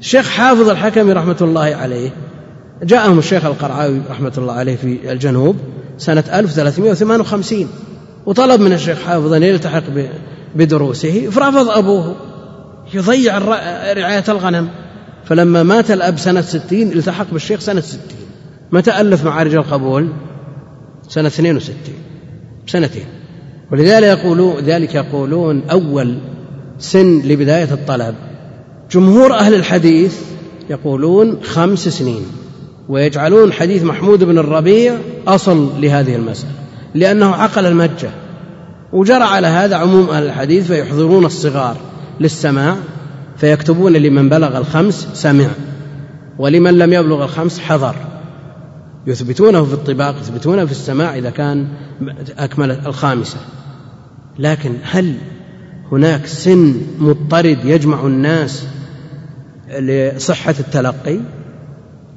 الشيخ 0.00 0.28
حافظ 0.28 0.68
الحكمي 0.68 1.12
رحمة 1.12 1.36
الله 1.40 1.74
عليه 1.74 2.10
جاءهم 2.82 3.18
الشيخ 3.18 3.44
القرعاوي 3.44 4.00
رحمة 4.10 4.32
الله 4.38 4.52
عليه 4.52 4.76
في 4.76 5.12
الجنوب 5.12 5.56
سنة 5.98 6.24
1358 6.32 7.68
وطلب 8.26 8.60
من 8.60 8.72
الشيخ 8.72 9.02
حافظ 9.02 9.32
أن 9.32 9.42
يلتحق 9.42 9.82
بدروسه 10.56 11.30
فرفض 11.30 11.68
أبوه 11.68 12.14
يضيع 12.94 13.38
رعاية 13.92 14.24
الغنم. 14.28 14.68
فلما 15.24 15.62
مات 15.62 15.90
الأب 15.90 16.18
سنة 16.18 16.40
ستين 16.40 16.92
التحق 16.92 17.26
بالشيخ 17.32 17.60
سنة 17.60 17.80
ستين. 17.80 18.26
متى 18.72 19.00
ألف 19.00 19.24
معارج 19.24 19.54
القبول؟ 19.54 20.08
سنة 21.08 21.26
62 21.28 21.76
سنتين 22.66 23.04
ولذلك 23.72 24.18
يقولون 24.18 24.56
ذلك 24.56 24.94
يقولون 24.94 25.62
أول 25.70 26.18
سن 26.80 27.20
لبداية 27.20 27.72
الطلب. 27.72 28.14
جمهور 28.90 29.34
أهل 29.34 29.54
الحديث 29.54 30.18
يقولون 30.70 31.38
خمس 31.42 31.88
سنين 31.88 32.22
ويجعلون 32.88 33.52
حديث 33.52 33.82
محمود 33.82 34.24
بن 34.24 34.38
الربيع 34.38 34.94
أصل 35.26 35.70
لهذه 35.80 36.16
المسألة 36.16 36.52
لأنه 36.94 37.34
عقل 37.34 37.66
المجة. 37.66 38.10
وجرى 38.92 39.22
على 39.22 39.46
هذا 39.46 39.76
عموم 39.76 40.10
أهل 40.10 40.22
الحديث 40.22 40.66
فيحضرون 40.66 41.24
الصغار 41.24 41.76
للسماع 42.20 42.76
فيكتبون 43.36 43.92
لمن 43.92 44.28
بلغ 44.28 44.58
الخمس 44.58 45.08
سمع 45.14 45.48
ولمن 46.38 46.78
لم 46.78 46.92
يبلغ 46.92 47.24
الخمس 47.24 47.60
حضر. 47.60 47.94
يثبتونه 49.06 49.64
في 49.64 49.74
الطباق 49.74 50.14
يثبتونه 50.20 50.64
في 50.64 50.72
السماع 50.72 51.18
إذا 51.18 51.30
كان 51.30 51.68
أكمل 52.38 52.70
الخامسة. 52.70 53.36
لكن 54.38 54.74
هل 54.82 55.14
هناك 55.92 56.26
سن 56.26 56.74
مضطرد 56.98 57.64
يجمع 57.64 58.06
الناس 58.06 58.66
لصحة 59.80 60.54
التلقي. 60.60 61.20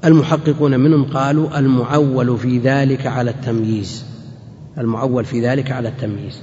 المحققون 0.05 0.79
منهم 0.79 1.03
قالوا 1.03 1.59
المعول 1.59 2.37
في 2.37 2.59
ذلك 2.59 3.07
على 3.07 3.31
التمييز. 3.31 4.05
المعول 4.77 5.25
في 5.25 5.47
ذلك 5.47 5.71
على 5.71 5.89
التمييز. 5.89 6.39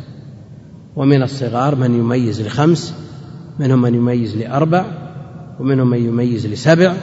ومن 0.97 1.23
الصغار 1.23 1.75
من 1.75 1.99
يميز 1.99 2.41
لخمس 2.41 2.95
منهم 3.59 3.83
من 3.83 3.95
يميز 3.95 4.37
لأربع 4.37 4.85
ومنهم 5.61 5.91
من 5.91 5.99
يميز 5.99 6.47
لسبع 6.47 6.95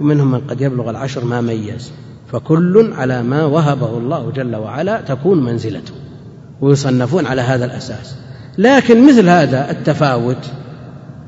ومنهم 0.00 0.30
من 0.30 0.40
قد 0.40 0.60
يبلغ 0.60 0.90
العشر 0.90 1.24
ما 1.24 1.40
ميز. 1.40 1.92
فكل 2.32 2.92
على 2.92 3.22
ما 3.22 3.44
وهبه 3.44 3.98
الله 3.98 4.30
جل 4.30 4.56
وعلا 4.56 5.00
تكون 5.00 5.44
منزلته. 5.44 5.92
ويصنفون 6.60 7.26
على 7.26 7.42
هذا 7.42 7.64
الأساس. 7.64 8.16
لكن 8.58 9.06
مثل 9.06 9.28
هذا 9.28 9.70
التفاوت 9.70 10.50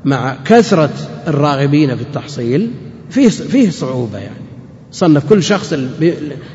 مع 0.05 0.35
كثرة 0.45 0.89
الراغبين 1.27 1.95
في 1.95 2.01
التحصيل 2.01 2.71
فيه 3.09 3.29
فيه 3.29 3.69
صعوبة 3.69 4.17
يعني. 4.17 4.41
صنف 4.91 5.29
كل 5.29 5.43
شخص 5.43 5.73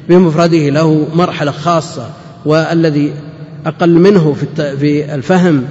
بمفرده 0.08 0.68
له 0.68 1.08
مرحلة 1.14 1.50
خاصة 1.50 2.10
والذي 2.46 3.12
أقل 3.66 3.98
منه 3.98 4.32
في 4.32 4.76
في 4.76 5.14
الفهم 5.14 5.64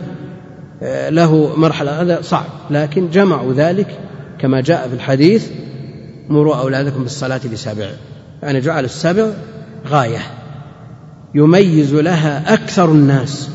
آه، 0.84 1.10
له 1.10 1.54
مرحلة 1.58 2.02
هذا 2.02 2.22
صعب. 2.22 2.46
لكن 2.72 3.10
جمعوا 3.10 3.54
ذلك 3.54 4.00
كما 4.40 4.62
جاء 4.62 4.88
في 4.88 4.94
الحديث 4.94 5.48
مروا 6.30 6.56
أولادكم 6.56 7.04
بالصلاة 7.04 7.42
لسبع. 7.54 7.90
يعني 8.44 8.60
جعل 8.60 8.86
السبع 8.86 9.28
غاية. 9.88 10.20
يميز 11.36 11.94
لها 11.94 12.54
أكثر 12.54 12.92
الناس. 12.92 13.50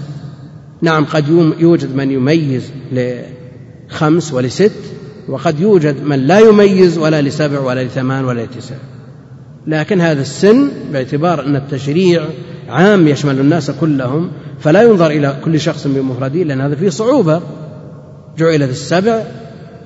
نعم 0.82 1.04
قد 1.04 1.28
يوجد 1.58 1.96
من 1.96 2.10
يميز 2.10 2.70
لخمس 2.92 4.32
ولست 4.32 4.72
وقد 5.28 5.60
يوجد 5.60 6.02
من 6.02 6.18
لا 6.18 6.38
يميز 6.38 6.98
ولا 6.98 7.22
لسبع 7.22 7.60
ولا 7.60 7.84
لثمان 7.84 8.24
ولا 8.24 8.44
لتسع. 8.44 8.74
لكن 9.66 10.00
هذا 10.00 10.20
السن 10.20 10.70
باعتبار 10.92 11.46
أن 11.46 11.56
التشريع 11.56 12.24
عام 12.68 13.08
يشمل 13.08 13.40
الناس 13.40 13.70
كلهم 13.70 14.30
فلا 14.60 14.82
ينظر 14.82 15.06
إلى 15.06 15.36
كل 15.44 15.60
شخص 15.60 15.86
بمفرده 15.86 16.42
لأن 16.42 16.60
هذا 16.60 16.74
فيه 16.74 16.88
صعوبة. 16.88 17.42
جعلت 18.38 18.70
السبع 18.70 19.22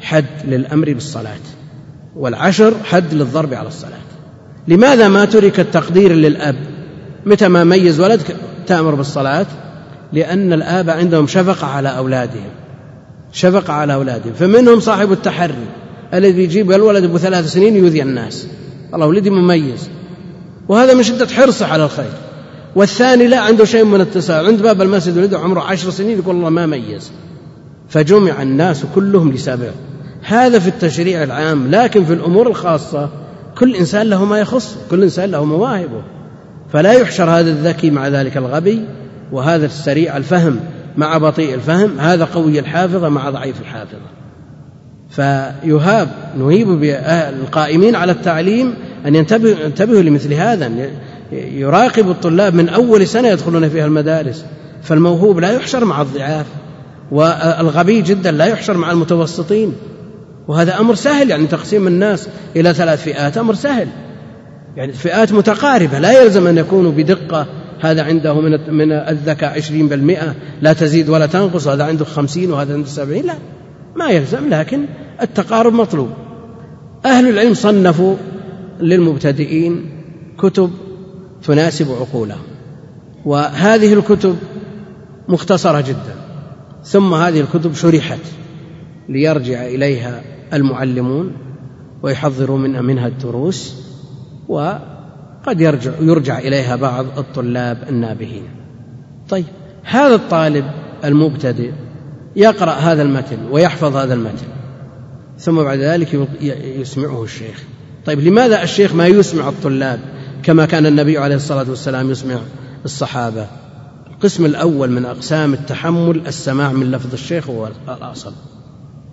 حد 0.00 0.24
للأمر 0.44 0.92
بالصلاة 0.92 1.40
والعشر 2.16 2.74
حد 2.84 3.14
للضرب 3.14 3.54
على 3.54 3.68
الصلاة. 3.68 4.04
لماذا 4.68 5.08
ما 5.08 5.24
ترك 5.24 5.60
التقدير 5.60 6.12
للأب؟ 6.12 6.56
متى 7.26 7.48
ما 7.48 7.64
ميز 7.64 8.00
ولد 8.00 8.20
تأمر 8.66 8.94
بالصلاة؟ 8.94 9.46
لأن 10.14 10.52
الآب 10.52 10.90
عندهم 10.90 11.26
شفقة 11.26 11.66
على 11.66 11.88
أولادهم. 11.96 12.50
شفقة 13.32 13.72
على 13.72 13.94
أولادهم. 13.94 14.32
فمنهم 14.32 14.80
صاحب 14.80 15.12
التحري 15.12 15.66
الذي 16.14 16.42
يجيب 16.42 16.72
الولد 16.72 17.04
أبو 17.04 17.18
ثلاث 17.18 17.52
سنين 17.52 17.76
يؤذي 17.76 18.02
الناس. 18.02 18.46
والله 18.92 19.06
ولدي 19.06 19.30
مميز. 19.30 19.88
وهذا 20.68 20.94
من 20.94 21.02
شدة 21.02 21.26
حرصه 21.26 21.66
على 21.66 21.84
الخير. 21.84 22.12
والثاني 22.76 23.26
لا 23.26 23.38
عنده 23.38 23.64
شيء 23.64 23.84
من 23.84 24.00
التساهل 24.00 24.46
عند 24.46 24.62
باب 24.62 24.82
المسجد 24.82 25.18
ولده 25.18 25.38
عمره 25.38 25.60
عشر 25.60 25.90
سنين 25.90 26.18
يقول 26.18 26.36
الله 26.36 26.50
ما 26.50 26.66
ميز. 26.66 27.12
فجمع 27.88 28.42
الناس 28.42 28.84
كلهم 28.94 29.32
لسابع 29.32 29.70
هذا 30.22 30.58
في 30.58 30.68
التشريع 30.68 31.22
العام 31.22 31.70
لكن 31.70 32.04
في 32.04 32.12
الأمور 32.12 32.48
الخاصة 32.48 33.08
كل 33.58 33.76
إنسان 33.76 34.06
له 34.10 34.24
ما 34.24 34.38
يخص 34.38 34.76
كل 34.90 35.02
إنسان 35.02 35.30
له 35.30 35.44
مواهبه. 35.44 36.02
فلا 36.72 36.92
يحشر 36.92 37.30
هذا 37.30 37.50
الذكي 37.50 37.90
مع 37.90 38.08
ذلك 38.08 38.36
الغبي. 38.36 38.84
وهذا 39.32 39.66
السريع 39.66 40.16
الفهم 40.16 40.60
مع 40.96 41.18
بطيء 41.18 41.54
الفهم 41.54 42.00
هذا 42.00 42.24
قوي 42.24 42.58
الحافظة 42.58 43.08
مع 43.08 43.30
ضعيف 43.30 43.60
الحافظة. 43.60 43.98
فيهاب 45.10 46.08
نهيب 46.38 46.68
بالقائمين 46.68 47.96
على 47.96 48.12
التعليم 48.12 48.74
أن 49.06 49.14
ينتبهوا 49.14 50.02
لمثل 50.02 50.34
هذا 50.34 50.70
يراقب 51.32 52.10
الطلاب 52.10 52.54
من 52.54 52.68
أول 52.68 53.06
سنة 53.06 53.28
يدخلون 53.28 53.68
فيها 53.68 53.86
المدارس. 53.86 54.44
فالموهوب 54.82 55.38
لا 55.38 55.50
يحشر 55.50 55.84
مع 55.84 56.02
الضعاف 56.02 56.46
والغبي 57.10 58.02
جدا 58.02 58.30
لا 58.30 58.44
يحشر 58.44 58.76
مع 58.76 58.90
المتوسطين. 58.90 59.72
وهذا 60.48 60.80
أمر 60.80 60.94
سهل 60.94 61.30
يعني 61.30 61.46
تقسيم 61.46 61.86
الناس 61.86 62.28
إلى 62.56 62.74
ثلاث 62.74 63.02
فئات 63.02 63.38
أمر 63.38 63.54
سهل. 63.54 63.88
يعني 64.76 64.92
فئات 64.92 65.32
متقاربة 65.32 65.98
لا 65.98 66.22
يلزم 66.22 66.46
أن 66.46 66.58
يكونوا 66.58 66.92
بدقة 66.92 67.46
هذا 67.80 68.02
عنده 68.02 68.40
من 68.40 68.74
من 68.74 68.92
الذكاء 68.92 69.56
عشرين 69.56 69.88
بالمئة 69.88 70.34
لا 70.62 70.72
تزيد 70.72 71.08
ولا 71.08 71.26
تنقص 71.26 71.66
وهذا 71.66 71.84
عنده 71.84 72.04
خمسين 72.04 72.50
وهذا 72.50 72.74
عنده 72.74 72.88
سبعين 72.88 73.26
لا 73.26 73.34
ما 73.96 74.10
يلزم 74.10 74.48
لكن 74.48 74.84
التقارب 75.22 75.72
مطلوب. 75.72 76.10
أهل 77.04 77.28
العلم 77.28 77.54
صنفوا 77.54 78.16
للمبتدئين 78.80 79.86
كتب 80.38 80.70
تناسب 81.44 81.90
عقولهم 81.90 82.42
وهذه 83.24 83.92
الكتب 83.92 84.36
مختصرة 85.28 85.80
جدا 85.80 86.14
ثم 86.84 87.14
هذه 87.14 87.40
الكتب 87.40 87.74
شرحت 87.74 88.20
ليرجع 89.08 89.66
إليها 89.66 90.22
المعلمون 90.52 91.32
ويحضروا 92.02 92.58
منها 92.58 93.06
الدروس 93.06 93.74
وقد 95.46 95.60
يرجع 95.60 95.92
يرجع 96.00 96.38
إليها 96.38 96.76
بعض 96.76 97.18
الطلاب 97.18 97.78
النابهين. 97.88 98.48
طيب 99.28 99.44
هذا 99.82 100.14
الطالب 100.14 100.64
المبتدئ 101.04 101.72
يقرأ 102.36 102.72
هذا 102.72 103.02
المتن 103.02 103.38
ويحفظ 103.50 103.96
هذا 103.96 104.14
المتن 104.14 104.46
ثم 105.38 105.62
بعد 105.62 105.78
ذلك 105.78 106.28
يسمعه 106.80 107.24
الشيخ. 107.24 107.62
طيب 108.06 108.20
لماذا 108.20 108.62
الشيخ 108.62 108.94
ما 108.94 109.06
يسمع 109.06 109.48
الطلاب 109.48 110.00
كما 110.42 110.66
كان 110.66 110.86
النبي 110.86 111.18
عليه 111.18 111.36
الصلاة 111.36 111.70
والسلام 111.70 112.10
يسمع 112.10 112.38
الصحابة؟ 112.84 113.46
القسم 114.10 114.44
الأول 114.44 114.90
من 114.90 115.04
أقسام 115.04 115.54
التحمل 115.54 116.26
السماع 116.26 116.72
من 116.72 116.90
لفظ 116.90 117.12
الشيخ 117.12 117.50
هو 117.50 117.68
الأصل. 117.88 118.32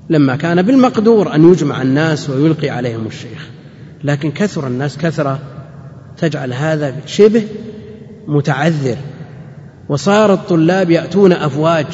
لما 0.10 0.36
كان 0.36 0.62
بالمقدور 0.62 1.36
أن 1.36 1.52
يجمع 1.52 1.82
الناس 1.82 2.30
ويلقي 2.30 2.70
عليهم 2.70 3.08
الشيخ 3.08 3.50
لكن 4.04 4.32
كثر 4.32 4.68
الناس 4.68 4.98
كثرة 4.98 5.40
تجعل 6.18 6.54
هذا 6.54 6.96
شبه 7.06 7.44
متعذر. 8.28 8.98
وصار 9.90 10.34
الطلاب 10.34 10.90
يأتون 10.90 11.32
أفواج 11.32 11.86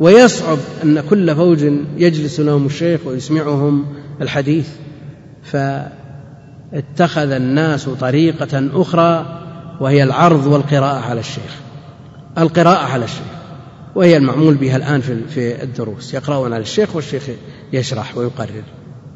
ويصعب 0.00 0.58
أن 0.84 1.00
كل 1.00 1.36
فوج 1.36 1.62
يجلس 1.96 2.40
لهم 2.40 2.66
الشيخ 2.66 3.00
ويسمعهم 3.06 3.86
الحديث. 4.20 4.68
فاتخذ 5.42 7.30
الناس 7.30 7.88
طريقة 7.88 8.70
أخرى 8.82 9.40
وهي 9.80 10.02
العرض 10.02 10.46
والقراءة 10.46 11.00
على 11.00 11.20
الشيخ. 11.20 11.56
القراءة 12.38 12.86
على 12.86 13.04
الشيخ 13.04 13.38
وهي 13.94 14.16
المعمول 14.16 14.54
بها 14.54 14.76
الآن 14.76 15.00
في 15.28 15.62
الدروس. 15.62 16.14
يقرأون 16.14 16.52
على 16.52 16.62
الشيخ 16.62 16.96
والشيخ 16.96 17.22
يشرح 17.72 18.16
ويقرر 18.16 18.62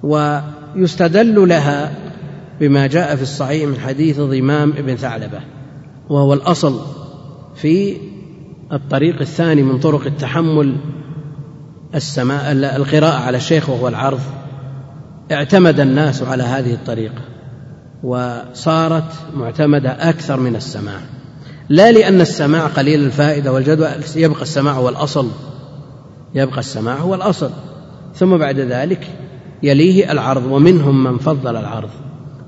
ويستدل 0.03 1.49
لها 1.49 1.93
بما 2.61 2.87
جاء 2.87 3.17
في 3.17 3.23
الصحيح 3.23 3.69
من 3.69 3.79
حديث 3.79 4.21
ضمام 4.21 4.71
بن 4.71 4.97
ثعلبة 4.97 5.41
وهو 6.09 6.35
الأصل 6.35 6.81
في 7.55 7.97
الطريق 8.73 9.21
الثاني 9.21 9.63
من 9.63 9.79
طرق 9.79 10.07
التحمل 10.07 10.77
السماء 11.95 12.53
القراءة 12.53 13.19
على 13.19 13.37
الشيخ 13.37 13.71
وهو 13.71 13.89
العرض. 13.89 14.21
اعتمد 15.33 15.81
الناس 15.81 16.23
على 16.23 16.43
هذه 16.43 16.75
الطريقة 16.75 17.23
وصارت 18.03 19.13
معتمدة 19.37 19.91
أكثر 19.91 20.41
من 20.41 20.57
السماع. 20.57 21.01
لا 21.69 21.93
لأن 21.93 22.21
السماع 22.21 22.67
قليل 22.67 23.05
الفائدة 23.05 23.53
والجدوى 23.53 23.89
يبقى 24.17 24.43
السماع 24.43 24.73
هو 24.75 24.89
الأصل 24.89 25.29
يبقى 26.35 26.59
السماع 26.59 26.97
هو 26.97 27.15
الأصل. 27.15 27.51
ثم 28.15 28.37
بعد 28.37 28.59
ذلك 28.59 29.07
يليه 29.63 30.13
العرض 30.13 30.45
ومنهم 30.45 31.05
من 31.05 31.19
فضل 31.19 31.57
العرض. 31.57 31.91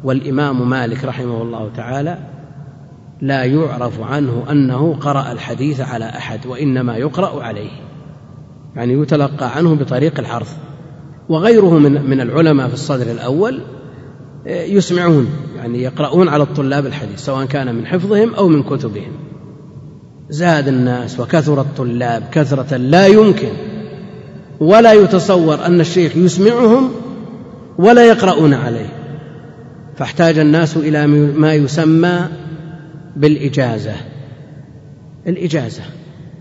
والإمام 0.05 0.71
مالك 0.71 1.05
رحمه 1.05 1.43
الله 1.43 1.71
تعالى 1.77 2.19
لا 3.21 3.45
يعرف 3.45 4.01
عنه 4.01 4.45
أنه 4.51 4.97
قرأ 5.01 5.33
الحديث 5.33 5.81
على 5.81 6.05
أحد 6.05 6.47
وإنما 6.47 6.97
يقرأ 6.97 7.43
عليه. 7.43 7.71
يعني 8.77 8.93
يتلقى 8.93 9.57
عنه 9.57 9.75
بطريق 9.75 10.19
العرض. 10.19 10.47
وغيره 11.29 11.79
من 11.79 12.11
من 12.11 12.21
العلماء 12.21 12.69
في 12.69 12.75
الصدر 12.75 13.11
الأول 13.11 13.61
يسمعون 14.47 15.29
يعني 15.57 15.83
يقرؤون 15.83 16.29
على 16.29 16.43
الطلاب 16.43 16.87
الحديث 16.87 17.21
سواء 17.21 17.45
كان 17.45 17.75
من 17.75 17.87
حفظهم 17.87 18.35
أو 18.35 18.49
من 18.49 18.63
كتبهم. 18.63 19.13
زاد 20.31 20.69
الناس 20.69 21.21
وكثر 21.21 21.61
الطلاب 21.61 22.23
كثرة 22.33 22.77
لا 22.77 23.07
يمكن. 23.07 23.53
ولا 24.61 24.93
يتصور 24.93 25.67
أن 25.67 25.81
الشيخ 25.81 26.17
يسمعهم 26.17 26.91
ولا 27.79 28.05
يقرؤون 28.05 28.55
عليه. 28.55 29.04
فاحتاج 29.97 30.39
الناس 30.39 30.77
إلى 30.77 31.07
ما 31.07 31.55
يسمى 31.55 32.29
بالإجازة. 33.17 33.95
الإجازة. 35.27 35.83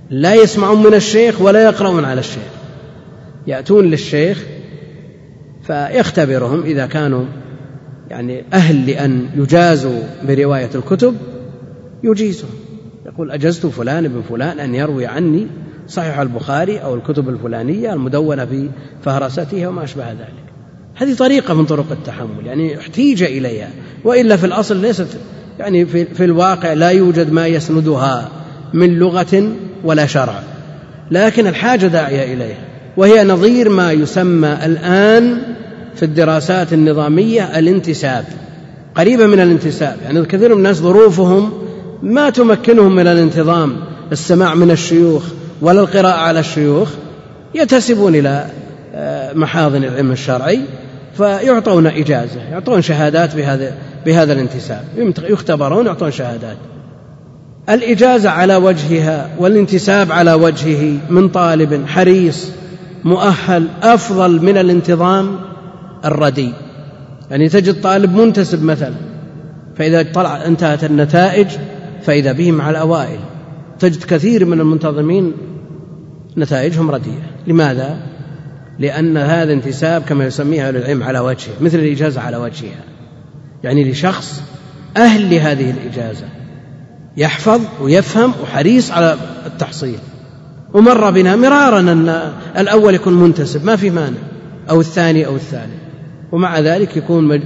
لا 0.10 0.34
يسمعون 0.34 0.84
من 0.84 0.94
الشيخ 0.94 1.42
ولا 1.42 1.64
يقرؤون 1.64 2.06
على 2.06 2.20
الشيخ. 2.20 2.54
يأتون 3.48 3.86
للشيخ 3.86 4.44
فيختبرهم 5.64 6.64
إذا 6.64 6.86
كانوا 6.86 7.26
يعني 8.10 8.44
أهل 8.54 8.88
لأن 8.88 9.30
يجازوا 9.36 10.02
برواية 10.28 10.70
الكتب 10.76 11.18
يجيزهم. 12.04 12.50
يقول 13.06 13.32
أجزت 13.32 13.66
فلان 13.66 14.08
بن 14.08 14.22
فلان 14.30 14.60
أن 14.60 14.76
يروي 14.76 15.06
عني 15.06 15.48
صحيح 15.88 16.20
البخاري 16.20 16.78
أو 16.78 16.96
الكتب 16.96 17.30
الفلانية 17.30 17.94
المدونة 17.94 18.46
في 18.46 18.70
فهرستها 19.04 19.68
وما 19.68 19.84
أشبه 19.84 20.12
ذلك. 20.12 20.53
هذه 20.96 21.14
طريقة 21.14 21.54
من 21.54 21.66
طرق 21.66 21.86
التحمل 21.92 22.46
يعني 22.46 22.80
احتيج 22.80 23.24
إليها. 23.24 23.70
وإلا 24.04 24.38
في 24.38 24.46
الأصل 24.46 24.78
ليست 24.78 25.08
يعني 25.60 25.86
في, 25.86 26.06
في 26.06 26.24
الواقع 26.24 26.74
لا 26.74 26.90
يوجد 26.90 27.32
ما 27.32 27.48
يسندها 27.48 28.30
من 28.74 29.00
لغة 29.00 29.52
ولا 29.84 30.06
شرع. 30.06 30.40
لكن 31.12 31.48
الحاجة 31.48 31.88
داعية 31.88 32.34
إليها 32.34 32.64
وهي 32.98 33.24
نظير 33.24 33.70
ما 33.70 33.92
يسمى 33.92 34.58
الآن 34.66 35.42
في 35.96 36.04
الدراسات 36.04 36.74
النظامية 36.74 37.60
الانتساب. 37.60 38.26
قريبة 38.96 39.26
من 39.26 39.40
الانتساب 39.40 39.98
يعني 40.04 40.26
كثير 40.26 40.50
من 40.50 40.58
الناس 40.58 40.78
ظروفهم 40.78 41.52
ما 42.02 42.30
تمكنهم 42.30 42.96
من 42.96 43.08
الانتظام 43.08 43.76
السماع 44.12 44.56
من 44.56 44.72
الشيوخ 44.72 45.24
ولا 45.62 45.82
القراءة 45.82 46.20
على 46.20 46.40
الشيوخ 46.40 46.90
ينتسبون 47.56 48.16
إلى 48.16 48.48
محاضن 49.36 49.84
العلم 49.84 50.12
الشرعي 50.12 50.62
فيعطون 51.18 51.88
إجازة 51.88 52.42
يعطون 52.52 52.82
شهادات 52.82 53.36
بهذا 53.36 53.74
بهذا 54.06 54.34
الانتساب. 54.34 54.84
يختبرون 55.30 55.86
يعطون 55.86 56.12
شهادات. 56.12 56.58
الإجازة 57.70 58.30
على 58.30 58.56
وجهها 58.56 59.30
والانتساب 59.40 60.12
على 60.12 60.34
وجهه 60.34 60.98
من 61.10 61.30
طالب 61.30 61.86
حريص 61.88 62.50
مؤهل 63.04 63.68
أفضل 63.84 64.46
من 64.46 64.58
الانتظام 64.58 65.40
الردي 66.06 66.54
يعني 67.32 67.50
تجد 67.50 67.82
طالب 67.82 68.16
منتسب 68.16 68.64
مثلا 68.64 68.94
فإذا 69.76 70.06
طلع 70.14 70.46
انتهت 70.46 70.84
النتائج 70.84 71.48
فإذا 72.04 72.32
به 72.32 72.52
مع 72.52 72.70
الأوائل. 72.70 73.20
تجد 73.80 74.04
كثير 74.04 74.46
من 74.46 74.60
المنتظمين 74.60 75.34
نتائجهم 76.38 76.92
رديئة. 76.92 77.24
لماذا؟ 77.48 77.98
لأن 78.80 79.18
هذا 79.18 79.54
انتساب 79.54 80.02
كما 80.02 80.26
يسميها 80.26 80.68
أهل 80.68 80.76
العلم 80.76 81.04
على 81.04 81.20
وجهه 81.20 81.54
مثل 81.62 81.80
الإجازة 81.80 82.22
على 82.22 82.38
وجهها. 82.38 82.84
يعني 83.64 83.92
لشخص 83.92 84.42
أهل 84.98 85.30
لهذه 85.30 85.72
الإجازة 85.72 86.26
يحفظ 87.18 87.62
ويفهم 87.82 88.34
وحريص 88.44 88.92
على 88.92 89.18
التحصيل. 89.46 89.98
ومر 90.74 91.12
بنا 91.12 91.36
مرارا 91.36 91.80
أن 91.80 92.34
الأول 92.58 92.96
يكون 92.96 93.14
منتسب 93.14 93.66
ما 93.66 93.76
في 93.76 93.90
مانع 93.90 94.18
أو 94.70 94.80
الثاني 94.80 95.26
أو 95.26 95.36
الثالث. 95.36 95.74
ومع 96.32 96.60
ذلك 96.60 96.98
يكون 96.98 97.42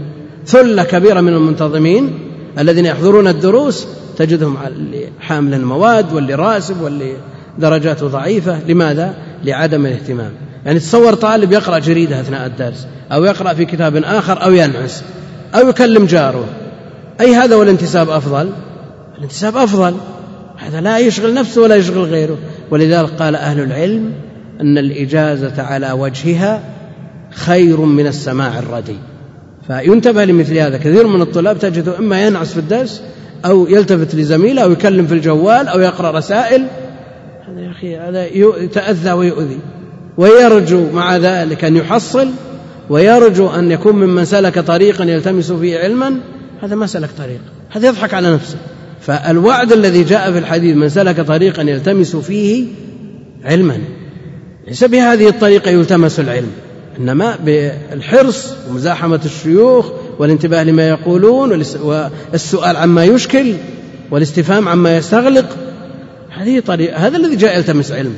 ثلة 0.45 0.83
كبيرة 0.83 1.21
من 1.21 1.33
المنتظمين 1.33 2.19
الذين 2.59 2.85
يحضرون 2.85 3.27
الدروس 3.27 3.87
تجدهم 4.17 4.57
اللي 4.67 5.09
حامل 5.19 5.53
المواد 5.53 6.13
واللي 6.13 6.35
راسب 6.35 6.81
واللي 6.81 7.13
درجاته 7.59 8.07
ضعيفة. 8.07 8.59
لماذا؟ 8.67 9.13
لعدم 9.43 9.85
الاهتمام. 9.85 10.31
يعني 10.65 10.79
تصور 10.79 11.13
طالب 11.13 11.51
يقرأ 11.51 11.79
جريدة 11.79 12.21
أثناء 12.21 12.45
الدرس 12.45 12.87
أو 13.11 13.25
يقرأ 13.25 13.53
في 13.53 13.65
كتاب 13.65 13.95
آخر 13.95 14.43
أو 14.43 14.53
ينعس 14.53 15.03
أو 15.55 15.69
يكلم 15.69 16.05
جاره. 16.05 16.45
أي 17.21 17.35
هذا 17.35 17.55
والانتساب 17.55 18.09
أفضل؟ 18.09 18.49
الانتساب 19.17 19.57
أفضل. 19.57 19.95
هذا 20.57 20.81
لا 20.81 20.99
يشغل 20.99 21.33
نفسه 21.33 21.61
ولا 21.61 21.75
يشغل 21.75 22.03
غيره. 22.03 22.37
ولذلك 22.71 23.09
قال 23.09 23.35
أهل 23.35 23.59
العلم 23.59 24.11
أن 24.61 24.77
الإجازة 24.77 25.61
على 25.61 25.91
وجهها 25.91 26.61
خير 27.31 27.81
من 27.81 28.07
السماع 28.07 28.59
الردي. 28.59 28.97
فينتبه 29.67 30.25
لمثل 30.25 30.57
هذا. 30.57 30.77
كثير 30.77 31.07
من 31.07 31.21
الطلاب 31.21 31.59
تجده 31.59 31.99
إما 31.99 32.25
ينعس 32.25 32.51
في 32.51 32.59
الدرس 32.59 33.01
أو 33.45 33.67
يلتفت 33.67 34.15
لزميله 34.15 34.63
أو 34.63 34.71
يكلم 34.71 35.07
في 35.07 35.13
الجوال 35.13 35.67
أو 35.67 35.79
يقرأ 35.79 36.11
رسائل. 36.11 36.65
هذا 37.47 37.61
يا 37.61 37.71
أخي 37.71 37.97
هذا 37.97 38.25
يتأذى 38.63 39.11
ويؤذي. 39.11 39.59
ويرجو 40.17 40.91
مع 40.93 41.17
ذلك 41.17 41.63
أن 41.63 41.75
يحصل 41.75 42.29
ويرجو 42.89 43.49
أن 43.49 43.71
يكون 43.71 43.95
ممن 43.95 44.25
سلك 44.25 44.59
طريقا 44.59 45.03
يلتمس 45.03 45.51
فيه 45.51 45.79
علما 45.79 46.15
هذا 46.61 46.75
ما 46.75 46.87
سلك 46.87 47.09
طريق 47.17 47.39
هذا 47.69 47.87
يضحك 47.87 48.13
على 48.13 48.33
نفسه. 48.33 48.57
فالوعد 49.01 49.71
الذي 49.71 50.03
جاء 50.03 50.31
في 50.31 50.37
الحديث 50.37 50.75
من 50.75 50.89
سلك 50.89 51.21
طريقا 51.21 51.63
يلتمس 51.63 52.15
فيه 52.15 52.65
علما 53.45 53.77
ليس 54.67 54.83
بهذه 54.83 55.29
الطريقة 55.29 55.71
يلتمس 55.71 56.19
العلم 56.19 56.51
إنما 56.99 57.35
بالحرص 57.45 58.53
ومزاحمة 58.69 59.19
الشيوخ 59.25 59.91
والانتباه 60.19 60.63
لما 60.63 60.89
يقولون 60.89 61.63
والسؤال 61.83 62.75
عما 62.75 63.05
يشكل 63.05 63.53
والاستفهام 64.11 64.67
عما 64.67 64.97
يستغلق. 64.97 65.57
هذه 66.29 66.59
طريقة 66.59 66.97
هذا 66.97 67.17
الذي 67.17 67.35
جاء 67.35 67.57
يلتمس 67.57 67.91
علم. 67.91 68.13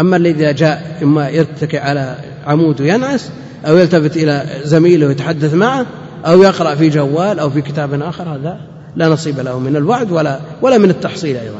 أما 0.00 0.16
الذي 0.16 0.52
جاء 0.52 0.98
إما 1.02 1.28
يتكئ 1.28 1.78
على 1.78 2.16
عمود 2.46 2.80
وينعس 2.80 3.30
أو 3.66 3.76
يلتفت 3.76 4.16
إلى 4.16 4.46
زميله 4.64 5.06
ويتحدث 5.06 5.54
معه 5.54 5.86
أو 6.26 6.42
يقرأ 6.42 6.74
في 6.74 6.88
جوال 6.88 7.38
أو 7.38 7.50
في 7.50 7.60
كتاب 7.60 8.02
آخر 8.02 8.24
هذا 8.24 8.60
لا 8.96 9.08
نصيب 9.08 9.40
له 9.40 9.58
من 9.58 9.76
الوعد 9.76 10.12
ولا 10.12 10.40
ولا 10.62 10.78
من 10.78 10.90
التحصيل 10.90 11.36
أيضا. 11.36 11.58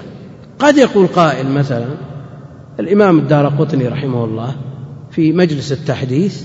قد 0.58 0.76
يقول 0.76 1.06
قائل 1.06 1.46
مثلا 1.46 1.86
الإمام 2.80 3.18
الدار 3.18 3.48
قطني 3.48 3.88
رحمه 3.88 4.24
الله 4.24 4.54
في 5.10 5.32
مجلس 5.32 5.72
التحديث 5.72 6.42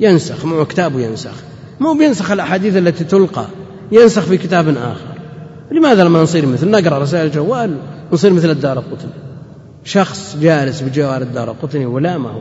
ينسخ 0.00 0.44
معه 0.44 0.64
كتاب 0.64 0.98
ينسخ 0.98 1.34
مو 1.80 1.94
بينسخ 1.94 2.30
الأحاديث 2.30 2.76
التي 2.76 3.04
تلقى 3.04 3.44
ينسخ 3.92 4.22
في 4.22 4.36
كتاب 4.36 4.68
آخر. 4.68 5.14
لماذا 5.72 6.04
لما 6.04 6.22
نصير 6.22 6.46
مثل؟ 6.46 6.70
نقرأ 6.70 6.98
رسائل 6.98 7.26
الجوال 7.26 7.76
نصير 8.12 8.32
مثل 8.32 8.50
الدار 8.50 8.78
قطني. 8.78 9.10
شخص 9.84 10.36
جالس 10.36 10.80
بجوار 10.80 11.22
الدار 11.22 11.50
قطني 11.50 11.86
ولا 11.86 12.18
ما 12.18 12.30
هو. 12.30 12.40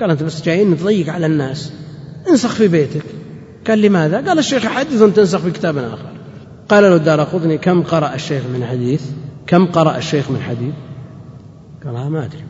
قال 0.00 0.10
أنت 0.10 0.22
بس 0.22 0.42
جايين 0.42 0.70
نضيق 0.70 1.12
على 1.12 1.26
الناس. 1.26 1.72
انسخ 2.28 2.54
في 2.54 2.68
بيتك. 2.68 3.04
قال 3.66 3.82
لماذا؟ 3.82 4.28
قال 4.28 4.38
الشيخ 4.38 4.64
يحدث 4.64 5.02
تنسخ 5.02 5.38
في 5.38 5.50
كتاب 5.50 5.78
آخر. 5.78 6.12
قال 6.68 6.82
له 6.82 6.96
الدار 6.96 7.20
قطني 7.22 7.58
كم 7.58 7.82
قرأ 7.82 8.14
الشيخ 8.14 8.42
من 8.54 8.64
حديث؟ 8.64 9.02
كم 9.46 9.66
قرأ 9.66 9.96
الشيخ 9.96 10.30
من 10.30 10.40
حديث؟ 10.40 10.74
قال 11.84 12.10
ما 12.10 12.24
أدري. 12.24 12.44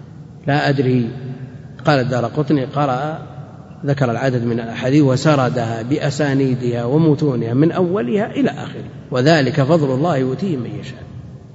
لا 0.46 0.68
أدري. 0.68 1.10
قال 1.84 2.00
الدار 2.00 2.24
قطني 2.24 2.64
قرأ 2.64 3.18
ذكر 3.86 4.10
العدد 4.10 4.44
من 4.44 4.60
الأحاديث 4.60 5.02
وسردها 5.02 5.82
بأسانيدها 5.82 6.84
ومتونها 6.84 7.54
من 7.54 7.72
أولها 7.72 8.30
إلى 8.30 8.50
آخره. 8.50 8.84
وذلك 9.10 9.62
فضل 9.62 9.94
الله 9.94 10.16
يؤتيه 10.16 10.56
من 10.56 10.70
يشاء. 10.80 11.02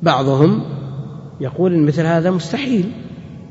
بعضهم 0.04 0.62
يقول 1.42 1.74
إن 1.74 1.86
مثل 1.86 2.02
هذا 2.02 2.32
مستحيل 2.32 2.92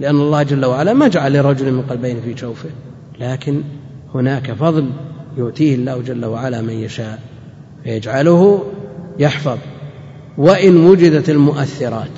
لأن 0.01 0.17
الله 0.17 0.43
جل 0.43 0.65
وعلا 0.65 0.93
ما 0.93 1.09
جعل 1.09 1.33
لرجل 1.33 1.73
من 1.73 1.83
قلبين 1.83 2.21
في 2.21 2.35
جوفه 2.35 2.69
لكن 3.21 3.61
هناك 4.15 4.53
فضل 4.53 4.87
يؤتيه 5.37 5.75
الله 5.75 6.03
جل 6.07 6.25
وعلا 6.25 6.63
من 6.63 6.73
يشاء 6.73 7.19
فيجعله 7.85 8.65
يحفظ. 9.19 9.59
وإن 10.39 10.87
وجدت 10.87 11.31
المؤثرات 11.31 12.11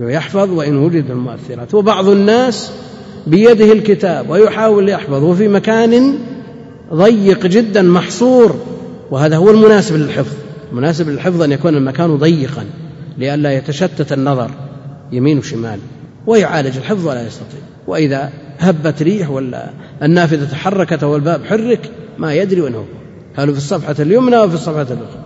يحفظ 0.00 0.50
وإن 0.50 0.76
وجدت 0.76 1.10
المؤثرات. 1.10 1.74
وبعض 1.74 2.08
الناس 2.08 2.72
بيده 3.26 3.72
الكتاب 3.72 4.30
ويحاول 4.30 4.88
يحفظ 4.88 5.22
وفي 5.22 5.48
مكان 5.48 6.14
ضيق 6.94 7.46
جدا 7.46 7.82
محصور 7.82 8.56
وهذا 9.10 9.36
هو 9.36 9.50
المناسب 9.50 9.96
للحفظ. 9.96 10.36
المناسب 10.72 11.08
للحفظ 11.08 11.42
أن 11.42 11.52
يكون 11.52 11.74
المكان 11.74 12.16
ضيقا 12.16 12.64
لئلا 13.18 13.52
يتشتت 13.52 14.12
النظر. 14.12 14.50
يمين 15.12 15.38
وشمال 15.38 15.78
ويعالج 16.26 16.76
الحفظ 16.76 17.06
ولا 17.06 17.26
يستطيع. 17.26 17.60
وإذا 17.86 18.30
هبت 18.58 19.02
ريح 19.02 19.30
ولا 19.30 19.70
النافذة 20.02 20.44
تحركت 20.44 21.02
أو 21.02 21.16
الباب 21.16 21.44
حرك 21.44 21.90
ما 22.18 22.34
يدري 22.34 22.60
وين 22.60 22.74
هو. 22.74 22.84
هل 23.34 23.52
في 23.52 23.58
الصفحة 23.58 23.96
اليمنى 23.98 24.36
أو 24.36 24.48
في 24.48 24.54
الصفحة 24.54 24.82
الأخرى. 24.82 25.24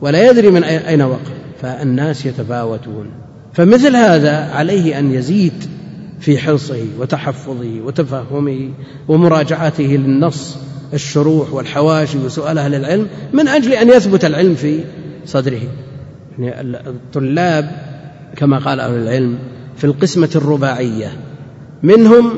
ولا 0.00 0.30
يدري 0.30 0.50
من 0.50 0.64
أين 0.64 1.02
وقف 1.02 1.32
فالناس 1.62 2.26
يتفاوتون. 2.26 3.06
فمثل 3.52 3.96
هذا 3.96 4.50
عليه 4.52 4.98
أن 4.98 5.12
يزيد 5.12 5.64
في 6.20 6.38
حرصه 6.38 6.84
وتحفظه 6.98 7.80
وتفهمه 7.84 8.70
ومراجعته 9.08 9.84
للنص 9.84 10.56
الشروح 10.94 11.54
والحواشي 11.54 12.18
وسؤال 12.18 12.58
أهل 12.58 12.74
العلم 12.74 13.06
من 13.32 13.48
أجل 13.48 13.72
أن 13.72 13.88
يثبت 13.88 14.24
العلم 14.24 14.54
في 14.54 14.80
صدره. 15.26 15.60
يعني 16.38 16.60
الطلاب 16.88 17.85
كما 18.36 18.58
قال 18.58 18.80
أهل 18.80 18.94
العلم 18.94 19.38
في 19.76 19.84
القسمة 19.84 20.30
الرباعية. 20.36 21.12
منهم 21.82 22.30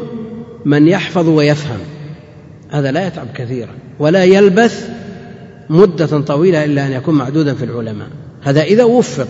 من 0.65 0.89
يحفظ 0.89 1.29
ويفهم. 1.29 1.79
هذا 2.71 2.93
لا 2.93 3.07
يتعب 3.07 3.27
كثيرا 3.35 3.71
ولا 3.99 4.25
يلبث 4.25 4.89
مدة 5.71 6.21
طويلة 6.21 6.65
إلا 6.65 6.87
أن 6.87 6.93
يكون 6.93 7.15
معدودا 7.15 7.55
في 7.55 7.65
العلماء. 7.65 8.09
هذا 8.43 8.63
إذا 8.63 8.85
وفق 8.85 9.29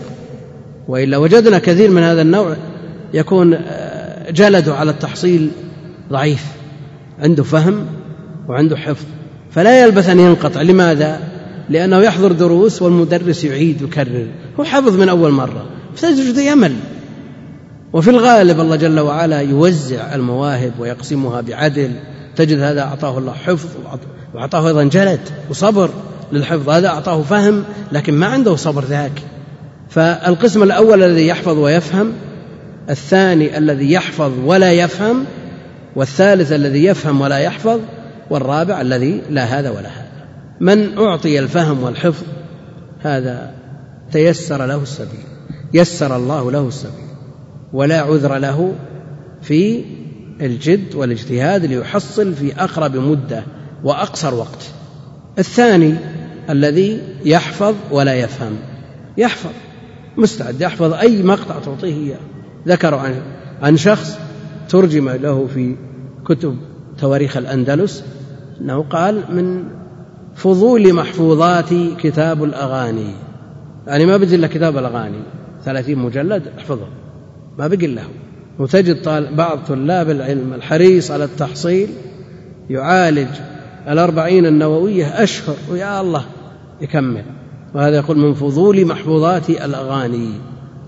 وإلا 0.87 1.17
وجدنا 1.17 1.59
كثير 1.59 1.91
من 1.91 2.03
هذا 2.03 2.21
النوع 2.21 2.55
يكون 3.13 3.53
آه، 3.53 4.31
جلده 4.31 4.75
على 4.75 4.91
التحصيل 4.91 5.49
ضعيف. 6.09 6.45
عنده 7.19 7.43
فهم 7.43 7.85
وعنده 8.47 8.77
حفظ. 8.77 9.05
فلا 9.51 9.83
يلبث 9.83 10.09
أن 10.09 10.19
ينقطع. 10.19 10.61
لماذا؟ 10.61 11.19
لأنه 11.69 11.97
يحضر 11.97 12.31
دروس 12.31 12.81
والمدرس 12.81 13.43
يعيد 13.43 13.81
ويكرر. 13.81 14.27
هو 14.59 14.63
حفظ 14.63 14.95
من 14.95 15.09
أول 15.09 15.31
مرة. 15.31 15.78
فتجد 15.95 16.37
يمل 16.37 16.75
وفي 17.93 18.09
الغالب 18.09 18.59
الله 18.59 18.75
جل 18.75 18.99
وعلا 18.99 19.41
يوزع 19.41 20.15
المواهب 20.15 20.71
ويقسمها 20.79 21.41
بعدل. 21.41 21.91
تجد 22.35 22.59
هذا 22.59 22.81
أعطاه 22.81 23.17
الله 23.17 23.33
حفظ 23.33 23.69
وأعطاه 24.33 24.67
أيضا 24.67 24.83
جلد 24.83 25.19
وصبر 25.49 25.89
للحفظ. 26.31 26.69
هذا 26.69 26.87
أعطاه 26.87 27.21
فهم 27.21 27.63
لكن 27.91 28.13
ما 28.13 28.25
عنده 28.25 28.55
صبر 28.55 28.83
ذاك. 28.83 29.21
فالقسم 29.89 30.63
الأول 30.63 31.03
الذي 31.03 31.27
يحفظ 31.27 31.57
ويفهم 31.57 32.13
الثاني 32.89 33.57
الذي 33.57 33.91
يحفظ 33.91 34.31
ولا 34.45 34.71
يفهم 34.71 35.25
والثالث 35.95 36.51
الذي 36.51 36.85
يفهم 36.85 37.21
ولا 37.21 37.37
يحفظ 37.37 37.79
والرابع 38.29 38.81
الذي 38.81 39.21
لا 39.29 39.43
هذا 39.43 39.69
ولا 39.69 39.89
هذا. 39.89 40.09
من 40.59 40.97
أعطي 40.97 41.39
الفهم 41.39 41.83
والحفظ 41.83 42.23
هذا 43.01 43.51
تيسر 44.11 44.65
له 44.65 44.83
السبيل. 44.83 45.38
يسر 45.73 46.15
الله 46.15 46.51
له 46.51 46.67
السبيل. 46.67 47.09
ولا 47.73 48.01
عذر 48.01 48.37
له 48.37 48.73
في 49.41 49.83
الجد 50.41 50.95
والاجتهاد 50.95 51.65
ليحصل 51.65 52.33
في 52.33 52.63
أقرب 52.63 52.95
مدة 52.95 53.43
وأقصر 53.83 54.35
وقت. 54.35 54.71
الثاني 55.39 55.95
الذي 56.49 57.01
يحفظ 57.25 57.75
ولا 57.91 58.13
يفهم. 58.15 58.55
يحفظ 59.17 59.51
مستعد 60.17 60.61
يحفظ 60.61 60.93
أي 60.93 61.23
مقطع 61.23 61.59
تعطيه 61.59 61.93
إياه. 61.93 62.19
ذكروا 62.67 62.99
عن 62.99 63.21
عن 63.61 63.77
شخص 63.77 64.17
ترجم 64.69 65.09
له 65.09 65.47
في 65.53 65.75
كتب 66.25 66.57
تواريخ 66.97 67.37
الأندلس 67.37 68.03
أنه 68.61 68.83
قال 68.83 69.23
من 69.29 69.63
فضول 70.35 70.93
محفوظاتي 70.93 71.95
كتاب 71.99 72.43
الأغاني. 72.43 73.13
يعني 73.87 74.05
ما 74.05 74.17
بجي 74.17 74.35
إلا 74.35 74.47
كتاب 74.47 74.77
الأغاني. 74.77 75.19
30 75.69 75.95
مجلد 75.95 76.43
احفظه. 76.57 76.87
ما 77.57 77.67
بقي 77.67 77.87
له 77.87 78.07
وتجد 78.59 79.27
بعض 79.35 79.59
طلاب 79.67 80.09
العلم 80.09 80.53
الحريص 80.53 81.11
على 81.11 81.23
التحصيل 81.23 81.87
يعالج 82.69 83.27
الأربعين 83.87 84.45
النووية 84.45 85.23
أشهر 85.23 85.55
ويا 85.71 86.01
الله 86.01 86.25
يكمل. 86.81 87.23
وهذا 87.75 87.95
يقول 87.95 88.17
من 88.17 88.33
فضول 88.33 88.85
محفوظات 88.85 89.49
الأغاني 89.49 90.31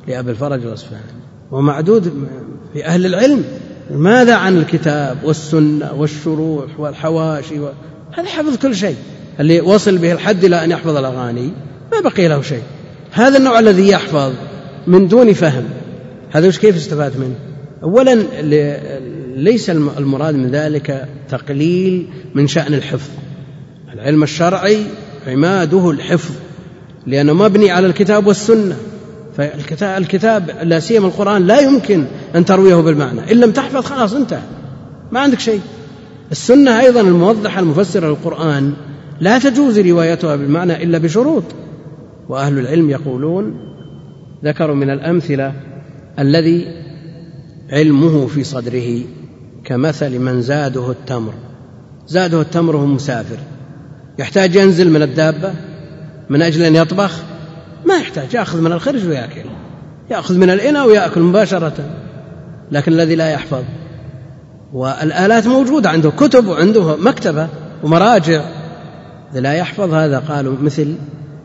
لأبي 0.07 0.31
الفرج 0.31 0.65
الأصفهاني 0.65 1.21
ومعدود 1.51 2.27
في 2.73 2.85
أهل 2.85 3.05
العلم. 3.05 3.43
ماذا 3.91 4.35
عن 4.35 4.57
الكتاب 4.57 5.17
والسنة 5.23 5.93
والشروح 5.93 6.79
والحواشي 6.79 7.59
و... 7.59 7.69
هذا 8.11 8.27
حفظ 8.27 8.57
كل 8.57 8.75
شيء. 8.75 8.95
اللي 9.39 9.61
وصل 9.61 9.97
به 9.97 10.11
الحد 10.11 10.43
إلى 10.43 10.63
أن 10.63 10.71
يحفظ 10.71 10.97
الأغاني 10.97 11.51
ما 11.91 12.09
بقي 12.09 12.27
له 12.27 12.41
شيء. 12.41 12.63
هذا 13.11 13.37
النوع 13.37 13.59
الذي 13.59 13.87
يحفظ 13.87 14.33
من 14.87 15.07
دون 15.07 15.33
فهم. 15.33 15.63
هذا 16.31 16.47
وش 16.47 16.59
كيف 16.59 16.75
استفاد 16.75 17.17
منه؟ 17.17 17.35
أولا 17.83 18.15
ليس 19.35 19.69
المراد 19.69 20.35
من 20.35 20.51
ذلك 20.51 21.07
تقليل 21.29 22.07
من 22.35 22.47
شأن 22.47 22.73
الحفظ. 22.73 23.09
العلم 23.93 24.23
الشرعي 24.23 24.77
عماده 25.27 25.91
الحفظ 25.91 26.35
لأنه 27.07 27.33
مبني 27.33 27.71
على 27.71 27.87
الكتاب 27.87 28.27
والسنة. 28.27 28.77
فالكتاب 29.37 30.01
الكتاب 30.01 30.51
لا 30.63 30.79
سيما 30.79 31.07
القرآن 31.07 31.47
لا 31.47 31.59
يمكن 31.59 32.05
أن 32.35 32.45
ترويه 32.45 32.75
بالمعنى. 32.75 33.31
إن 33.31 33.37
لم 33.37 33.51
تحفظ 33.51 33.85
خلاص 33.85 34.13
انتهى. 34.13 34.41
ما 35.11 35.19
عندك 35.19 35.39
شيء. 35.39 35.61
السنة 36.31 36.79
أيضا 36.79 37.01
الموضحة 37.01 37.59
المفسرة 37.59 38.07
للقرآن 38.07 38.73
لا 39.19 39.39
تجوز 39.39 39.79
روايتها 39.79 40.35
بالمعنى 40.35 40.83
إلا 40.83 40.97
بشروط. 40.97 41.43
وأهل 42.29 42.59
العلم 42.59 42.89
يقولون 42.89 43.70
ذكروا 44.43 44.75
من 44.75 44.89
الأمثلة 44.89 45.53
الذي 46.19 46.67
علمه 47.69 48.27
في 48.27 48.43
صدره 48.43 48.99
كمثل 49.63 50.19
من 50.19 50.41
زاده 50.41 50.91
التمر. 50.91 51.33
زاده 52.07 52.41
التمر 52.41 52.75
وهو 52.75 52.85
مسافر. 52.85 53.37
يحتاج 54.19 54.55
ينزل 54.55 54.89
من 54.91 55.01
الدابة 55.01 55.53
من 56.29 56.41
أجل 56.41 56.63
أن 56.63 56.75
يطبخ 56.75 57.19
ما 57.85 57.95
يحتاج 57.95 58.33
يأخذ 58.33 58.61
من 58.61 58.71
الخرج 58.71 59.07
ويأكل. 59.07 59.49
يأخذ 60.11 60.37
من 60.37 60.49
الإناء 60.49 60.87
ويأكل 60.87 61.21
مباشرة 61.21 61.73
لكن 62.71 62.93
الذي 62.93 63.15
لا 63.15 63.29
يحفظ. 63.31 63.63
والآلات 64.73 65.47
موجودة 65.47 65.89
عنده 65.89 66.09
كتب 66.09 66.47
وعنده 66.47 66.95
مكتبة 66.95 67.47
ومراجع. 67.83 68.45
لا 69.33 69.53
يحفظ 69.53 69.93
هذا 69.93 70.19
قالوا 70.19 70.55
مثل 70.61 70.95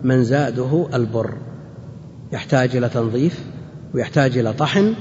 من 0.04 0.24
زاده 0.24 0.88
البر. 0.94 1.34
يحتاج 2.32 2.76
إلى 2.76 2.88
تنظيف 2.88 3.38
ويحتاج 3.94 4.38
إلى 4.38 4.52
طحن 4.52 4.94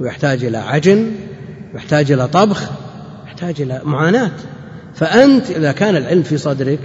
ويحتاج 0.00 0.44
إلى 0.44 0.58
عجن 0.58 1.12
ويحتاج 1.74 2.12
إلى 2.12 2.28
طبخ 2.28 2.70
يحتاج 3.26 3.62
إلى 3.62 3.80
معاناة. 3.84 4.30
فأنت 4.94 5.50
إذا 5.50 5.72
كان 5.72 5.96
العلم 5.96 6.22
في 6.22 6.38
صدرك 6.38 6.78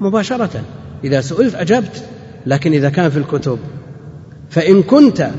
مباشرة 0.00 0.62
إذا 1.04 1.20
سئلت 1.20 1.54
أجبت 1.54 2.04
لكن 2.46 2.72
إذا 2.72 2.90
كان 2.90 3.10
في 3.10 3.16
الكتب. 3.16 3.58
فإن 4.50 4.82
كنت 4.82 5.30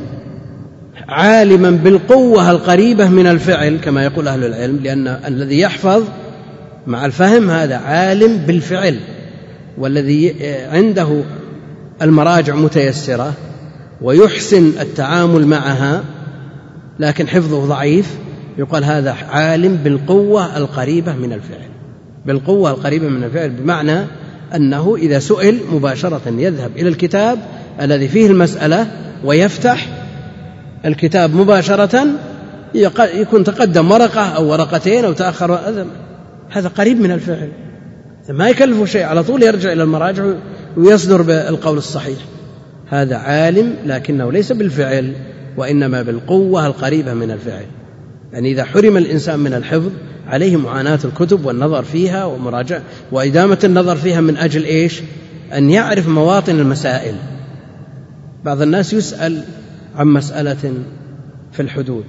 عالما 1.08 1.70
بالقوة 1.70 2.52
القريبة 2.52 3.10
من 3.10 3.28
الفعل 3.28 3.78
كما 3.78 4.04
يقول 4.04 4.28
أهل 4.28 4.44
العلم 4.44 4.80
لأن 4.84 5.08
الذي 5.08 5.60
يحفظ 5.60 6.04
مع 6.88 7.06
الفهم 7.06 7.50
هذا 7.50 7.76
عالم 7.76 8.38
بالفعل 8.38 9.00
والذي 9.78 10.36
عنده 10.72 11.22
المراجع 12.02 12.56
متيسرة 12.56 13.34
ويحسن 14.02 14.68
التعامل 14.82 15.48
معها 15.48 16.04
لكن 17.00 17.28
حفظه 17.28 17.66
ضعيف. 17.66 18.16
يقال 18.58 18.84
هذا 18.84 19.16
عالم 19.30 19.76
بالقوة 19.76 20.58
القريبة 20.58 21.14
من 21.14 21.34
الفعل. 21.34 21.70
بالقوة 22.26 22.72
القريبة 22.72 23.10
من 23.10 23.24
الفعل 23.24 23.50
بمعنى 23.50 24.00
أنه 24.56 24.96
إذا 24.96 25.20
سئل 25.20 25.60
مباشرة 25.72 26.22
يذهب 26.38 26.72
إلى 26.78 26.90
الكتاب 26.90 27.40
الذي 27.82 28.08
فيه 28.08 28.28
المسألة 28.28 28.88
ويفتح 29.26 29.88
الكتاب 30.86 31.36
مباشرة 31.36 32.06
يكون 33.14 33.44
تقدم 33.44 33.92
ورقة 33.92 34.22
أو 34.22 34.52
ورقتين 34.52 35.06
أو 35.06 35.14
تأخر. 35.14 35.60
هذا 36.50 36.68
قريب 36.68 37.02
من 37.02 37.12
الفعل. 37.12 37.50
ما 38.30 38.50
يكلفه 38.50 38.86
شيء 38.86 39.04
على 39.04 39.24
طول 39.24 39.44
يرجع 39.44 39.72
إلى 39.72 39.84
المراجع 39.84 40.24
ويصدر 40.78 41.22
بالقول 41.22 41.78
الصحيح. 41.78 42.18
هذا 42.90 43.16
عالم 43.16 43.76
لكنه 43.86 44.32
ليس 44.32 44.52
بالفعل 44.52 45.14
وإنما 45.58 46.02
بالقوة 46.02 46.68
القريبة 46.68 47.14
من 47.14 47.32
الفعل. 47.32 47.66
يعني 48.34 48.52
إذا 48.52 48.64
حرم 48.64 48.98
الإنسان 48.98 49.40
من 49.40 49.54
الحفظ 49.54 49.92
عليه 50.28 50.58
معاناة 50.58 51.00
الكتب 51.06 51.46
والنظر 51.46 51.84
فيها 51.84 52.26
ومراجعة 52.26 52.82
وإدامة 53.12 53.60
النظر 53.64 53.96
فيها 53.96 54.22
من 54.22 54.38
أجل 54.38 54.64
إيش؟ 54.64 55.02
أن 55.54 55.70
يعرف 55.70 56.08
مواطن 56.08 56.60
المسائل. 56.60 57.16
بعض 58.44 58.62
الناس 58.62 58.94
يسأل 58.94 59.44
عن 59.96 60.08
مسألة 60.08 60.74
في 61.52 61.62
الحدود 61.62 62.06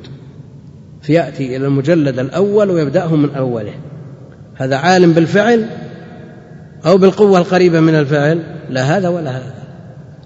فيأتي 1.02 1.56
إلى 1.56 1.66
المجلد 1.66 2.18
الأول 2.18 2.70
ويبدأه 2.70 3.16
من 3.16 3.34
أوله. 3.34 3.74
هذا 4.54 4.76
عالم 4.76 5.12
بالفعل 5.12 5.66
أو 6.86 6.98
بالقوة 6.98 7.38
القريبة 7.38 7.80
من 7.80 7.94
الفعل؟ 7.94 8.42
لا 8.70 8.82
هذا 8.82 9.08
ولا 9.08 9.30
هذا. 9.30 9.55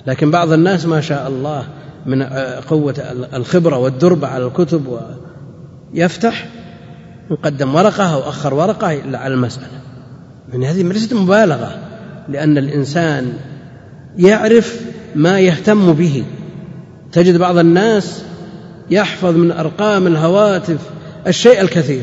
لكن 0.06 0.30
بعض 0.30 0.52
الناس 0.52 0.86
ما 0.86 1.00
شاء 1.00 1.28
الله 1.28 1.64
من 2.06 2.22
قوة 2.68 2.94
الخبرة 3.34 3.76
والدربة 3.76 4.28
على 4.28 4.46
الكتب 4.46 4.98
ويفتح 5.94 6.46
يقدم 7.30 7.74
ورقة 7.74 8.14
أو 8.14 8.20
أخر 8.28 8.54
ورقة 8.54 8.86
على 9.16 9.34
المسألة. 9.34 9.80
يعني 10.52 10.66
هذه 10.66 10.82
ليست 10.82 11.14
مبالغة 11.14 11.78
لأن 12.28 12.58
الإنسان 12.58 13.32
يعرف 14.16 14.80
ما 15.14 15.40
يهتم 15.40 15.92
به. 15.92 16.24
تجد 17.12 17.36
بعض 17.36 17.58
الناس 17.58 18.22
يحفظ 18.90 19.36
من 19.36 19.52
أرقام 19.52 20.06
الهواتف 20.06 20.78
الشيء 21.26 21.60
الكثير 21.60 22.02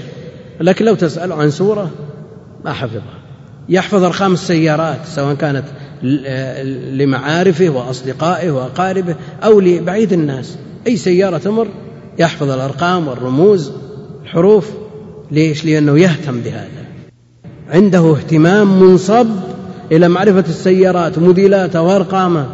لكن 0.61 0.85
لو 0.85 0.95
تسأل 0.95 1.31
عن 1.31 1.51
سورة 1.51 1.91
ما 2.65 2.73
حفظها. 2.73 3.17
يحفظ 3.69 4.03
أرقام 4.03 4.33
السيارات 4.33 4.99
سواء 5.05 5.35
كانت 5.35 5.65
لمعارفه 6.93 7.69
وأصدقائه 7.69 8.51
وأقاربه 8.51 9.15
أو 9.43 9.59
لبعيد 9.59 10.13
الناس. 10.13 10.57
أي 10.87 10.97
سيارة 10.97 11.37
تمر 11.37 11.67
يحفظ 12.19 12.49
الأرقام 12.49 13.07
والرموز 13.07 13.71
الحروف. 14.23 14.69
ليش؟ 15.31 15.65
لأنه 15.65 15.99
يهتم 15.99 16.41
بهذا. 16.41 16.85
عنده 17.69 18.11
اهتمام 18.11 18.81
منصب 18.81 19.27
إلى 19.91 20.07
معرفة 20.07 20.43
السيارات 20.49 21.17
وموديلاتها 21.17 21.81
وأرقامها 21.81 22.47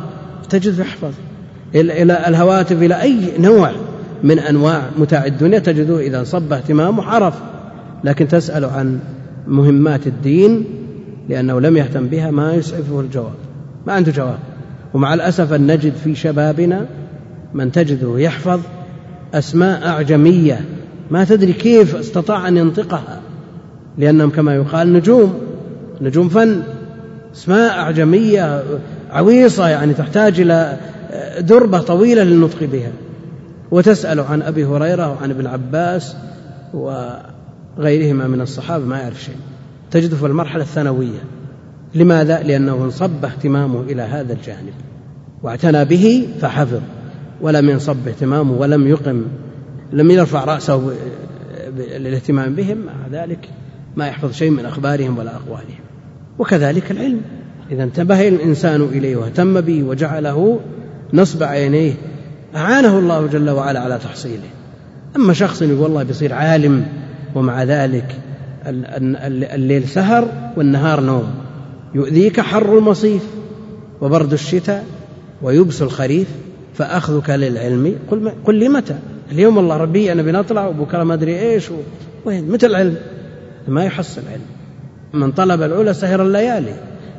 تجد 0.50 0.80
يحفظ. 0.80 1.12
إلى 1.76 2.28
الهواتف 2.28 2.82
إلى 2.82 3.02
أي 3.02 3.18
نوع 3.40 3.72
من 4.24 4.40
أنواع 4.40 4.82
متاع 4.98 5.26
الدنيا 5.26 5.60
تجده 5.60 6.00
إذا 6.00 6.24
صب 6.24 6.54
اهتمامه 6.54 7.04
عرف. 7.04 7.34
لكن 8.04 8.28
تسأل 8.28 8.66
عن 8.66 9.00
مهمات 9.48 10.08
الدين 10.08 10.66
لأنه 11.30 11.62
لم 11.62 11.78
يهتم 11.78 12.08
بها 12.08 12.32
ما 12.32 12.54
يسعفه 12.54 13.00
الجواب 13.00 13.34
ما 13.88 13.94
عنده 13.94 14.12
جواب. 14.12 14.40
ومع 14.94 15.14
الأسف 15.14 15.54
أن 15.54 15.68
نجد 15.68 15.94
في 16.04 16.16
شبابنا 16.16 16.86
من 17.54 17.72
تجده 17.72 18.20
يحفظ 18.20 18.60
أسماء 19.34 19.88
أعجمية 19.88 20.66
ما 21.12 21.24
تدري 21.24 21.54
كيف 21.54 21.96
استطاع 21.96 22.48
أن 22.48 22.58
ينطقها 22.58 23.22
لأنهم 23.98 24.30
كما 24.30 24.56
يقال 24.56 24.94
نجوم 24.94 25.42
نجوم 26.02 26.30
فن 26.30 26.62
أسماء 27.36 27.80
أعجمية 27.80 28.64
عويصة 29.12 29.68
يعني 29.68 29.94
تحتاج 29.94 30.40
إلى 30.40 30.78
دربة 31.40 31.80
طويلة 31.80 32.24
للنطق 32.24 32.64
بها. 32.64 32.92
وتسأل 33.72 34.20
عن 34.20 34.42
أبي 34.42 34.66
هريرة 34.66 35.10
وعن 35.10 35.30
ابن 35.30 35.48
عباس 35.48 36.16
وغيرهما 36.74 38.28
من 38.28 38.42
الصحابة 38.42 38.86
ما 38.86 39.00
يعرف 39.00 39.24
شيء. 39.24 39.36
تجده 39.94 40.16
في 40.18 40.26
المرحلة 40.26 40.64
الثانوية. 40.64 41.20
لماذا؟ 41.96 42.44
لأنه 42.44 42.84
انصب 42.84 43.26
اهتمامه 43.26 43.82
إلى 43.82 44.02
هذا 44.02 44.34
الجانب. 44.34 44.74
واعتنى 45.44 45.86
به 45.86 46.28
فحفظ 46.42 46.80
ولم 47.42 47.70
ينصب 47.70 48.08
اهتمامه 48.08 48.52
ولم 48.52 48.88
يقم 48.88 49.26
لم 49.92 50.12
يرفع 50.12 50.44
رأسه 50.44 50.94
للاهتمام 51.78 52.56
بهم. 52.56 52.78
مع 52.78 52.94
ذلك 53.12 53.50
ما 53.96 54.08
يحفظ 54.08 54.32
شيء 54.32 54.50
من 54.50 54.66
أخبارهم 54.66 55.18
ولا 55.18 55.36
أقوالهم. 55.36 55.84
وكذلك 56.40 56.92
العلم. 56.92 57.22
إذا 57.72 57.84
انتبه 57.84 58.28
الإنسان 58.28 58.82
إليه 58.82 59.16
واهتم 59.16 59.62
به 59.62 59.84
وجعله 59.84 60.60
نصب 61.14 61.44
عينيه. 61.44 61.94
أعانه 62.56 63.00
الله 63.00 63.28
جل 63.28 63.50
وعلا 63.50 63.80
على 63.80 63.98
تحصيله. 63.98 64.50
أما 65.16 65.34
شخص 65.34 65.62
يقول 65.62 65.80
والله 65.80 66.04
بيصير 66.04 66.34
عالم 66.34 66.86
ومع 67.36 67.64
ذلك 67.64 68.16
الليل 68.66 69.88
سهر 69.88 70.28
والنهار 70.58 71.02
نوم. 71.02 71.34
يؤذيك 71.96 72.42
حر 72.42 72.78
المصيف 72.78 73.22
وبرد 74.02 74.34
الشتاء 74.34 74.86
ويبس 75.42 75.82
الخريف 75.82 76.28
فأخذك 76.74 77.30
للعلم 77.30 77.96
قل, 78.12 78.32
قل 78.46 78.56
لي 78.56 78.70
متى 78.70 78.96
اليوم 79.32 79.58
والله 79.58 79.78
ربي 79.78 80.12
أنا 80.12 80.22
بنطلع 80.22 80.68
وبكرة 80.68 81.04
ما 81.04 81.14
أدري 81.14 81.40
إيش 81.40 81.70
وين؟ 82.26 82.52
متى 82.52 82.66
العلم؟ 82.66 82.96
ما 83.68 83.86
يحصل 83.86 84.22
علم. 84.32 84.46
من 85.24 85.32
طلب 85.32 85.62
العلا 85.62 85.94
سهر 85.94 86.22
الليالي. 86.22 86.74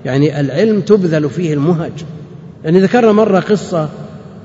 يعني 0.05 0.41
العلم 0.41 0.81
تبذل 0.81 1.31
فيه 1.31 1.55
المهج. 1.55 1.93
يعني 2.65 2.81
ذكرنا 2.81 3.13
مرة 3.13 3.41
قصة 3.41 3.89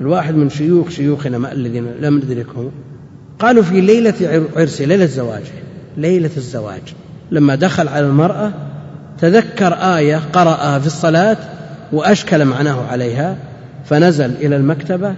الواحد 0.00 0.34
من 0.34 0.48
شيوخ 0.48 0.88
شيوخنا 0.88 1.38
ما 1.38 1.52
الذين 1.52 1.86
لم 2.00 2.16
ندركهم. 2.16 2.70
قالوا 3.38 3.62
في 3.62 3.80
ليلة 3.80 4.46
عرسه 4.56 4.84
ليلة 4.84 5.06
زواجه 5.06 5.52
ليلة 5.96 6.30
الزواج. 6.36 6.82
لما 7.30 7.54
دخل 7.54 7.88
على 7.88 8.06
المرأة 8.06 8.52
تذكر 9.20 9.72
آية 9.72 10.20
قرأها 10.32 10.78
في 10.78 10.86
الصلاة 10.86 11.36
وأشكل 11.92 12.44
معناه 12.44 12.86
عليها 12.86 13.36
فنزل 13.84 14.30
إلى 14.30 14.56
المكتبة 14.56 15.14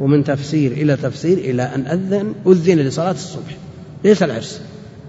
ومن 0.00 0.24
تفسير 0.24 0.72
إلى 0.72 0.96
تفسير 0.96 1.38
إلى 1.38 1.62
أن 1.62 1.86
أذن 1.86 2.34
أذن 2.46 2.78
لصلاة 2.78 3.10
الصبح. 3.10 3.56
ليس 4.04 4.22
العرس. 4.22 4.60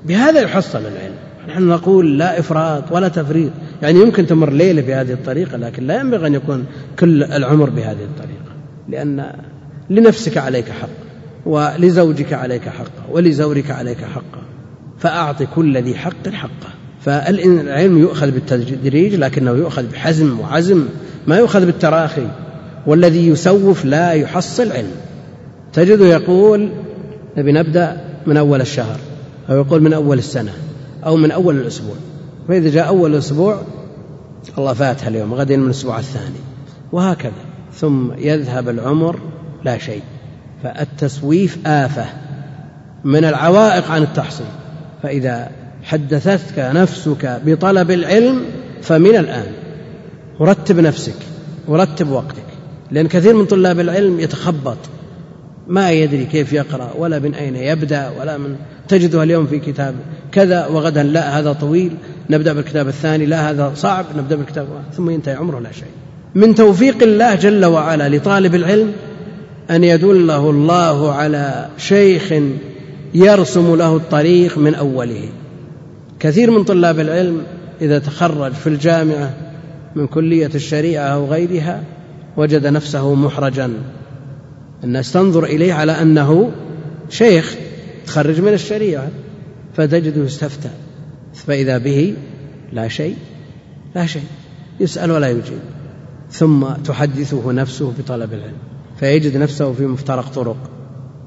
بهذا 0.05 0.41
يحصل 0.41 0.80
العلم. 0.80 1.16
نحن 1.49 1.68
نقول 1.68 2.18
لا 2.18 2.39
إفراط 2.39 2.91
ولا 2.91 3.07
تفريط. 3.07 3.51
يعني 3.82 3.99
يمكن 3.99 4.28
تمر 4.28 4.49
ليلة 4.49 4.82
بهذه 4.82 5.13
الطريقة 5.13 5.57
لكن 5.57 5.88
لا 5.88 5.99
ينبغي 5.99 6.28
أن 6.28 6.34
يكون 6.34 6.66
كل 6.99 7.24
العمر 7.24 7.70
بهذه 7.70 8.03
الطريقة. 8.03 8.51
لأن 8.89 9.34
لنفسك 9.89 10.38
عليك 10.38 10.66
حق 10.70 10.89
ولزوجك 11.45 12.34
عليك 12.34 12.70
حق 12.70 12.91
ولزورك 13.11 13.72
عليك 13.72 13.97
حق. 13.97 14.45
فأعط 15.00 15.43
كل 15.43 15.78
ذي 15.78 15.96
حق 15.96 16.30
حقه. 16.30 16.70
فالعلم 17.02 17.98
يؤخذ 17.98 18.32
بالتدريج 18.32 19.16
لكنه 19.16 19.52
يؤخذ 19.52 19.84
بحزم 19.91 20.39
وعزم. 20.39 20.86
ما 21.28 21.38
يؤخذ 21.38 21.66
بالتراخي. 21.66 22.28
والذي 22.88 23.28
يسوف 23.28 23.86
لا 23.86 24.12
يحصل 24.12 24.72
علم. 24.72 24.91
تجده 25.74 26.06
يقول 26.06 26.70
نبي 27.38 27.52
نبدأ 27.52 27.98
من 28.26 28.38
أول 28.38 28.62
الشهر. 28.62 28.98
أو 29.50 29.56
يقول 29.56 29.82
من 29.82 29.93
أول 29.93 30.18
السنة. 30.18 30.54
أو 31.06 31.16
من 31.16 31.32
أول 31.32 31.56
الأسبوع. 31.56 31.96
فإذا 32.48 32.70
جاء 32.70 32.88
أول 32.88 33.14
الأسبوع 33.14 33.62
الله 34.58 34.74
فاتها 34.74 35.08
اليوم. 35.08 35.34
غدا 35.34 35.58
من 35.58 35.66
الأسبوع 35.66 36.00
الثاني. 36.00 36.39
وهكذا. 36.91 37.32
ثم 37.74 38.12
يذهب 38.18 38.70
العمر 38.70 39.20
لا 39.64 39.78
شيء. 39.78 40.02
فالتسويف 40.64 41.68
آفة. 41.68 42.06
من 43.04 43.26
العوائق 43.26 43.91
عن 43.91 44.04
التحصيل. 44.04 44.48
فإذا 45.04 45.50
حدثتك 45.84 46.60
نفسك 46.60 47.41
بطلب 47.46 47.91
العلم 47.91 48.41
فمن 48.82 49.16
الآن 49.16 49.48
ورتب 50.39 50.80
نفسك 50.80 51.16
ورتب 51.68 52.10
وقتك 52.10 52.46
لأن 52.91 53.08
كثير 53.08 53.34
من 53.34 53.46
طلاب 53.46 53.80
العلم 53.80 54.20
يتخبط. 54.20 54.78
ما 55.68 55.91
يدري 55.91 56.26
كيف 56.26 56.54
يقرأ 56.54 56.93
ولا 56.98 57.20
من 57.20 57.34
أين 57.34 57.56
يبدأ 57.56 58.12
ولا 58.20 58.38
من 58.38 58.56
تجده 58.88 59.24
اليوم 59.24 59.48
في 59.48 59.60
كتاب 59.60 59.96
كذا 60.32 60.68
وغدا 60.68 61.04
لا 61.04 61.39
هذا 61.39 61.54
طويل 61.54 61.91
نبدأ 62.30 62.54
بالكتاب 62.54 62.88
الثاني 62.88 63.26
لا 63.26 63.52
هذا 63.52 63.72
صعب 63.76 64.06
نبدأ 64.18 64.36
بالكتاب 64.36 64.68
ثم 64.93 65.10
ينتهي 65.10 65.36
عمره 65.36 65.60
لا 65.60 65.72
شيء. 65.72 65.88
من 66.36 66.56
توفيق 66.56 67.04
الله 67.04 67.36
جل 67.36 67.66
وعلا 67.66 68.10
لطالب 68.10 68.56
العلم 68.56 68.93
أن 69.72 69.84
يدله 69.84 70.50
الله 70.50 71.14
على 71.14 71.70
شيخ 71.78 72.34
يرسم 73.16 73.76
له 73.76 73.95
الطريق 73.95 74.57
من 74.57 74.76
أوله. 74.76 75.30
كثير 76.20 76.51
من 76.51 76.63
طلاب 76.63 76.99
العلم 76.99 77.41
إذا 77.82 77.99
تخرج 77.99 78.51
في 78.51 78.68
الجامعة 78.68 79.34
من 79.95 80.07
كلية 80.07 80.49
الشريعة 80.55 81.03
أو 81.03 81.26
غيرها 81.26 81.84
وجد 82.38 82.68
نفسه 82.68 83.13
محرجا. 83.16 83.72
الناس 84.84 85.13
تنظر 85.13 85.43
إليه 85.43 85.74
على 85.74 85.91
أنه 85.91 86.51
شيخ 87.09 87.55
تخرج 88.05 88.41
من 88.41 88.53
الشريعة 88.53 89.09
فتجده 89.74 90.26
استفتى. 90.26 90.70
فإذا 91.34 91.78
به 91.78 92.16
لا 92.74 92.88
شيء 92.88 93.16
لا 93.95 94.05
شيء 94.05 94.28
يسأل 94.80 95.11
ولا 95.11 95.30
يجيب. 95.30 95.59
ثم 96.32 96.66
تحدثه 96.86 97.51
نفسه 97.51 97.93
بطلب 97.99 98.34
العلم 98.34 98.57
فيجد 98.99 99.38
نفسه 99.38 99.74
في 99.74 99.86
مفترق 99.86 100.30
طرق. 100.30 100.57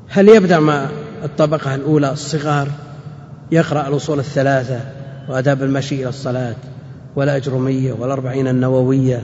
هل 0.09 0.29
يبدأ 0.29 0.61
مع 0.61 0.89
الطبقة 1.25 1.75
الأولى 1.75 2.13
الصغار 2.13 2.69
يقرأ 3.53 3.89
الأصول 3.89 4.19
الثلاثة 4.19 4.81
وآداب 5.29 5.63
المشي 5.63 5.95
إلى 5.95 6.09
الصلاة 6.09 6.55
والأجرمية 7.17 7.93
والأربعين 7.93 8.49
النووية 8.49 9.23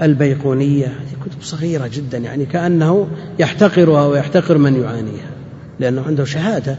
والبيقونية 0.00 0.86
هذه 0.86 1.26
كتب 1.26 1.42
صغيرة 1.42 1.90
جدا 1.92 2.18
يعني 2.18 2.46
كأنه 2.46 3.08
يحتقرها 3.38 4.06
ويحتقر 4.06 4.58
من 4.58 4.82
يعانيها 4.82 5.30
لأنه 5.80 6.02
عنده 6.06 6.24
شهادة 6.24 6.76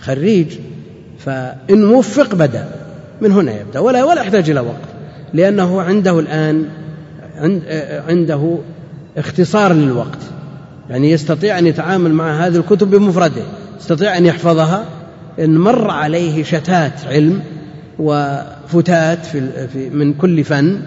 خريج 0.00 0.58
فإن 1.18 1.84
وفق 1.84 2.34
بدأ 2.34 2.68
من 3.20 3.32
هنا 3.32 3.60
يبدأ 3.60 3.80
ولا 3.80 4.04
ولا 4.04 4.22
يحتاج 4.22 4.50
إلى 4.50 4.60
وقت 4.60 4.88
لأنه 5.34 5.82
عنده 5.82 6.18
الآن 6.18 6.64
عنده 8.08 8.58
اختصار 9.16 9.72
للوقت. 9.72 10.18
يعني 10.90 11.10
يستطيع 11.10 11.58
أن 11.58 11.66
يتعامل 11.66 12.12
مع 12.12 12.46
هذه 12.46 12.56
الكتب 12.56 12.90
بمفرده 12.90 13.42
يستطيع 13.80 14.16
أن 14.16 14.26
يحفظها. 14.26 14.84
إن 15.38 15.58
مر 15.58 15.90
عليه 15.90 16.42
شتات 16.42 16.92
علم 17.06 17.40
وفتات 17.98 19.26
في 19.26 19.68
في 19.68 19.90
من 19.90 20.14
كل 20.14 20.44
فن 20.44 20.80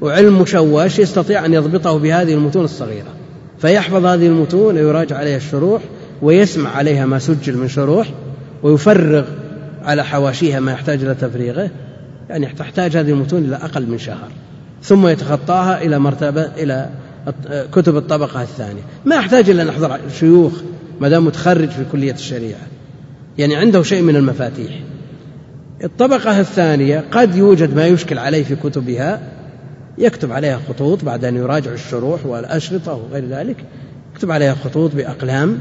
وعلم 0.00 0.42
مشوش 0.42 0.98
يستطيع 0.98 1.46
أن 1.46 1.54
يضبطه 1.54 1.98
بهذه 1.98 2.34
المتون 2.34 2.64
الصغيرة. 2.64 3.08
فيحفظ 3.58 4.04
هذه 4.04 4.26
المتون 4.26 4.74
ويراجع 4.74 5.16
عليها 5.16 5.36
الشروح 5.36 5.82
ويسمع 6.22 6.76
عليها 6.76 7.06
ما 7.06 7.18
سجل 7.18 7.56
من 7.56 7.68
شروح 7.68 8.08
ويفرغ 8.62 9.24
على 9.84 10.04
حواشيها 10.04 10.60
ما 10.60 10.72
يحتاج 10.72 11.02
إلى 11.02 11.14
تفريغه. 11.14 11.70
يعني 12.30 12.46
تحتاج 12.46 12.96
هذه 12.96 13.10
المتون 13.10 13.44
إلى 13.44 13.56
أقل 13.56 13.86
من 13.86 13.98
شهر. 13.98 14.28
ثم 14.82 15.08
يتخطاها 15.08 15.82
إلى 15.82 15.98
مرتبة 15.98 16.42
إلى 16.42 16.88
كتب 17.72 17.96
الطبقة 17.96 18.42
الثانية. 18.42 18.82
ما 19.04 19.16
يحتاج 19.16 19.50
إلى 19.50 19.62
أن 19.62 19.66
نحضر 19.66 19.98
شيوخ 20.18 20.52
ما 21.00 21.08
دام 21.08 21.24
متخرج 21.24 21.68
في 21.68 21.84
كلية 21.92 22.12
الشريعة. 22.12 22.60
يعني 23.38 23.56
عنده 23.56 23.82
شيء 23.82 24.02
من 24.02 24.16
المفاتيح. 24.16 24.80
الطبقة 25.84 26.40
الثانية 26.40 27.04
قد 27.10 27.36
يوجد 27.36 27.76
ما 27.76 27.86
يشكل 27.86 28.18
عليه 28.18 28.44
في 28.44 28.56
كتبها 28.56 29.20
يكتب 29.98 30.32
عليها 30.32 30.60
خطوط 30.68 31.04
بعد 31.04 31.24
أن 31.24 31.36
يراجع 31.36 31.72
الشروح 31.72 32.26
والأشرطة 32.26 32.94
وغير 32.94 33.24
ذلك 33.28 33.56
يكتب 34.14 34.30
عليها 34.30 34.54
خطوط 34.64 34.94
بأقلام 34.94 35.58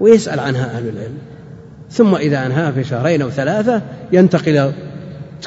ويسأل 0.00 0.40
عنها 0.40 0.76
أهل 0.76 0.88
العلم. 0.88 1.18
ثم 1.90 2.14
إذا 2.14 2.46
أنهاها 2.46 2.70
في 2.70 2.84
شهرين 2.84 3.22
أو 3.22 3.30
ثلاثة 3.30 3.82
ينتقل 4.12 4.72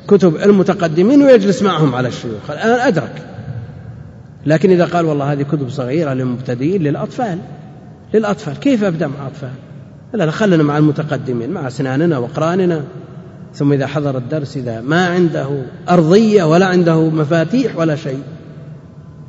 كتب 0.07 0.35
المتقدمين 0.35 1.23
ويجلس 1.23 1.61
معهم 1.61 1.95
على 1.95 2.07
الشيوخ. 2.07 2.51
الآن 2.51 2.79
أدرك 2.79 3.13
لكن 4.45 4.71
إذا 4.71 4.85
قال 4.85 5.05
والله 5.05 5.31
هذه 5.31 5.43
كتب 5.43 5.69
صغيرة 5.69 6.13
للمبتدئين 6.13 6.83
للأطفال 6.83 7.37
للأطفال. 8.13 8.59
كيف 8.59 8.83
أبدأ 8.83 9.07
مع 9.07 9.27
أطفال؟ 9.27 9.51
لا 10.13 10.31
خلنا 10.31 10.63
مع 10.63 10.77
المتقدمين 10.77 11.49
مع 11.49 11.67
أسناننا 11.67 12.17
وأقراننا 12.17 12.83
ثم 13.53 13.73
إذا 13.73 13.87
حضر 13.87 14.17
الدرس 14.17 14.57
إذا 14.57 14.81
ما 14.81 15.05
عنده 15.05 15.63
أرضية 15.89 16.43
ولا 16.43 16.65
عنده 16.65 17.09
مفاتيح 17.09 17.77
ولا 17.77 17.95
شيء 17.95 18.21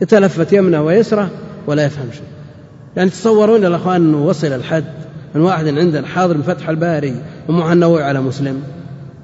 يتلفت 0.00 0.52
يمنه 0.52 0.82
ويسره 0.82 1.30
ولا 1.66 1.84
يفهم 1.84 2.08
شيء. 2.12 2.26
يعني 2.96 3.10
تصورون 3.10 3.64
الأخوان 3.64 3.96
أنه 3.96 4.26
وصل 4.26 4.46
الحد 4.46 4.84
من 5.34 5.40
واحد 5.40 5.68
عندنا 5.68 6.06
حاضر 6.06 6.42
فتح 6.42 6.68
الباري 6.68 7.14
ومعنوي 7.48 8.02
على 8.02 8.20
مسلم. 8.20 8.62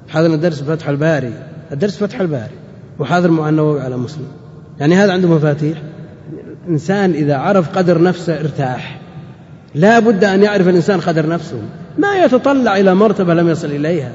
حاضر 0.08 0.34
الدرس 0.34 0.62
فتح 0.62 0.88
الباري 0.88 1.32
الدرس 1.72 1.96
فتح 1.96 2.20
الباري 2.20 2.54
وحاضر 2.98 3.30
معنوي 3.30 3.80
على 3.80 3.96
مسلم. 3.96 4.28
يعني 4.80 4.94
هذا 4.94 5.12
عنده 5.12 5.28
مفاتيح. 5.28 5.78
الإنسان 6.66 7.10
إذا 7.10 7.36
عرف 7.36 7.78
قدر 7.78 8.02
نفسه 8.02 8.40
ارتاح. 8.40 9.00
لا 9.74 9.98
بد 9.98 10.24
أن 10.24 10.42
يعرف 10.42 10.68
الإنسان 10.68 11.00
قدر 11.00 11.28
نفسه. 11.28 11.62
ما 11.98 12.24
يتطلع 12.24 12.76
إلى 12.76 12.94
مرتبة 12.94 13.34
لم 13.34 13.48
يصل 13.48 13.68
إليها. 13.68 14.12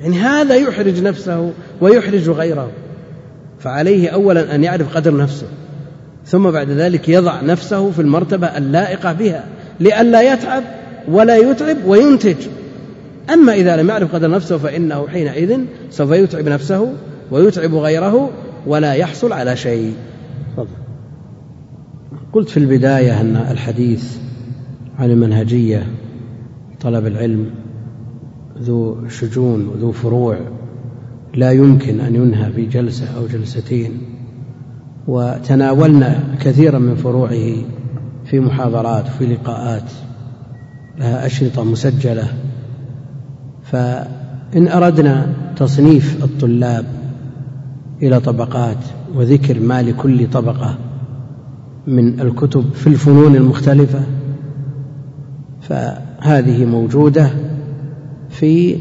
يعني 0.00 0.18
هذا 0.18 0.54
يحرج 0.54 1.02
نفسه 1.02 1.52
ويحرج 1.80 2.30
غيره. 2.30 2.70
فعليه 3.60 4.08
أولا 4.08 4.54
أن 4.54 4.64
يعرف 4.64 4.96
قدر 4.96 5.16
نفسه. 5.16 5.46
ثم 6.26 6.50
بعد 6.50 6.70
ذلك 6.70 7.08
يضع 7.08 7.40
نفسه 7.40 7.90
في 7.90 8.02
المرتبة 8.02 8.46
اللائقة 8.46 9.12
بها. 9.12 9.44
لئلا 9.80 10.32
يتعب 10.32 10.62
ولا 11.08 11.36
يتعب 11.36 11.76
وينتج. 11.86 12.36
أما 13.32 13.54
إذا 13.54 13.76
لم 13.76 13.88
يعرف 13.88 14.14
قدر 14.14 14.30
نفسه 14.30 14.58
فإنه 14.58 15.08
حينئذ 15.08 15.58
سوف 15.90 16.10
يتعب 16.10 16.48
نفسه 16.48 16.92
ويتعب 17.30 17.74
غيره 17.74 18.30
ولا 18.66 18.92
يحصل 18.92 19.32
على 19.32 19.56
شيء. 19.56 19.94
قلت 22.32 22.48
في 22.48 22.56
البداية 22.56 23.20
أن 23.20 23.36
الحديث 23.36 24.18
عن 24.98 25.10
المنهجية 25.10 25.86
طلب 26.80 27.06
العلم 27.06 27.50
ذو 28.58 29.08
شجون 29.08 29.68
وذو 29.68 29.92
فروع 29.92 30.38
لا 31.34 31.52
يمكن 31.52 32.00
أن 32.00 32.14
ينهى 32.14 32.52
في 32.52 32.66
جلسة 32.66 33.16
أو 33.16 33.26
جلستين. 33.26 34.00
وتناولنا 35.06 36.20
كثيرا 36.40 36.78
من 36.78 36.94
فروعه 36.94 37.54
في 38.24 38.40
محاضرات 38.40 39.06
وفي 39.06 39.26
لقاءات 39.26 39.90
لها 40.98 41.26
أشرطة 41.26 41.64
مسجلة. 41.64 42.28
فإن 43.62 44.68
أردنا 44.68 45.32
تصنيف 45.56 46.24
الطلاب 46.24 46.97
إلى 48.02 48.20
طبقات 48.20 48.76
وذكر 49.14 49.60
ما 49.60 49.82
لكل 49.82 50.30
طبقة 50.30 50.78
من 51.86 52.20
الكتب 52.20 52.64
في 52.74 52.86
الفنون 52.86 53.36
المختلفة. 53.36 54.00
فهذه 55.60 56.64
موجودة 56.64 57.30
في 58.30 58.76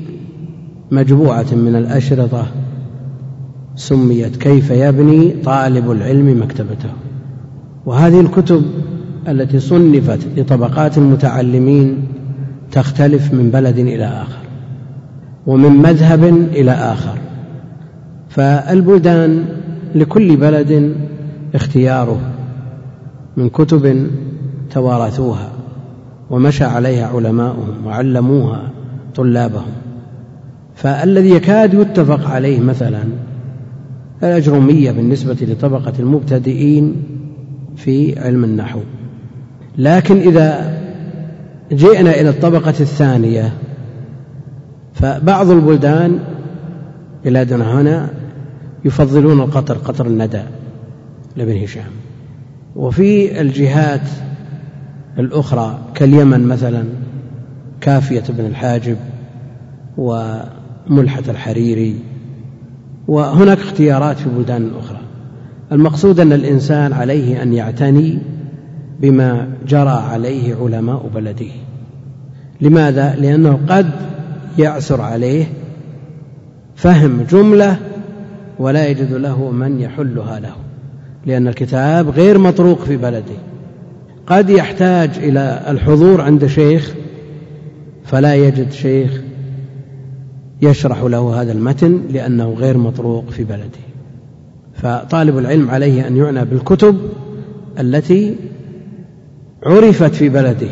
مجموعة 0.91 1.45
من 1.51 1.75
الأشرطة 1.75 2.47
سميت 3.75 4.35
كيف 4.35 4.71
يبني 4.71 5.29
طالب 5.29 5.91
العلم 5.91 6.41
مكتبته. 6.43 6.89
وهذه 7.85 8.21
الكتب 8.21 8.65
التي 9.27 9.59
صنفت 9.59 10.19
لطبقات 10.37 10.97
المتعلمين 10.97 12.07
تختلف 12.71 13.33
من 13.33 13.49
بلد 13.51 13.77
إلى 13.77 14.05
آخر 14.05 14.39
ومن 15.47 15.71
مذهب 15.71 16.23
إلى 16.53 16.71
آخر. 16.71 17.26
فالبلدان 18.37 19.45
لكل 19.95 20.35
بلد 20.35 20.95
اختياره 21.55 22.19
من 23.37 23.49
كتب 23.49 24.07
توارثوها 24.71 25.49
ومشى 26.29 26.63
عليها 26.63 27.07
علماؤهم 27.07 27.85
وعلموها 27.85 28.69
طلابهم. 29.15 29.71
فالذي 30.75 31.29
يكاد 31.29 31.73
يتفق 31.73 32.29
عليه 32.29 32.59
مثلا 32.59 33.03
الأجرمية 34.23 34.91
بالنسبة 34.91 35.37
لطبقة 35.41 35.93
المبتدئين 35.99 36.95
في 37.75 38.19
علم 38.19 38.43
النحو. 38.43 38.79
لكن 39.77 40.17
إذا 40.17 40.77
جئنا 41.71 42.21
إلى 42.21 42.29
الطبقة 42.29 42.69
الثانية 42.69 43.53
فبعض 44.93 45.49
البلدان 45.49 46.19
بلادنا 47.25 47.81
هنا 47.81 48.09
يفضلون 48.85 49.39
القطر 49.39 49.77
قطر 49.77 50.07
الندى 50.07 50.41
لابن 51.35 51.63
هشام. 51.63 51.91
وفي 52.75 53.41
الجهات 53.41 54.09
الأخرى 55.19 55.79
كاليمن 55.95 56.47
مثلا 56.47 56.83
كافية 57.81 58.23
بن 58.29 58.45
الحاجب 58.45 58.97
وملحة 59.97 61.23
الحريري 61.29 61.99
وهناك 63.07 63.57
اختيارات 63.57 64.17
في 64.17 64.29
بلدان 64.29 64.71
أخرى. 64.79 64.99
المقصود 65.71 66.19
أن 66.19 66.33
الإنسان 66.33 66.93
عليه 66.93 67.43
أن 67.43 67.53
يعتني 67.53 68.19
بما 69.01 69.49
جرى 69.67 69.89
عليه 69.89 70.55
علماء 70.55 71.09
بلده. 71.15 71.51
لماذا؟ 72.61 73.15
لأنه 73.15 73.59
قد 73.69 73.91
يعسر 74.59 75.01
عليه 75.01 75.45
فهم 76.75 77.25
جملة 77.29 77.77
ولا 78.59 78.87
يجد 78.87 79.13
له 79.13 79.51
من 79.51 79.79
يحلها 79.79 80.39
له 80.39 80.55
لأن 81.25 81.47
الكتاب 81.47 82.09
غير 82.09 82.37
مطروق 82.37 82.79
في 82.79 82.97
بلده. 82.97 83.35
قد 84.27 84.49
يحتاج 84.49 85.09
إلى 85.17 85.63
الحضور 85.67 86.21
عند 86.21 86.45
شيخ 86.45 86.93
فلا 88.03 88.35
يجد 88.35 88.71
شيخ 88.71 89.21
يشرح 90.61 91.03
له 91.03 91.41
هذا 91.41 91.51
المتن 91.51 92.01
لأنه 92.09 92.53
غير 92.53 92.77
مطروق 92.77 93.29
في 93.29 93.43
بلده. 93.43 93.87
فطالب 94.73 95.37
العلم 95.37 95.69
عليه 95.69 96.07
أن 96.07 96.17
يعنى 96.17 96.45
بالكتب 96.45 96.97
التي 97.79 98.35
عرفت 99.63 100.15
في 100.15 100.29
بلده. 100.29 100.69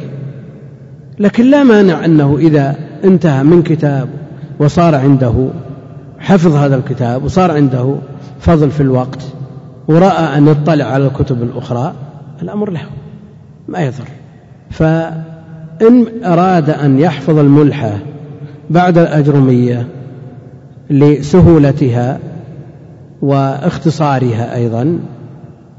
لكن 1.20 1.46
لا 1.52 1.64
مانع 1.64 2.06
أنه 2.06 2.38
إذا 2.38 2.76
انتهى 3.04 3.44
من 3.44 3.64
كتاب 3.64 4.10
وصار 4.60 4.96
عنده 4.96 5.50
حفظ 6.26 6.56
هذا 6.56 6.76
الكتاب 6.76 7.24
وصار 7.24 7.52
عنده 7.52 7.96
فضل 8.40 8.72
في 8.72 8.82
الوقت 8.82 9.22
ورأى 9.88 10.38
أن 10.38 10.48
يطلع 10.48 10.86
على 10.86 11.08
الكتب 11.08 11.44
الأخرى 11.44 11.94
الأمر 12.42 12.70
له 12.70 12.82
ما 13.68 13.80
يضر. 13.80 14.08
فإن 14.70 16.06
أراد 16.24 16.70
أن 16.70 17.00
يحفظ 17.00 17.38
الملحة 17.38 17.98
بعد 18.70 18.98
الأجرمية 18.98 19.88
لسهولتها 20.90 22.20
واختصارها 23.22 24.56
أيضا 24.56 25.00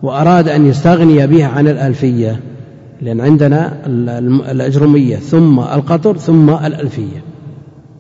وأراد 0.02 0.48
أن 0.48 0.66
يستغني 0.66 1.26
بها 1.26 1.46
عن 1.46 1.68
الألفية 1.68 2.40
لأن 3.02 3.20
عندنا 3.20 3.72
الأجرمية 4.50 5.16
ثم 5.16 5.60
القطر 5.60 6.16
ثم 6.16 6.50
الألفية. 6.50 7.35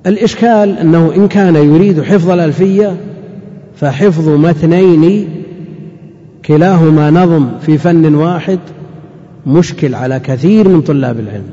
الإشكال 0.06 0.78
أنه 0.78 1.12
إن 1.16 1.28
كان 1.28 1.56
يريد 1.56 2.02
حفظ 2.02 2.30
الألفية 2.30 2.96
فحفظ 3.76 4.28
متنين 4.28 5.28
كلاهما 6.44 7.10
نظم 7.10 7.48
في 7.60 7.78
فن 7.78 8.14
واحد 8.14 8.58
مشكل 9.46 9.94
على 9.94 10.20
كثير 10.20 10.68
من 10.68 10.80
طلاب 10.80 11.20
العلم 11.20 11.50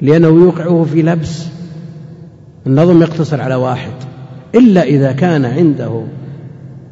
لأنه 0.00 0.28
يوقعه 0.28 0.86
في 0.92 1.02
لبس 1.02 1.46
النظم 2.66 3.02
يقتصر 3.02 3.40
على 3.40 3.54
واحد. 3.54 3.92
إلا 4.54 4.82
إذا 4.82 5.12
كان 5.12 5.44
عنده 5.44 6.02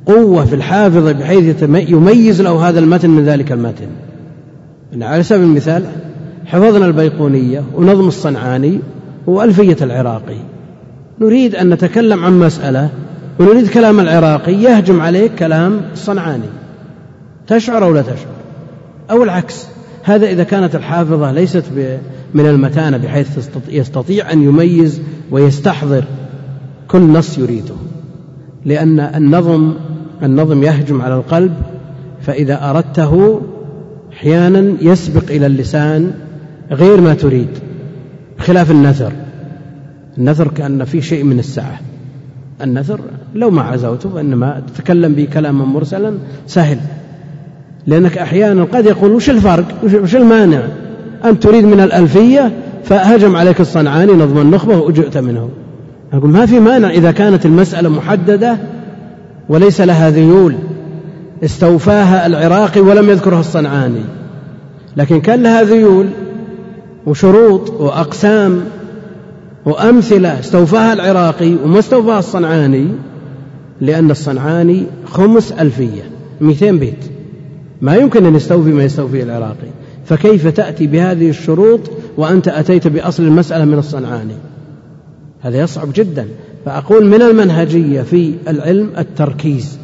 قوة 0.06 0.44
في 0.44 0.54
الحافظة 0.54 1.12
بحيث 1.12 1.62
يميز 1.62 2.42
له 2.42 2.68
هذا 2.68 2.78
المتن 2.78 3.10
من 3.10 3.24
ذلك 3.24 3.52
المتن. 3.52 3.88
على 5.02 5.22
سبيل 5.22 5.44
المثال 5.44 5.84
حفظنا 6.46 6.86
البيقونية 6.86 7.62
ونظم 7.76 8.08
الصنعاني 8.08 8.80
وألفية 9.26 9.76
العراقي. 9.82 10.36
نريد 11.20 11.54
أن 11.54 11.70
نتكلم 11.70 12.24
عن 12.24 12.38
مسألة 12.38 12.90
ونريد 13.38 13.68
كلام 13.68 14.00
العراقي 14.00 14.54
يهجم 14.54 15.00
عليك 15.00 15.34
كلام 15.34 15.80
الصنعاني 15.92 16.48
تشعر 17.46 17.84
أو 17.84 17.94
لا 17.94 18.02
تشعر؟ 18.02 18.34
أو 19.10 19.22
العكس 19.22 19.66
هذا 20.02 20.26
إذا 20.26 20.44
كانت 20.44 20.74
الحافظة 20.74 21.32
ليست 21.32 21.64
من 22.34 22.46
المتانة 22.46 22.96
بحيث 22.96 23.48
يستطيع 23.68 24.32
أن 24.32 24.42
يميز 24.42 25.00
ويستحضر 25.30 26.04
كل 26.88 27.00
نص 27.00 27.38
يريده. 27.38 27.74
لأن 28.64 29.00
النظم 29.00 29.74
النظم 30.22 30.62
يهجم 30.62 31.02
على 31.02 31.14
القلب 31.14 31.52
فإذا 32.20 32.70
أردته 32.70 33.40
أحيانا 34.12 34.74
يسبق 34.80 35.30
إلى 35.30 35.46
اللسان 35.46 36.12
غير 36.70 37.00
ما 37.00 37.14
تريد 37.14 37.48
بخلاف 38.38 38.70
النثر. 38.70 39.12
النثر 40.20 40.48
كأن 40.48 40.84
فيه 40.84 41.00
شيء 41.00 41.24
من 41.24 41.38
السعة 41.38 41.80
النثر 42.62 43.00
لو 43.34 43.50
ما 43.50 43.62
عزوت 43.62 44.06
فإنما 44.06 44.62
تتكلم 44.74 45.14
به 45.14 45.28
كلاما 45.32 45.64
مرسلا 45.64 46.14
سهل 46.46 46.78
لأنك 47.86 48.18
أحيانا 48.18 48.64
قد 48.64 48.86
يقول 48.86 49.12
وش 49.12 49.30
الفرق؟ 49.30 49.64
وش 50.02 50.16
المانع؟ 50.16 50.62
أنت 51.24 51.42
تريد 51.42 51.64
من 51.64 51.80
الألفية 51.80 52.52
فهجم 52.84 53.36
عليك 53.36 53.60
الصنعاني 53.60 54.12
نظم 54.12 54.38
النخبة 54.38 54.76
وأجئت 54.76 55.18
منه. 55.18 55.48
أقول 56.12 56.30
ما 56.30 56.46
في 56.46 56.60
مانع 56.60 56.90
إذا 56.90 57.10
كانت 57.10 57.46
المسألة 57.46 57.88
محددة 57.88 58.56
وليس 59.48 59.80
لها 59.80 60.10
ذيول. 60.10 60.54
استوفاها 61.44 62.26
العراقي 62.26 62.80
ولم 62.80 63.10
يذكرها 63.10 63.40
الصنعاني. 63.40 64.04
لكن 64.96 65.20
كان 65.20 65.42
لها 65.42 65.62
ذيول 65.62 66.06
وشروط 67.06 67.70
وأقسام 67.70 68.60
وأمثلة 69.66 70.40
استوفاها 70.40 70.92
العراقي 70.92 71.54
وما 71.54 71.78
استوفاها 71.78 72.18
الصنعاني 72.18 72.88
لأن 73.80 74.10
الصنعاني 74.10 74.86
خمس 75.04 75.52
ألفية 75.52 76.02
مئتين 76.40 76.78
بيت. 76.78 77.04
ما 77.80 77.96
يمكن 77.96 78.26
أن 78.26 78.34
يستوفي 78.34 78.70
ما 78.70 78.84
يستوفي 78.84 79.22
العراقي. 79.22 79.70
فكيف 80.04 80.46
تأتي 80.46 80.86
بهذه 80.86 81.28
الشروط 81.30 81.80
وأنت 82.16 82.48
أتيت 82.48 82.88
بأصل 82.88 83.22
المسألة 83.22 83.64
من 83.64 83.78
الصنعاني؟ 83.78 84.34
هذا 85.40 85.60
يصعب 85.62 85.88
جدا. 85.94 86.28
فأقول 86.66 87.06
من 87.06 87.22
المنهجية 87.22 88.02
في 88.02 88.34
العلم 88.48 88.90
التركيز 88.98 89.78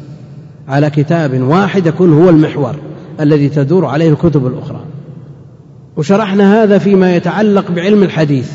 على 0.67 0.89
كتاب 0.89 1.41
واحد 1.41 1.87
يكون 1.87 2.13
هو 2.13 2.29
المحور 2.29 2.75
الذي 3.19 3.49
تدور 3.49 3.85
عليه 3.85 4.09
الكتب 4.09 4.47
الأخرى. 4.47 4.81
وشرحنا 5.97 6.63
هذا 6.63 6.77
فيما 6.77 7.15
يتعلق 7.15 7.71
بعلم 7.71 8.03
الحديث. 8.03 8.51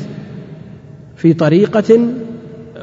في 1.22 1.34
طريقة 1.34 2.08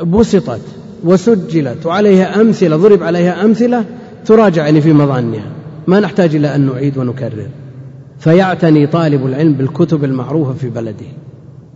بسطت 0.04 0.62
وسجلت 1.04 1.86
وعليها 1.86 2.42
أمثلة 2.42 2.78
ضرب 2.78 3.04
عليها 3.04 3.46
أمثلة 3.46 3.86
تراجع 4.26 4.66
يعني 4.66 4.82
في 4.82 4.94
مظانها. 4.94 5.46
ما 5.88 6.00
نحتاج 6.00 6.36
إلى 6.36 6.56
أن 6.56 6.62
نعيد 6.62 6.98
ونكرر. 6.98 7.48
فيعتني 8.20 8.88
طالب 8.88 9.26
العلم 9.26 9.54
بالكتب 9.54 10.04
المعروفة 10.04 10.54
في 10.54 10.70
بلده. 10.70 11.06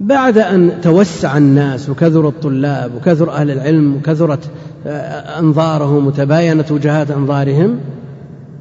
بعد 0.02 0.38
أن 0.38 0.72
توسع 0.82 1.38
الناس 1.38 1.90
وكثر 1.90 2.28
الطلاب 2.28 2.96
وكثر 2.96 3.32
أهل 3.32 3.52
العلم 3.52 3.96
وكثرت 3.96 4.50
آه، 4.88 5.40
أنظارهم 5.40 6.08
وتباينت 6.08 6.72
وجهات 6.72 7.12
أنظارهم 7.12 7.80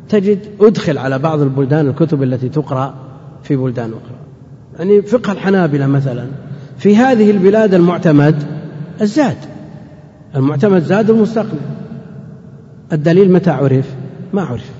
تجد 0.08 0.38
أدخل 0.60 0.98
على 0.98 1.18
بعض 1.18 1.40
البلدان 1.40 1.88
الكتب 1.88 2.22
التي 2.22 2.48
تقرأ 2.48 2.94
في 3.42 3.56
بلدان 3.56 3.90
أخرى. 3.90 4.16
يعني 4.78 5.02
فقه 5.02 5.32
الحنابلة 5.32 5.86
مثلا 5.86 6.26
في 6.78 6.96
هذه 6.96 7.30
البلاد 7.30 7.74
المعتمد 7.74 8.42
الزاد. 9.00 9.36
المعتمد 10.36 10.82
زاد 10.84 11.10
المستقبل. 11.10 11.58
الدليل 12.92 13.32
متى 13.32 13.50
عرف؟ 13.50 13.84
ما 14.32 14.42
عرف 14.42 14.70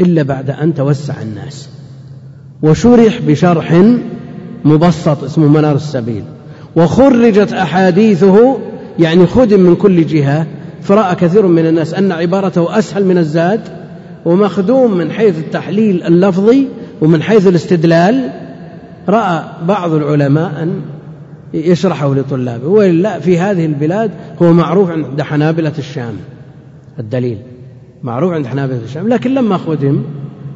إلا 0.00 0.22
بعد 0.22 0.50
أن 0.50 0.74
توسع 0.74 1.22
الناس 1.22 1.68
وشرح 2.62 3.20
بشرح 3.26 3.84
مبسط 4.64 5.24
اسمه 5.24 5.48
منار 5.48 5.76
السبيل. 5.76 6.24
وخرجت 6.76 7.52
أحاديثه 7.52 8.58
يعني 8.98 9.26
خدم 9.26 9.60
من 9.60 9.74
كل 9.76 10.06
جهة. 10.06 10.46
فرأى 10.82 11.14
كثير 11.14 11.46
من 11.46 11.66
الناس 11.66 11.94
أن 11.94 12.12
عبارته 12.12 12.78
أسهل 12.78 13.04
من 13.04 13.18
الزاد 13.18 13.60
ومخدوم 14.24 14.96
من 14.96 15.10
حيث 15.10 15.38
التحليل 15.38 16.02
اللفظي 16.02 16.66
ومن 17.00 17.22
حيث 17.22 17.46
الاستدلال. 17.46 18.30
رأى 19.08 19.42
بعض 19.68 19.92
العلماء 19.92 20.62
أن 20.62 20.80
يشرحه 21.54 22.14
لطلابه. 22.14 22.68
وإلا 22.68 23.20
في 23.20 23.38
هذه 23.38 23.66
البلاد 23.66 24.10
هو 24.42 24.52
معروف 24.52 24.90
عند 24.90 25.22
حنابلة 25.22 25.72
الشام 25.78 26.14
الدليل. 26.98 27.38
معروف 28.02 28.32
عند 28.32 28.46
حنابلة 28.46 28.80
الشام 28.84 29.08
لكن 29.08 29.34
لما 29.34 29.58
خدم 29.58 30.02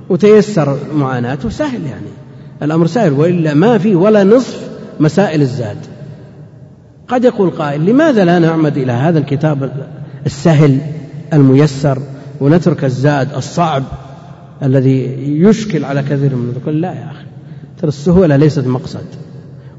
وتيسر 0.08 0.78
معاناته. 0.94 1.48
سهل 1.48 1.86
يعني 1.86 2.06
الأمر 2.62 2.86
سهل. 2.86 3.12
وإلا 3.12 3.54
ما 3.54 3.78
في 3.78 3.94
ولا 3.94 4.24
نصف 4.24 4.68
مسائل 5.00 5.40
الزاد. 5.42 5.78
قد 7.08 7.24
يقول 7.24 7.50
قائل 7.50 7.86
لماذا 7.86 8.24
لا 8.24 8.38
نعمد 8.38 8.76
إلى 8.76 8.92
هذا 8.92 9.18
الكتاب 9.18 9.70
السهل 10.26 10.78
الميسر 11.32 11.98
ونترك 12.40 12.84
الزاد 12.84 13.34
الصعب 13.34 13.82
الذي 14.62 15.16
يشكل 15.42 15.84
على 15.84 16.02
كثير 16.02 16.36
من 16.36 16.54
يقول 16.62 16.80
لا 16.80 16.92
يا 16.92 17.10
أخي 17.10 17.24
ترى 17.78 17.88
السهولة 17.88 18.36
ليست 18.36 18.66
مقصد. 18.66 19.04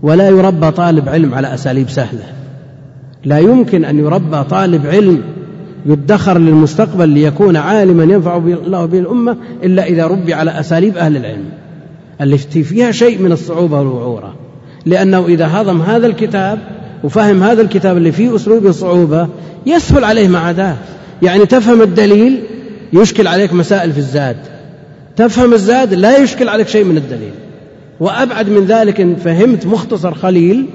ولا 0.03 0.29
يربى 0.29 0.71
طالب 0.71 1.09
علم 1.09 1.33
على 1.33 1.53
أساليب 1.53 1.89
سهلة. 1.89 2.23
لا 3.25 3.39
يمكن 3.39 3.85
أن 3.85 3.99
يربى 3.99 4.43
طالب 4.49 4.87
علم 4.87 5.21
يدخر 5.85 6.37
للمستقبل 6.37 7.09
ليكون 7.09 7.55
عالما 7.55 8.03
ينفع 8.03 8.37
الله 8.37 8.85
به 8.85 8.99
الأمة 8.99 9.37
إلا 9.63 9.85
إذا 9.85 10.07
ربي 10.07 10.33
على 10.33 10.59
أساليب 10.59 10.97
أهل 10.97 11.17
العلم. 11.17 11.45
التي 12.21 12.63
فيها 12.63 12.91
شيء 12.91 13.21
من 13.21 13.31
الصعوبة 13.31 13.77
والوعورة. 13.77 14.35
لأنه 14.85 15.25
إذا 15.25 15.47
هضم 15.47 15.81
هذا 15.81 16.07
الكتاب 16.07 16.59
وفهم 17.03 17.43
هذا 17.43 17.61
الكتاب 17.61 17.97
اللي 17.97 18.11
فيه 18.11 18.35
أسلوب 18.35 18.71
صعوبة 18.71 19.27
يسهل 19.65 20.03
عليه 20.03 20.27
ما 20.27 20.39
عداه 20.39 20.75
يعني 21.21 21.45
تفهم 21.45 21.81
الدليل 21.81 22.39
يشكل 22.93 23.27
عليك 23.27 23.53
مسائل 23.53 23.91
في 23.91 23.97
الزاد. 23.97 24.37
تفهم 25.15 25.53
الزاد 25.53 25.93
لا 25.93 26.17
يشكل 26.17 26.49
عليك 26.49 26.67
شيء 26.67 26.83
من 26.83 26.97
الدليل. 26.97 27.31
وأبعد 27.99 28.49
من 28.49 28.65
ذلك 28.65 29.01
إن 29.01 29.15
فهمت 29.15 29.65
مختصر 29.65 30.13
خليل 30.13 30.65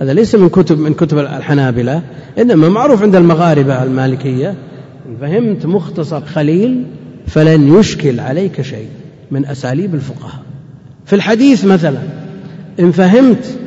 هذا 0.00 0.12
ليس 0.12 0.34
من 0.34 0.48
كتب 0.48 0.78
من 0.78 0.94
كتب 0.94 1.18
الحنابلة 1.18 2.02
إنما 2.38 2.68
معروف 2.68 3.02
عند 3.02 3.16
المغاربة 3.16 3.82
المالكية. 3.82 4.54
إن 5.08 5.16
فهمت 5.20 5.66
مختصر 5.66 6.20
خليل 6.20 6.84
فلن 7.26 7.78
يشكل 7.78 8.20
عليك 8.20 8.62
شيء 8.62 8.88
من 9.30 9.46
أساليب 9.46 9.94
الفقهاء. 9.94 10.42
في 11.04 11.12
الحديث 11.12 11.64
مثلا 11.64 11.98
إن 12.80 12.90
فهمت 12.90 13.58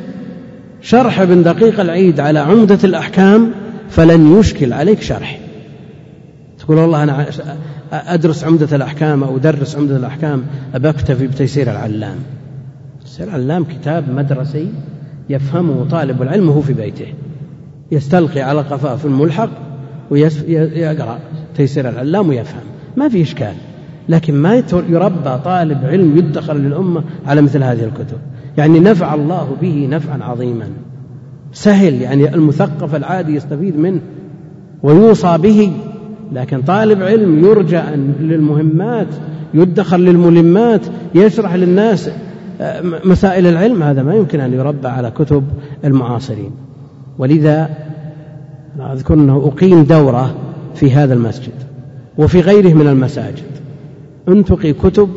شرح 0.81 1.19
ابن 1.19 1.43
دقيق 1.43 1.79
العيد 1.79 2.19
على 2.19 2.39
عمدة 2.39 2.79
الأحكام 2.83 3.51
فلن 3.89 4.39
يشكل 4.39 4.73
عليك 4.73 5.01
شرح. 5.01 5.39
تقول 6.59 6.77
والله 6.77 7.03
أنا 7.03 7.25
أدرس 7.91 8.43
عمدة 8.43 8.75
الأحكام 8.75 9.23
أو 9.23 9.37
أدرس 9.37 9.75
عمدة 9.75 9.97
الأحكام 9.97 10.43
أبكتفي 10.75 11.27
بتيسير 11.27 11.71
العلام. 11.71 12.15
تيسير 13.01 13.27
العلام 13.27 13.63
كتاب 13.63 14.03
مدرسي 14.15 14.67
يفهمه 15.29 15.85
طالب 15.91 16.21
العلم 16.21 16.49
وهو 16.49 16.61
في 16.61 16.73
بيته. 16.73 17.05
يستلقي 17.91 18.41
على 18.41 18.61
قفاه 18.61 18.95
في 18.95 19.05
الملحق 19.05 19.49
ويقرأ 20.09 21.19
تيسير 21.55 21.89
العلام 21.89 22.29
ويفهم. 22.29 22.63
ما 22.97 23.09
في 23.09 23.21
إشكال. 23.21 23.53
لكن 24.09 24.35
ما 24.35 24.63
يربى 24.89 25.37
طالب 25.45 25.85
علم 25.85 26.17
يدخر 26.17 26.53
للأمة 26.53 27.03
على 27.25 27.41
مثل 27.41 27.63
هذه 27.63 27.83
الكتب. 27.83 28.17
يعني 28.57 28.79
نفع 28.79 29.13
الله 29.13 29.57
به 29.61 29.87
نفعا 29.91 30.23
عظيما. 30.23 30.67
سهل 31.53 32.01
يعني 32.01 32.35
المثقف 32.35 32.95
العادي 32.95 33.35
يستفيد 33.35 33.77
منه 33.77 33.99
ويوصى 34.83 35.37
به. 35.37 35.71
لكن 36.33 36.61
طالب 36.61 37.03
علم 37.03 37.45
يرجى 37.45 37.77
أن 37.77 38.13
للمهمات 38.19 39.07
يدخر 39.53 39.97
للملمات 39.97 40.81
يشرح 41.15 41.55
للناس 41.55 42.09
مسائل 43.05 43.47
العلم 43.47 43.84
هذا 43.84 44.03
ما 44.03 44.16
يمكن 44.16 44.39
أن 44.39 44.53
يربى 44.53 44.88
على 44.88 45.12
كتب 45.12 45.43
المعاصرين. 45.86 46.51
ولذا 47.18 47.70
أذكر 48.80 49.14
أنه 49.14 49.51
أقيم 49.53 49.84
دورة 49.84 50.36
في 50.76 50.91
هذا 50.91 51.14
المسجد 51.14 51.53
وفي 52.18 52.41
غيره 52.41 52.74
من 52.74 52.88
المساجد. 52.88 53.43
انتقي 54.28 54.74
كتب 54.74 55.10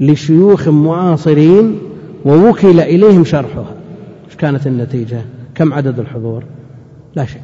لشيوخ 0.00 0.68
معاصرين 0.68 1.78
ووكل 2.24 2.80
إليهم 2.80 3.24
شرحها. 3.24 3.66
إيش 4.26 4.36
كانت 4.36 4.66
النتيجة؟ 4.66 5.20
كم 5.54 5.72
عدد 5.72 5.98
الحضور؟ 5.98 6.44
لا 7.16 7.24
شيء. 7.24 7.42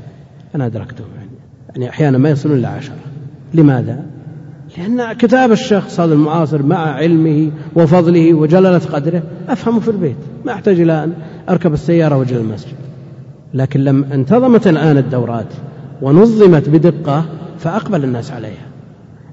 أنا 0.54 0.66
أدركتهم 0.66 1.06
يعني, 1.16 1.30
يعني 1.70 1.90
أحيانا 1.90 2.18
ما 2.18 2.30
يصلون 2.30 2.58
إلى 2.58 2.66
عشرة. 2.66 2.94
لماذا؟ 3.54 4.02
لأن 4.78 5.12
كتاب 5.12 5.52
الشخص 5.52 6.00
هذا 6.00 6.14
المعاصر 6.14 6.62
مع 6.62 6.76
علمه 6.76 7.50
وفضله 7.76 8.34
وجلالة 8.34 8.78
قدره 8.78 9.22
أفهمه 9.48 9.80
في 9.80 9.88
البيت. 9.88 10.16
ما 10.44 10.52
أحتاج 10.52 10.80
إلى 10.80 11.04
أن 11.04 11.12
أركب 11.48 11.72
السيارة 11.74 12.16
وأجي 12.16 12.36
المسجد. 12.36 12.74
لكن 13.54 13.80
لم 13.80 14.04
انتظمت 14.04 14.66
الآن 14.66 14.96
الدورات 14.96 15.46
ونظمت 16.02 16.68
بدقة 16.68 17.24
فأقبل 17.58 18.04
الناس 18.04 18.32
عليها. 18.32 18.66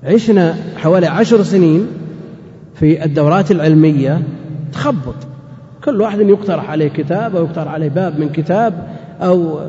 عشنا 0.04 0.56
حوالي 0.78 1.08
عشر 1.08 1.44
سنين 1.44 1.88
في 2.76 3.06
الدورات 3.06 3.52
العلمية 3.52 4.22
تخبط. 4.74 5.16
كل 5.84 6.02
واحد 6.02 6.20
يقترح 6.20 6.70
عليه 6.70 6.88
كتاب 6.88 7.36
أو 7.36 7.46
يقترح 7.46 7.74
عليه 7.74 7.90
باب 7.90 8.20
من 8.20 8.30
كتاب 8.30 8.88
أو 9.22 9.60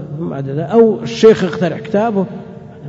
أو 0.49 1.03
الشيخ 1.03 1.45
يقترح 1.45 1.79
كتابه. 1.79 2.27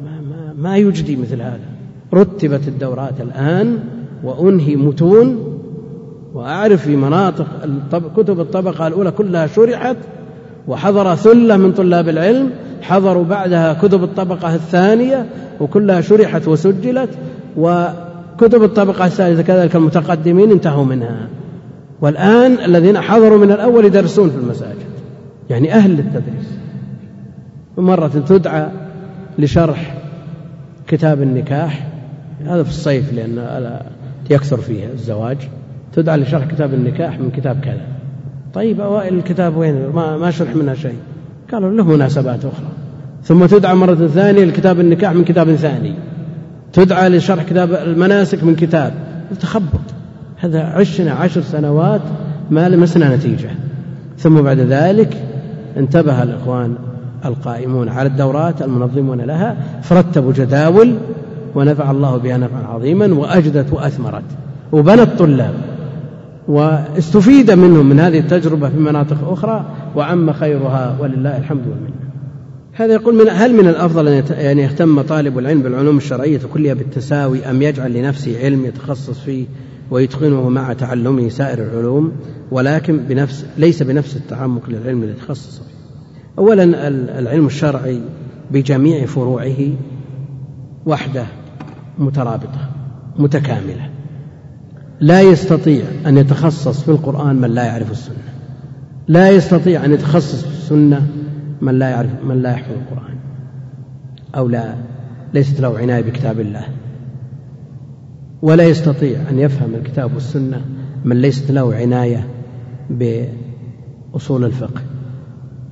ما, 0.03 0.21
ما, 0.21 0.53
ما 0.57 0.77
يجدي 0.77 1.15
مثل 1.15 1.41
هذا. 1.41 1.72
رتبت 2.13 2.67
الدورات 2.67 3.21
الآن 3.21 3.79
وأنهي 4.23 4.75
متون 4.75 5.59
وأعرف 6.33 6.81
في 6.81 6.95
مناطق 6.95 7.47
كتب 8.17 8.39
الطبقة 8.39 8.87
الأولى 8.87 9.11
كلها 9.11 9.47
شرحت 9.47 9.97
وحضر 10.67 11.15
ثلة 11.15 11.57
من 11.57 11.71
طلاب 11.71 12.09
العلم 12.09 12.49
حضروا 12.81 13.23
بعدها 13.23 13.73
كتب 13.73 14.03
الطبقة 14.03 14.55
الثانية 14.55 15.25
وكلها 15.61 16.01
شرحت 16.01 16.47
وسجلت 16.47 17.09
وكتب 17.57 18.63
الطبقة 18.63 19.05
الثالثة 19.05 19.41
كذلك 19.41 19.75
المتقدمين 19.75 20.51
انتهوا 20.51 20.85
منها. 20.85 21.27
والآن 22.01 22.51
الذين 22.65 22.99
حضروا 22.99 23.37
من 23.37 23.51
الأول 23.51 23.85
يدرسون 23.85 24.29
في 24.29 24.37
المساجد 24.37 24.93
يعني 25.49 25.73
أهل 25.73 25.91
للتدريس 25.91 26.47
مرة 27.77 28.07
تدعى 28.27 28.67
لشرح 29.39 29.95
كتاب 30.87 31.21
النكاح 31.21 31.87
هذا 32.47 32.63
في 32.63 32.69
الصيف 32.69 33.13
لأن 33.13 33.79
يكثر 34.29 34.57
فيه 34.57 34.85
الزواج. 34.93 35.37
تدعى 35.93 36.17
لشرح 36.17 36.45
كتاب 36.45 36.73
النكاح 36.73 37.19
من 37.19 37.31
كتاب 37.31 37.59
كذا. 37.59 37.81
طيب 38.53 38.81
أوائل 38.81 39.17
الكتاب 39.17 39.57
وين؟ 39.57 39.87
ما, 39.87 40.17
ما 40.17 40.31
شرح 40.31 40.55
منها 40.55 40.73
شيء. 40.73 40.97
قالوا 41.51 41.71
له 41.71 41.83
مناسبات 41.83 42.45
أخرى. 42.45 42.67
ثم 43.23 43.45
تدعى 43.45 43.75
مرة 43.75 44.07
ثانية 44.07 44.45
لكتاب 44.45 44.79
النكاح 44.79 45.13
من 45.13 45.23
كتاب 45.23 45.55
ثاني. 45.55 45.93
تدعى 46.73 47.09
لشرح 47.09 47.43
كتاب 47.43 47.73
المناسك 47.73 48.43
من 48.43 48.55
كتاب. 48.55 48.93
تخبط. 49.41 49.63
هذا 50.37 50.63
عشنا 50.63 51.11
عشر 51.11 51.41
سنوات 51.41 52.01
ما 52.51 52.69
لمسنا 52.69 53.15
نتيجة. 53.15 53.49
ثم 54.17 54.41
بعد 54.41 54.59
ذلك 54.59 55.17
انتبه 55.77 56.23
الإخوان 56.23 56.75
القائمون 57.25 57.89
على 57.89 58.09
الدورات 58.09 58.61
المنظمون 58.61 59.21
لها 59.21 59.57
فرتبوا 59.81 60.33
جداول 60.33 60.95
ونفع 61.55 61.91
الله 61.91 62.17
بها 62.17 62.37
نفعا 62.37 62.63
عظيما 62.63 63.13
وأجدت 63.13 63.73
وأثمرت 63.73 64.23
وبنى 64.71 65.01
الطلاب 65.01 65.53
واستفيد 66.47 67.51
منهم 67.51 67.89
من 67.89 67.99
هذه 67.99 68.19
التجربة 68.19 68.69
في 68.69 68.77
مناطق 68.77 69.29
أخرى 69.29 69.65
وعم 69.95 70.33
خيرها 70.33 70.97
ولله 70.99 71.37
الحمد 71.37 71.67
والمنة. 71.67 72.03
هذا 72.73 72.93
يقول 72.93 73.15
من 73.15 73.29
هل 73.29 73.53
من 73.53 73.67
الأفضل 73.67 74.07
أن 74.07 74.23
يعني 74.29 74.61
يهتم 74.61 75.01
طالب 75.01 75.39
العلم 75.39 75.61
بالعلوم 75.61 75.97
الشرعية 75.97 76.39
كلها 76.53 76.73
بالتساوي 76.73 77.45
أم 77.45 77.61
يجعل 77.61 77.93
لنفسه 77.93 78.43
علم 78.43 78.65
يتخصص 78.65 79.19
فيه 79.19 79.45
ويتقنه 79.91 80.49
مع 80.49 80.73
تعلمه 80.73 81.29
سائر 81.29 81.63
العلوم 81.63 82.11
ولكن 82.51 82.97
بنفس 82.97 83.45
ليس 83.57 83.83
بنفس 83.83 84.15
التعمق 84.15 84.69
للعلم 84.69 85.03
الذي 85.03 85.13
تخصص 85.13 85.57
فيه؟ 85.57 85.73
أولا 86.39 86.63
العلم 87.19 87.45
الشرعي 87.45 88.01
بجميع 88.51 89.05
فروعه 89.05 89.57
وحده 90.85 91.25
مترابطة 91.97 92.69
متكاملة. 93.19 93.89
لا 94.99 95.21
يستطيع 95.21 95.85
أن 96.05 96.17
يتخصص 96.17 96.81
في 96.81 96.89
القرآن 96.89 97.35
من 97.35 97.49
لا 97.49 97.63
يعرف 97.63 97.91
السنة. 97.91 98.33
لا 99.07 99.29
يستطيع 99.29 99.85
أن 99.85 99.93
يتخصص 99.93 100.43
في 100.45 100.51
السنة 100.51 101.07
من 101.61 101.79
لا 101.79 101.89
يعرف 101.89 102.09
من 102.23 102.41
لا 102.41 102.51
يحفظ 102.51 102.71
القرآن. 102.71 103.15
أو 104.35 104.47
لا 104.47 104.75
ليست 105.33 105.59
له 105.59 105.77
عناية 105.77 106.01
بكتاب 106.01 106.39
الله. 106.39 106.65
ولا 108.41 108.63
يستطيع 108.63 109.29
أن 109.29 109.39
يفهم 109.39 109.75
الكتاب 109.75 110.13
والسنة 110.13 110.61
من 111.05 111.21
ليست 111.21 111.51
له 111.51 111.75
عناية 111.75 112.27
بأصول 112.89 114.43
الفقه 114.43 114.81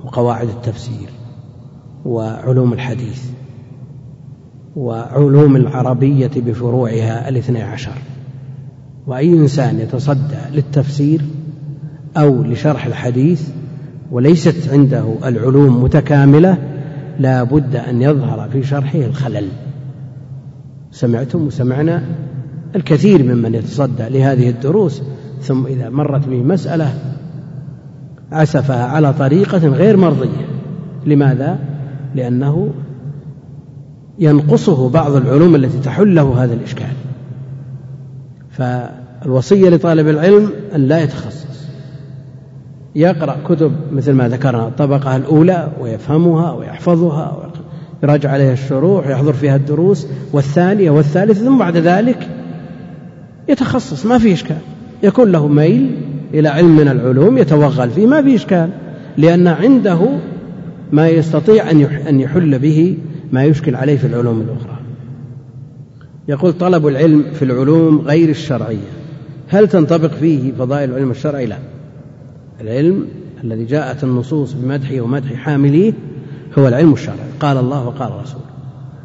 وقواعد 0.04 0.48
التفسير 0.48 1.08
وعلوم 2.04 2.72
الحديث. 2.72 3.30
وعلوم 4.76 5.56
العربية 5.56 6.30
بفروعها 6.36 7.28
الاثني 7.28 7.62
عشر. 7.62 7.92
وأي 9.06 9.32
إنسان 9.32 9.78
يتصدى 9.78 10.36
للتفسير 10.52 11.20
أو 12.16 12.42
لشرح 12.42 12.86
الحديث 12.86 13.48
وليست 14.10 14.72
عنده 14.72 15.04
العلوم 15.24 15.84
متكاملة 15.84 16.58
لا 17.18 17.42
بد 17.42 17.76
أن 17.76 18.02
يظهر 18.02 18.48
في 18.52 18.62
شرحه 18.62 18.98
الخلل. 18.98 19.48
سمعتم 20.90 21.46
وسمعنا 21.46 22.02
الكثير 22.76 23.22
ممن 23.22 23.54
يتصدى 23.54 24.08
لهذه 24.08 24.50
الدروس 24.50 25.02
ثم 25.42 25.66
إذا 25.66 25.90
مرت 25.90 26.28
به 26.28 26.42
مسألة 26.42 26.94
عسفها 28.32 28.84
على 28.84 29.12
طريقة 29.12 29.68
غير 29.68 29.96
مرضية. 29.96 30.46
لماذا؟ 31.06 31.58
لأنه 32.14 32.70
ينقصه 34.18 34.88
بعض 34.88 35.16
العلوم 35.16 35.54
التي 35.54 35.78
تحل 35.78 36.14
له 36.14 36.44
هذا 36.44 36.54
الإشكال. 36.54 36.92
فالوصية 38.50 39.70
لطالب 39.70 40.08
العلم 40.08 40.50
أن 40.74 40.80
لا 40.80 41.02
يتخصص. 41.02 41.66
يقرأ 42.94 43.36
كتب 43.48 43.72
مثل 43.92 44.12
ما 44.12 44.28
ذكرنا 44.28 44.68
الطبقة 44.68 45.16
الأولى 45.16 45.68
ويفهمها 45.80 46.52
ويحفظها 46.52 47.50
ويراجع 48.02 48.30
عليها 48.30 48.52
الشروح 48.52 49.06
ويحضر 49.06 49.32
فيها 49.32 49.56
الدروس 49.56 50.06
والثانية 50.32 50.90
والثالثة 50.90 51.44
ثم 51.44 51.58
بعد 51.58 51.76
ذلك 51.76 52.28
يتخصص 53.48 54.06
ما 54.06 54.18
في 54.18 54.32
إشكال. 54.32 54.56
يكون 55.02 55.32
له 55.32 55.48
ميل 55.48 55.96
إلى 56.34 56.48
علم 56.48 56.76
من 56.76 56.88
العلوم 56.88 57.38
يتوغل 57.38 57.90
فيه 57.90 58.06
ما 58.06 58.22
في 58.22 58.34
إشكال 58.34 58.68
لأن 59.18 59.46
عنده 59.46 60.08
ما 60.92 61.08
يستطيع 61.08 61.70
أن 62.08 62.20
يحل 62.20 62.58
به 62.58 62.96
ما 63.32 63.44
يشكل 63.44 63.74
عليه 63.74 63.96
في 63.96 64.06
العلوم 64.06 64.40
الأخرى. 64.40 64.76
يقول 66.28 66.52
طلب 66.52 66.86
العلم 66.86 67.24
في 67.32 67.44
العلوم 67.44 68.00
غير 68.00 68.28
الشرعية. 68.28 68.92
هل 69.48 69.68
تنطبق 69.68 70.10
فيه 70.10 70.52
فضائل 70.52 70.90
العلم 70.90 71.10
الشرعي؟ 71.10 71.46
لا. 71.46 71.58
العلم 72.60 73.06
الذي 73.44 73.64
جاءت 73.64 74.04
النصوص 74.04 74.52
بمدحه 74.52 75.00
ومدح 75.00 75.34
حامليه 75.34 75.92
هو 76.58 76.68
العلم 76.68 76.92
الشرعي. 76.92 77.28
قال 77.40 77.56
الله 77.56 77.86
وقال 77.86 78.12
الرسول. 78.12 78.42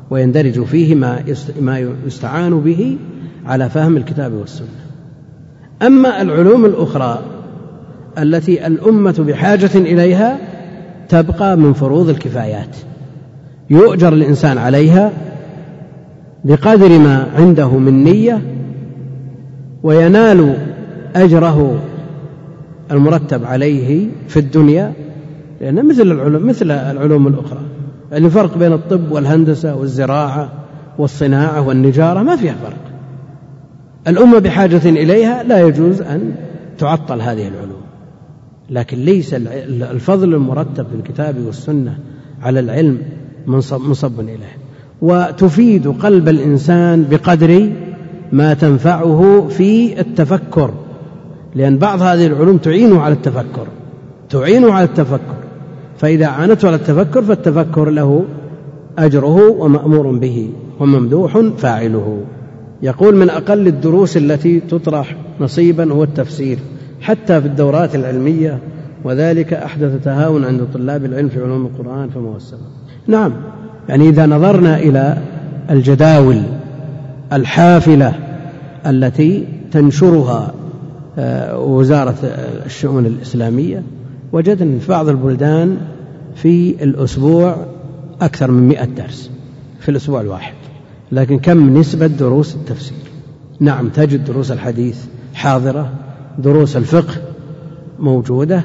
ويندرج 0.09 0.63
فيه 0.63 0.95
ما 0.95 1.23
ما 1.61 1.93
يستعان 2.05 2.59
به 2.59 2.97
على 3.45 3.69
فهم 3.69 3.97
الكتاب 3.97 4.33
والسنة. 4.33 4.67
أما 5.81 6.21
العلوم 6.21 6.65
الأخرى 6.65 7.21
التي 8.17 8.67
الأمة 8.67 9.25
بحاجة 9.27 9.75
إليها 9.75 10.39
تبقى 11.09 11.57
من 11.57 11.73
فروض 11.73 12.09
الكفايات. 12.09 12.75
يؤجر 13.69 14.13
الإنسان 14.13 14.57
عليها 14.57 15.11
بقدر 16.43 16.99
ما 16.99 17.27
عنده 17.37 17.77
من 17.77 18.03
نية 18.03 18.41
وينال 19.83 20.57
أجره 21.15 21.79
المرتب 22.91 23.45
عليه 23.45 24.07
في 24.27 24.39
الدنيا 24.39 24.93
لأنه 25.61 25.81
مثل 25.81 26.01
العلوم 26.01 26.47
مثل 26.47 26.71
العلوم 26.71 27.27
الأخرى. 27.27 27.61
الفرق 28.13 28.57
بين 28.57 28.73
الطب 28.73 29.11
والهندسة 29.11 29.75
والزراعة 29.75 30.51
والصناعة 30.97 31.67
والنجارة 31.67 32.23
ما 32.23 32.35
فيها 32.35 32.55
فرق. 32.63 32.77
الأمة 34.07 34.39
بحاجة 34.39 34.89
إليها 34.89 35.43
لا 35.43 35.67
يجوز 35.67 36.01
أن 36.01 36.35
تعطل 36.77 37.21
هذه 37.21 37.47
العلوم. 37.47 37.81
لكن 38.69 38.97
ليس 38.97 39.33
الفضل 39.91 40.33
المرتب 40.33 40.87
في 40.87 40.95
الكتاب 40.95 41.35
والسنة 41.45 41.97
على 42.41 42.59
العلم 42.59 42.97
منصب 43.47 44.19
إليه. 44.19 44.57
وتفيد 45.01 45.87
قلب 45.87 46.29
الإنسان 46.29 47.05
بقدر 47.11 47.69
ما 48.31 48.53
تنفعه 48.53 49.47
في 49.49 49.99
التفكر. 49.99 50.71
لأن 51.55 51.77
بعض 51.77 52.01
هذه 52.01 52.27
العلوم 52.27 52.57
تعينه 52.57 53.01
على 53.01 53.13
التفكر. 53.13 53.67
تعينه 54.29 54.73
على 54.73 54.85
التفكر. 54.85 55.37
فإذا 55.97 56.27
عانته 56.27 56.67
على 56.67 56.75
التفكر 56.75 57.21
فالتفكر 57.21 57.89
له 57.89 58.25
أجره 58.97 59.49
ومأمور 59.49 60.17
به 60.17 60.49
وممدوح 60.79 61.39
فاعله. 61.57 62.23
يقول 62.83 63.15
من 63.15 63.29
أقل 63.29 63.67
الدروس 63.67 64.17
التي 64.17 64.59
تطرح 64.59 65.15
نصيبا 65.39 65.93
هو 65.93 66.03
التفسير 66.03 66.59
حتى 67.01 67.41
في 67.41 67.47
الدورات 67.47 67.95
العلمية 67.95 68.59
وذلك 69.03 69.53
أحدث 69.53 70.03
تهاون 70.03 70.45
عند 70.45 70.67
طلاب 70.73 71.05
العلم 71.05 71.29
في 71.29 71.43
علوم 71.43 71.65
القرآن 71.65 72.09
فما 72.09 72.29
هو 72.29 72.35
السبب 72.35 72.59
نعم. 73.07 73.31
يعني 73.89 74.09
إذا 74.09 74.25
نظرنا 74.25 74.77
إلى 74.77 75.17
الجداول 75.69 76.41
الحافلة 77.33 78.13
التي 78.85 79.47
تنشرها 79.71 80.53
آه، 81.19 81.59
وزارة 81.59 82.15
الشؤون 82.65 83.05
الإسلامية 83.05 83.83
وجدنا 84.31 84.79
في 84.79 84.87
بعض 84.89 85.09
البلدان 85.09 85.77
في 86.35 86.83
الأسبوع 86.83 87.65
أكثر 88.21 88.51
من 88.51 88.67
مئة 88.67 88.85
درس 88.85 89.31
في 89.79 89.89
الأسبوع 89.89 90.21
الواحد. 90.21 90.53
لكن 91.11 91.39
كم 91.39 91.77
نسبة 91.77 92.07
دروس 92.07 92.55
التفسير؟ 92.55 92.97
نعم 93.59 93.89
تجد 93.89 94.25
دروس 94.25 94.51
الحديث 94.51 94.97
حاضرة 95.33 95.89
دروس 96.39 96.77
الفقه 96.77 97.15
موجودة 97.99 98.61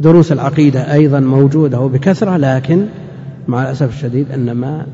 دروس 0.00 0.32
العقيدة 0.32 0.92
أيضا 0.92 1.20
موجودة 1.20 1.80
وبكثرة 1.80 2.36
لكن 2.36 2.86
مع 3.48 3.62
الأسف 3.62 3.88
الشديد 3.88 4.32
أن 4.32 4.52
ما 4.52 4.86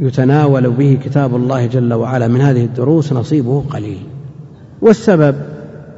يتناول 0.00 0.70
به 0.70 0.98
كتاب 1.04 1.36
الله 1.36 1.66
جل 1.66 1.94
وعلا 1.94 2.28
من 2.28 2.40
هذه 2.40 2.64
الدروس 2.64 3.12
نصيبه 3.12 3.64
قليل. 3.70 4.02
والسبب 4.82 5.34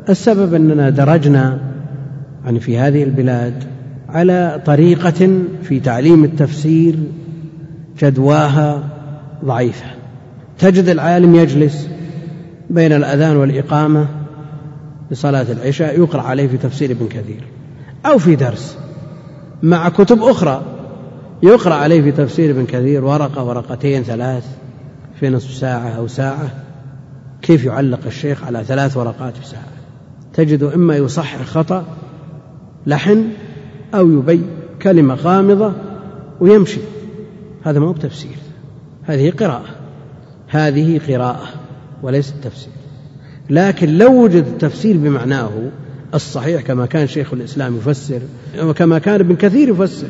السبب 0.08 0.54
أننا 0.54 0.90
درجنا 0.90 1.58
يعني 2.44 2.60
في 2.60 2.78
هذه 2.78 3.02
البلاد 3.02 3.64
على 4.08 4.62
طريقة 4.66 5.42
في 5.62 5.80
تعليم 5.80 6.24
التفسير 6.24 6.94
جدواها 7.98 8.82
ضعيفة. 9.44 9.86
تجد 10.58 10.88
العالم 10.88 11.34
يجلس 11.34 11.88
بين 12.70 12.92
الأذان 12.92 13.36
والإقامة 13.36 14.06
لصلاة 15.10 15.46
العشاء 15.52 15.98
يقرأ 15.98 16.22
عليه 16.22 16.48
في 16.48 16.56
تفسير 16.56 16.90
ابن 16.90 17.06
كثير 17.06 17.44
أو 18.06 18.18
في 18.18 18.36
درس 18.36 18.78
مع 19.62 19.88
كتب 19.88 20.22
أخرى. 20.22 20.77
يقرأ 21.42 21.74
عليه 21.74 22.02
في 22.02 22.12
تفسير 22.12 22.50
ابن 22.50 22.66
كثير 22.66 23.04
ورقة 23.04 23.44
ورقتين 23.44 24.02
ثلاث 24.02 24.44
في 25.20 25.30
نصف 25.30 25.54
ساعة 25.54 25.88
أو 25.88 26.06
ساعة. 26.06 26.50
كيف 27.42 27.64
يعلق 27.64 28.00
الشيخ 28.06 28.44
على 28.44 28.64
ثلاث 28.64 28.96
ورقات 28.96 29.36
في 29.36 29.46
ساعة؟ 29.46 29.72
تجد 30.34 30.62
إما 30.62 30.96
يصحح 30.96 31.42
خطأ 31.42 31.84
لحن 32.86 33.28
أو 33.94 34.10
يبين 34.10 34.46
كلمة 34.82 35.14
غامضة 35.14 35.72
ويمشي. 36.40 36.80
هذا 37.64 37.80
ما 37.80 37.86
هو 37.86 37.92
تفسير 37.92 38.36
هذه 39.04 39.30
قراءة. 39.30 39.68
هذه 40.48 41.00
قراءة 41.08 41.48
وليست 42.02 42.34
تفسير. 42.42 42.72
لكن 43.50 43.98
لو 43.98 44.24
وجد 44.24 44.46
التفسير 44.46 44.96
بمعناه 44.96 45.50
الصحيح 46.14 46.62
كما 46.62 46.86
كان 46.86 47.06
شيخ 47.06 47.32
الإسلام 47.32 47.76
يفسر 47.76 48.20
وكما 48.62 48.98
كان 48.98 49.20
ابن 49.20 49.36
كثير 49.36 49.68
يفسر 49.68 50.08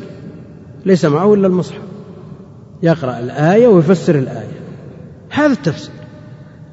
ليس 0.85 1.05
معه 1.05 1.33
إلا 1.33 1.47
المصحف. 1.47 1.81
يقرأ 2.83 3.19
الآية 3.19 3.67
ويفسر 3.67 4.15
الآية. 4.15 4.59
هذا 5.29 5.53
التفسير. 5.53 5.93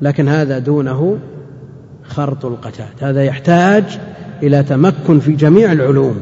لكن 0.03 0.29
هذا 0.29 0.59
دونه 0.59 1.19
خرط 2.05 2.45
القتاد 2.45 2.89
هذا 3.01 3.25
يحتاج 3.25 3.85
إلى 4.43 4.63
تمكن 4.63 5.21
في 5.21 5.33
جميع 5.33 5.73
العلوم. 5.73 6.17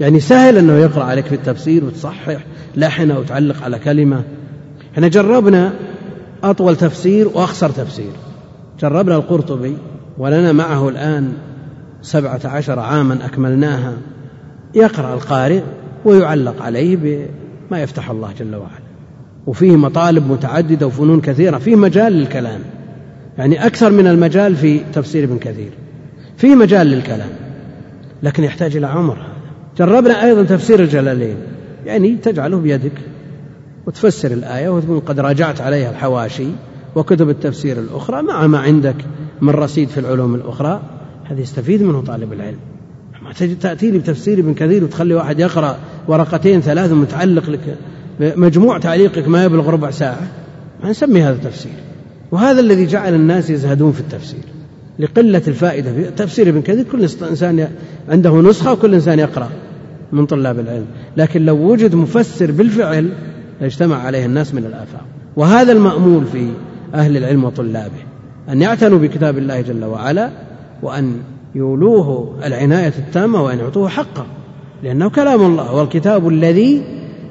يعني 0.00 0.20
سهل 0.20 0.56
أنه 0.56 0.72
يقرأ 0.72 1.04
عليك 1.04 1.26
في 1.26 1.34
التفسير 1.34 1.84
وتصحح 1.84 2.44
لحن 2.76 3.10
أو 3.10 3.22
تعلق 3.22 3.62
على 3.62 3.78
كلمة. 3.78 4.22
إحنا 4.94 5.08
جربنا 5.08 5.72
أطول 6.44 6.76
تفسير 6.76 7.28
وأخصر 7.28 7.70
تفسير. 7.70 8.12
جربنا 8.80 9.16
القرطبي 9.16 9.76
ولنا 10.18 10.52
معه 10.52 10.88
الآن 10.88 11.32
سبعة 12.02 12.40
عشر 12.44 12.78
عاما 12.78 13.26
أكملناها. 13.26 13.92
يقرأ 14.74 15.14
القارئ 15.14 15.62
ويعلق 16.04 16.62
عليه 16.62 16.96
بما 16.96 17.82
يفتح 17.82 18.10
الله 18.10 18.32
جل 18.38 18.56
وعلا. 18.56 18.90
وفيه 19.46 19.76
مطالب 19.76 20.30
متعددة 20.30 20.86
وفنون 20.86 21.20
كثيرة 21.20 21.58
فيه 21.58 21.76
مجال 21.76 22.12
للكلام. 22.12 22.60
يعني 23.38 23.66
أكثر 23.66 23.90
من 23.90 24.06
المجال 24.06 24.56
في 24.56 24.80
تفسير 24.92 25.24
ابن 25.24 25.38
كثير. 25.38 25.70
فيه 26.36 26.54
مجال 26.54 26.86
للكلام 26.86 27.30
لكن 28.22 28.44
يحتاج 28.44 28.76
إلى 28.76 28.86
عمر 28.86 29.14
هذا. 29.14 29.40
جربنا 29.78 30.24
أيضا 30.24 30.42
تفسير 30.42 30.80
الجلالين. 30.80 31.36
يعني 31.86 32.16
تجعله 32.16 32.58
بيدك 32.58 32.92
وتفسر 33.86 34.32
الآية 34.32 34.68
وتكون 34.68 35.00
قد 35.00 35.20
راجعت 35.20 35.60
عليها 35.60 35.90
الحواشي 35.90 36.46
وكتب 36.96 37.30
التفسير 37.30 37.78
الأخرى 37.78 38.22
مع 38.22 38.46
ما 38.46 38.58
عندك 38.58 38.96
من 39.40 39.50
رصيد 39.50 39.88
في 39.88 40.00
العلوم 40.00 40.34
الأخرى. 40.34 40.82
هذا 41.24 41.40
يستفيد 41.40 41.82
منه 41.82 42.00
طالب 42.00 42.32
العلم. 42.32 42.58
تأتي 43.60 43.90
لي 43.90 43.98
بتفسير 43.98 44.38
ابن 44.38 44.54
كثير 44.54 44.84
وتخلي 44.84 45.14
واحد 45.14 45.40
يقرأ 45.40 45.78
ورقتين 46.08 46.60
ثلاث 46.60 46.92
متعلق 46.92 47.50
لك 47.50 47.76
مجموع 48.20 48.78
تعليقك 48.78 49.28
ما 49.28 49.44
يبلغ 49.44 49.70
ربع 49.70 49.90
ساعة. 49.90 50.28
ما 50.84 50.90
نسمي 50.90 51.22
هذا 51.22 51.36
تفسير 51.36 51.72
وهذا 52.30 52.60
الذي 52.60 52.86
جعل 52.86 53.14
الناس 53.14 53.50
يزهدون 53.50 53.92
في 53.92 54.00
التفسير. 54.00 54.40
لقلة 54.98 55.42
الفائدة. 55.48 55.92
في 55.92 56.10
تفسير 56.16 56.48
ابن 56.48 56.62
كثير 56.62 56.84
كل 56.92 57.08
إنسان 57.22 57.68
عنده 58.08 58.40
نسخة 58.40 58.72
وكل 58.72 58.94
إنسان 58.94 59.18
يقرأ 59.18 59.48
من 60.12 60.26
طلاب 60.26 60.58
العلم. 60.58 60.86
لكن 61.16 61.44
لو 61.44 61.56
وجد 61.56 61.94
مفسر 61.94 62.50
بالفعل 62.50 63.12
لاجتمع 63.60 63.96
عليه 63.96 64.26
الناس 64.26 64.54
من 64.54 64.64
الآفاق. 64.64 65.04
وهذا 65.36 65.72
المأمول 65.72 66.24
في 66.26 66.48
أهل 66.94 67.16
العلم 67.16 67.44
وطلابه. 67.44 68.02
أن 68.48 68.62
يعتنوا 68.62 68.98
بكتاب 68.98 69.38
الله 69.38 69.60
جل 69.60 69.84
وعلا 69.84 70.30
وأن 70.82 71.20
يولوه 71.54 72.36
العناية 72.44 72.92
التامة 72.98 73.42
وأن 73.42 73.58
يعطوه 73.58 73.88
حقه 73.88 74.26
لأنه 74.82 75.10
كلام 75.10 75.40
الله 75.40 75.74
والكتاب 75.74 76.28
الذي 76.28 76.82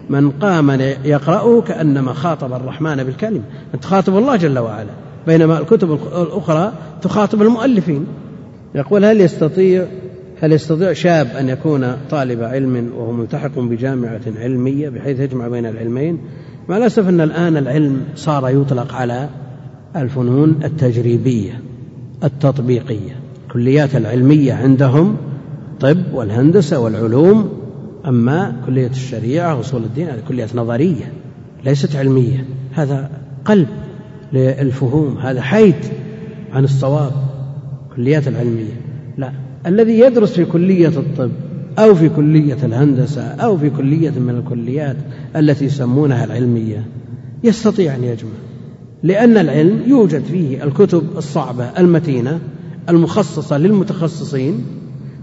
من 0.09 0.31
قام 0.31 0.81
يقرأه 1.05 1.61
كأنما 1.61 2.13
خاطب 2.13 2.53
الرحمن 2.53 3.03
بالكلمة 3.03 3.43
أنت 3.73 3.83
تخاطب 3.83 4.17
الله 4.17 4.35
جل 4.35 4.59
وعلا 4.59 4.91
بينما 5.27 5.59
الكتب 5.59 5.91
الأخرى 5.93 6.73
تخاطب 7.01 7.41
المؤلفين. 7.41 8.05
يقول 8.75 9.05
هل 9.05 9.21
يستطيع 9.21 9.85
هل 10.41 10.51
يستطيع 10.51 10.93
شاب 10.93 11.27
أن 11.27 11.49
يكون 11.49 11.97
طالب 12.09 12.43
علم 12.43 12.91
وهو 12.97 13.11
ملتحق 13.11 13.59
بجامعة 13.59 14.21
علمية 14.37 14.89
بحيث 14.89 15.19
يجمع 15.19 15.47
بين 15.47 15.65
العلمين؟ 15.65 16.19
مع 16.69 16.77
الأسف 16.77 17.09
أن 17.09 17.21
الآن 17.21 17.57
العلم 17.57 18.01
صار 18.15 18.49
يطلق 18.49 18.93
على 18.93 19.29
الفنون 19.95 20.59
التجريبية 20.63 21.61
التطبيقية. 22.23 23.15
كليات 23.51 23.95
العلمية 23.95 24.53
عندهم 24.53 25.17
طب 25.79 25.97
والهندسة 26.13 26.79
والعلوم 26.79 27.49
أما 28.05 28.55
كلية 28.65 28.87
الشريعة 28.87 29.59
وصول 29.59 29.83
الدين 29.83 30.07
هذه 30.07 30.21
كليات 30.27 30.55
نظرية 30.55 31.13
ليست 31.65 31.95
علمية. 31.95 32.45
هذا 32.73 33.09
قلب 33.45 33.67
للفهوم 34.33 35.17
هذا 35.17 35.41
حيد 35.41 35.75
عن 36.53 36.63
الصواب 36.63 37.11
كليات 37.95 38.27
العلمية. 38.27 38.81
لا 39.17 39.31
الذي 39.65 39.99
يدرس 39.99 40.33
في 40.33 40.45
كلية 40.45 40.87
الطب 40.87 41.31
أو 41.79 41.95
في 41.95 42.09
كلية 42.09 42.57
الهندسة 42.63 43.21
أو 43.21 43.57
في 43.57 43.69
كلية 43.69 44.09
من 44.09 44.29
الكليات 44.37 44.95
التي 45.35 45.65
يسمونها 45.65 46.25
العلمية 46.25 46.85
يستطيع 47.43 47.95
أن 47.95 48.03
يجمع 48.03 48.31
لأن 49.03 49.37
العلم 49.37 49.81
يوجد 49.87 50.23
فيه 50.23 50.63
الكتب 50.63 51.03
الصعبة 51.17 51.63
المتينة 51.79 52.39
المخصصة 52.89 53.57
للمتخصصين 53.57 54.65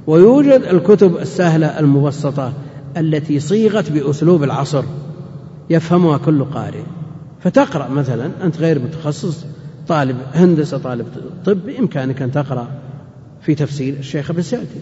ويوجد 0.06 0.62
الكتب 0.70 1.16
السهلة 1.16 1.78
المبسطة 1.80 2.52
التي 2.96 3.40
صيغت 3.40 3.92
بأسلوب 3.92 4.42
العصر 4.42 4.84
يفهمها 5.70 6.18
كل 6.18 6.44
قارئ. 6.44 6.82
فتقرأ 7.40 7.88
مثلا 7.88 8.30
أنت 8.42 8.58
غير 8.58 8.78
متخصص 8.78 9.44
طالب 9.88 10.16
هندسة 10.34 10.78
طالب 10.78 11.06
طب 11.44 11.66
بإمكانك 11.66 12.22
أن 12.22 12.30
تقرأ 12.32 12.68
في 13.42 13.54
تفسير 13.54 13.94
الشيخ 13.98 14.30
ابن 14.30 14.42
سعدي 14.42 14.80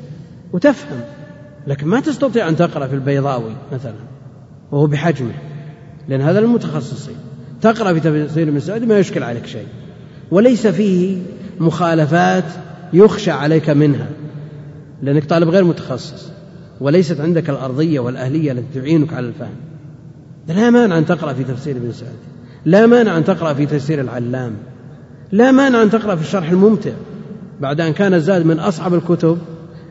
وتفهم 0.53 1.01
لكن 1.66 1.87
ما 1.87 2.01
تستطيع 2.01 2.49
أن 2.49 2.57
تقرأ 2.57 2.87
في 2.87 2.95
البيضاوي 2.95 3.53
مثلا 3.72 3.95
وهو 4.72 4.87
بحجمه 4.87 5.35
لأن 6.09 6.20
هذا 6.20 6.39
المتخصصين. 6.39 7.16
تقرأ 7.61 7.93
في 7.93 8.01
تفسير 8.01 8.49
ابن 8.49 8.61
سعدي 8.61 8.87
ما 8.87 8.99
يشكل 8.99 9.22
عليك 9.22 9.47
شيء. 9.47 9.66
وليس 10.30 10.66
فيه 10.66 11.22
مخالفات 11.61 12.45
يخشى 12.93 13.30
عليك 13.30 13.70
منها 13.70 14.09
لأنك 15.03 15.24
طالب 15.24 15.49
غير 15.49 15.64
متخصص 15.64 16.30
وليست 16.80 17.20
عندك 17.20 17.51
الأرضية 17.51 18.01
والأهلية 18.01 18.53
التي 18.53 18.80
تعينك 18.80 19.12
على 19.12 19.26
الفهم. 19.26 19.57
لا 20.49 20.70
مانع 20.70 20.99
أن 20.99 21.07
تقرأ 21.07 21.32
في 21.32 21.45
تفسير 21.45 21.76
ابن 21.76 21.93
سعد 21.93 22.09
لا 22.64 22.87
مانع 22.87 23.16
أن 23.16 23.24
تقرأ 23.24 23.55
في 23.55 23.66
تفسير 23.66 24.01
العلام 24.01 24.53
لا 25.32 25.53
مانع 25.53 25.82
أن 25.82 25.91
تقرأ 25.91 26.16
في 26.16 26.22
الشرح 26.22 26.51
الممتع. 26.51 26.91
بعد 27.61 27.80
أن 27.80 27.93
كان 27.93 28.14
الزاد 28.14 28.47
من 28.47 28.59
أصعب 28.59 28.95
الكتب 28.95 29.39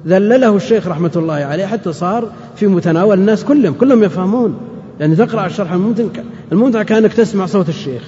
ذلله 0.07 0.55
الشيخ 0.55 0.87
رحمة 0.87 1.11
الله 1.15 1.33
عليه 1.33 1.65
حتى 1.65 1.93
صار 1.93 2.31
في 2.55 2.67
متناول 2.67 3.19
الناس 3.19 3.43
كلهم 3.43 3.73
كلهم 3.73 4.03
يفهمون. 4.03 4.57
يعني 4.99 5.15
تقرأ 5.15 5.45
الشرح 5.45 5.71
الممتع 5.71 6.03
الممتع 6.51 6.83
كأنك 6.83 7.13
تسمع 7.13 7.45
صوت 7.45 7.69
الشيخ 7.69 8.01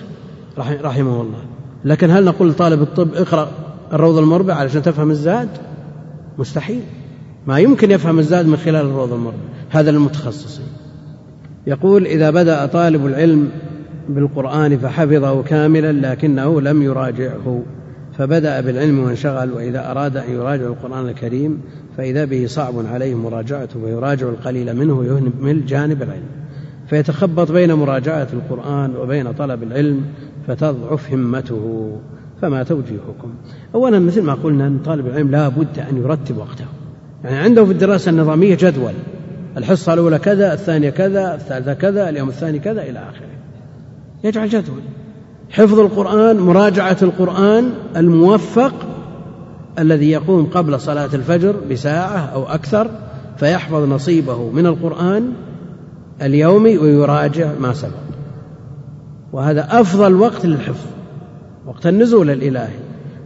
رحمه 0.57 1.21
الله. 1.21 1.39
لكن 1.85 2.11
هل 2.11 2.25
نقول 2.25 2.49
لطالب 2.49 2.81
الطب 2.81 3.13
اقرأ 3.15 3.51
الروض 3.93 4.17
المربع 4.17 4.53
علشان 4.53 4.81
تفهم 4.81 5.11
الزاد؟ 5.11 5.49
مستحيل. 6.37 6.81
ما 7.47 7.59
يمكن 7.59 7.91
يفهم 7.91 8.19
الزاد 8.19 8.47
من 8.47 8.57
خلال 8.57 8.85
الروض 8.85 9.13
المربع. 9.13 9.37
هذا 9.69 9.91
للمتخصصين. 9.91 10.65
يقول 11.67 12.05
إذا 12.05 12.29
بدأ 12.29 12.65
طالب 12.65 13.05
العلم 13.05 13.49
بالقرآن 14.09 14.77
فحفظه 14.77 15.43
كاملا 15.43 16.11
لكنه 16.11 16.61
لم 16.61 16.81
يراجعه. 16.81 17.63
فبدأ 18.17 18.61
بالعلم 18.61 18.99
وانشغل 18.99 19.51
وإذا 19.51 19.91
أراد 19.91 20.17
أن 20.17 20.31
يراجع 20.31 20.65
القرآن 20.65 21.09
الكريم 21.09 21.61
فإذا 21.97 22.25
به 22.25 22.45
صعب 22.47 22.73
عليه 22.85 23.15
مراجعته 23.15 23.79
ويراجع 23.79 24.29
القليل 24.29 24.77
منه 24.77 24.93
ويهمل 24.93 25.65
جانب 25.65 26.01
العلم. 26.01 26.27
فيتخبط 26.87 27.51
بين 27.51 27.73
مراجعة 27.73 28.27
القرآن 28.33 28.95
وبين 28.95 29.31
طلب 29.31 29.63
العلم 29.63 30.01
فتضعف 30.47 31.13
همته. 31.13 31.91
فما 32.41 32.63
توجيهكم. 32.63 33.33
أولا 33.75 33.99
مثل 33.99 34.21
ما 34.21 34.33
قلنا 34.33 34.67
أن 34.67 34.79
طالب 34.85 35.07
العلم 35.07 35.31
لا 35.31 35.47
بد 35.47 35.79
أن 35.91 35.97
يرتب 35.97 36.37
وقته. 36.37 36.65
يعني 37.23 37.37
عنده 37.37 37.65
في 37.65 37.71
الدراسة 37.71 38.09
النظامية 38.09 38.57
جدول. 38.59 38.93
الحصة 39.57 39.93
الأولى 39.93 40.19
كذا 40.19 40.53
الثانية 40.53 40.89
كذا 40.89 41.35
الثالثة 41.35 41.73
كذا 41.73 42.09
اليوم 42.09 42.29
الثاني 42.29 42.59
كذا 42.59 42.81
إلى 42.81 42.99
آخره. 42.99 43.27
يجعل 44.23 44.49
جدول. 44.49 44.81
حفظ 45.49 45.79
القرآن 45.79 46.37
مراجعة 46.37 46.97
القرآن 47.01 47.69
الموفق 47.95 48.73
الذي 49.79 50.11
يقوم 50.11 50.45
قبل 50.45 50.79
صلاة 50.79 51.09
الفجر 51.13 51.55
بساعة 51.71 52.17
أو 52.17 52.43
أكثر 52.43 52.89
فيحفظ 53.37 53.89
نصيبه 53.89 54.49
من 54.49 54.65
القرآن 54.65 55.33
اليومي 56.21 56.77
ويراجع 56.77 57.51
ما 57.59 57.73
سبق. 57.73 57.91
وهذا 59.33 59.67
أفضل 59.81 60.13
وقت 60.13 60.45
للحفظ. 60.45 60.94
وقت 61.65 61.87
النزول 61.87 62.29
الإلهي. 62.29 62.73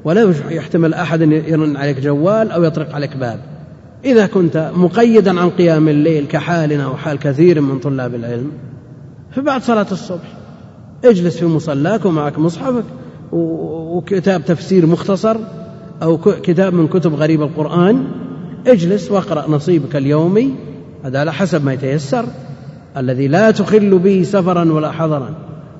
ولا 0.03 0.33
يحتمل 0.49 0.93
أحد 0.93 1.21
يرن 1.21 1.77
عليك 1.77 1.99
جوال 1.99 2.51
أو 2.51 2.63
يطرق 2.63 2.95
عليك 2.95 3.17
باب. 3.17 3.39
إذا 4.05 4.27
كنت 4.27 4.71
مقيدا 4.75 5.39
عن 5.39 5.49
قيام 5.49 5.89
الليل 5.89 6.25
كحالنا 6.25 6.87
وحال 6.87 7.19
كثير 7.19 7.61
من 7.61 7.79
طلاب 7.79 8.15
العلم 8.15 8.51
فبعد 9.31 9.61
صلاة 9.61 9.87
الصبح. 9.91 10.37
اجلس 11.05 11.37
في 11.37 11.45
مصلاك 11.45 12.05
ومعك 12.05 12.39
مصحفك 12.39 12.83
وكتاب 13.31 14.45
تفسير 14.45 14.85
مختصر 14.85 15.37
أو 16.03 16.17
كتاب 16.17 16.73
من 16.73 16.87
كتب 16.87 17.13
غريب 17.15 17.41
القرآن. 17.41 18.03
اجلس 18.67 19.11
واقرأ 19.11 19.49
نصيبك 19.49 19.95
اليومي. 19.95 20.55
هذا 21.03 21.19
على 21.19 21.33
حسب 21.33 21.65
ما 21.65 21.73
يتيسر. 21.73 22.25
الذي 22.97 23.27
لا 23.27 23.51
تخل 23.51 23.99
به 23.99 24.23
سفرا 24.23 24.71
ولا 24.71 24.91
حضرا. 24.91 25.35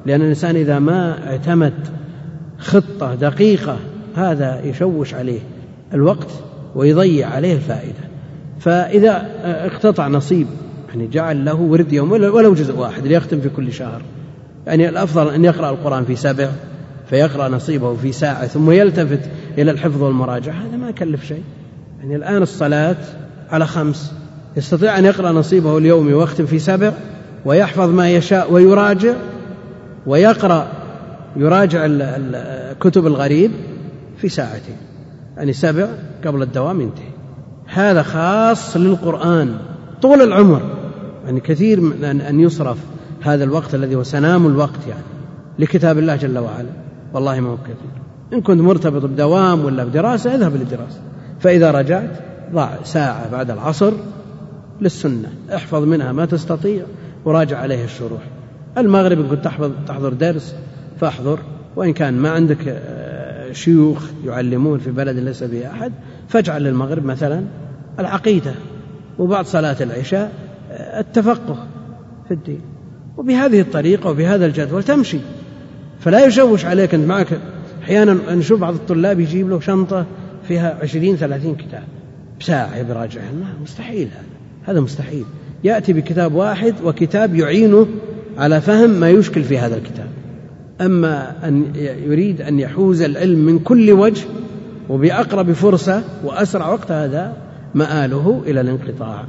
لأن 0.05 0.21
الإنسان 0.21 0.55
إذا 0.55 0.79
ما 0.79 1.27
اعتمد 1.27 1.73
خطة 2.59 3.15
دقيقة 3.15 3.77
هذا 4.15 4.61
يشوش 4.63 5.13
عليه 5.13 5.39
الوقت 5.93 6.29
ويضيع 6.75 7.29
عليه 7.29 7.53
الفائدة. 7.55 8.09
فإذا 8.59 9.25
اقتطع 9.43 10.07
نصيب 10.07 10.47
يعني 10.89 11.07
جعل 11.07 11.45
له 11.45 11.55
ورد 11.55 11.93
يوم 11.93 12.11
ولو 12.11 12.53
جزء 12.53 12.75
واحد 12.75 13.07
ليختم 13.07 13.41
في 13.41 13.49
كل 13.49 13.73
شهر. 13.73 14.01
يعني 14.67 14.89
الأفضل 14.89 15.29
أن 15.29 15.45
يقرأ 15.45 15.69
القرآن 15.69 16.05
في 16.05 16.15
سبع 16.15 16.49
فيقرأ 17.09 17.49
نصيبه 17.49 17.95
في 17.95 18.11
ساعة 18.11 18.47
ثم 18.47 18.71
يلتفت 18.71 19.29
إلى 19.57 19.71
الحفظ 19.71 20.03
والمراجعة. 20.03 20.53
هذا 20.53 20.77
ما 20.77 20.89
يكلف 20.89 21.25
شيء. 21.25 21.43
يعني 21.99 22.15
الآن 22.15 22.41
الصلاة 22.41 22.95
على 23.51 23.67
خمس. 23.67 24.11
يستطيع 24.57 24.99
أن 24.99 25.05
يقرأ 25.05 25.31
نصيبه 25.31 25.77
اليومي 25.77 26.13
ويختم 26.13 26.45
في 26.45 26.59
سبع 26.59 26.91
ويحفظ 27.45 27.89
ما 27.89 28.11
يشاء 28.11 28.53
ويراجع 28.53 29.13
ويقرأ 30.05 30.67
يراجع 31.35 31.87
كتب 32.79 33.07
الغريب 33.07 33.51
في 34.17 34.29
ساعتين 34.29 34.77
يعني 35.37 35.53
سبع 35.53 35.87
قبل 36.25 36.41
الدوام 36.41 36.81
ينتهي. 36.81 37.09
هذا 37.65 38.03
خاص 38.03 38.77
للقرآن 38.77 39.57
طول 40.01 40.21
العمر. 40.21 40.61
يعني 41.25 41.39
كثير 41.39 41.81
من 41.81 42.21
أن 42.21 42.39
يصرف 42.39 42.77
هذا 43.21 43.43
الوقت 43.43 43.75
الذي 43.75 43.95
هو 43.95 44.03
سنام 44.03 44.47
الوقت 44.47 44.87
يعني 44.89 45.03
لكتاب 45.59 45.97
الله 45.97 46.15
جل 46.15 46.37
وعلا. 46.37 46.69
والله 47.13 47.39
ما 47.39 47.49
هو 47.49 47.57
كثير 47.57 47.75
إن 48.33 48.41
كنت 48.41 48.61
مرتبط 48.61 49.05
بدوام 49.05 49.65
ولا 49.65 49.83
بدراسة 49.83 50.35
اذهب 50.35 50.55
للدراسة. 50.55 50.99
فإذا 51.39 51.71
رجعت 51.71 52.09
ضع 52.53 52.69
ساعة 52.83 53.31
بعد 53.31 53.51
العصر 53.51 53.93
للسنة. 54.81 55.29
احفظ 55.55 55.83
منها 55.83 56.11
ما 56.11 56.25
تستطيع. 56.25 56.83
وراجع 57.25 57.57
عليه 57.57 57.83
الشروح. 57.83 58.21
المغرب 58.77 59.19
إن 59.19 59.27
كنت 59.27 59.45
تحفظ 59.45 59.71
تحضر 59.87 60.13
درس. 60.13 60.55
فاحضر 60.99 61.39
وإن 61.75 61.93
كان 61.93 62.13
ما 62.13 62.29
عندك 62.29 62.67
آه، 62.67 63.51
شيوخ 63.51 64.05
يعلمون 64.25 64.79
في 64.79 64.91
بلد 64.91 65.17
ليس 65.17 65.43
به 65.43 65.71
أحد 65.71 65.91
فاجعل 66.27 66.63
للمغرب 66.63 67.05
مثلا 67.05 67.43
العقيدة 67.99 68.53
وبعد 69.19 69.45
صلاة 69.45 69.75
العشاء 69.81 70.31
آه، 70.71 70.99
التفقه 70.99 71.67
في 72.27 72.33
الدين. 72.33 72.61
وبهذه 73.17 73.61
الطريقة 73.61 74.09
وبهذا 74.09 74.45
الجدول 74.45 74.83
تمشي. 74.83 75.19
فلا 75.99 76.25
يشوش 76.25 76.65
عليك 76.65 76.93
أنت 76.93 77.07
معك. 77.07 77.39
أحيانا 77.83 78.35
نشوف 78.35 78.59
بعض 78.59 78.73
الطلاب 78.73 79.19
يجيب 79.19 79.49
له 79.49 79.59
شنطة 79.59 80.05
فيها 80.47 80.77
عشرين 80.81 81.15
ثلاثين 81.15 81.55
كتاب. 81.55 81.83
بساعة 82.39 82.83
براجعها 82.83 83.31
مستحيل 83.63 84.07
هذا. 84.07 84.73
هذا 84.73 84.79
مستحيل. 84.79 85.25
يأتي 85.63 85.93
بكتاب 85.93 86.33
واحد 86.33 86.75
وكتاب 86.83 87.35
يعينه 87.35 87.87
على 88.37 88.61
فهم 88.61 88.89
ما 88.89 89.09
يشكل 89.09 89.43
في 89.43 89.57
هذا 89.57 89.77
الكتاب. 89.77 90.07
أما 90.81 91.47
أن 91.47 91.65
يريد 92.05 92.41
أن 92.41 92.59
يحوز 92.59 93.01
العلم 93.01 93.39
من 93.39 93.59
كل 93.59 93.91
وجه 93.91 94.25
وبأقرب 94.89 95.51
فرصة 95.51 96.03
وأسرع 96.23 96.67
وقت 96.67 96.91
هذا 96.91 97.33
مآله 97.75 98.43
إلى 98.45 98.61
الانقطاع. 98.61 99.25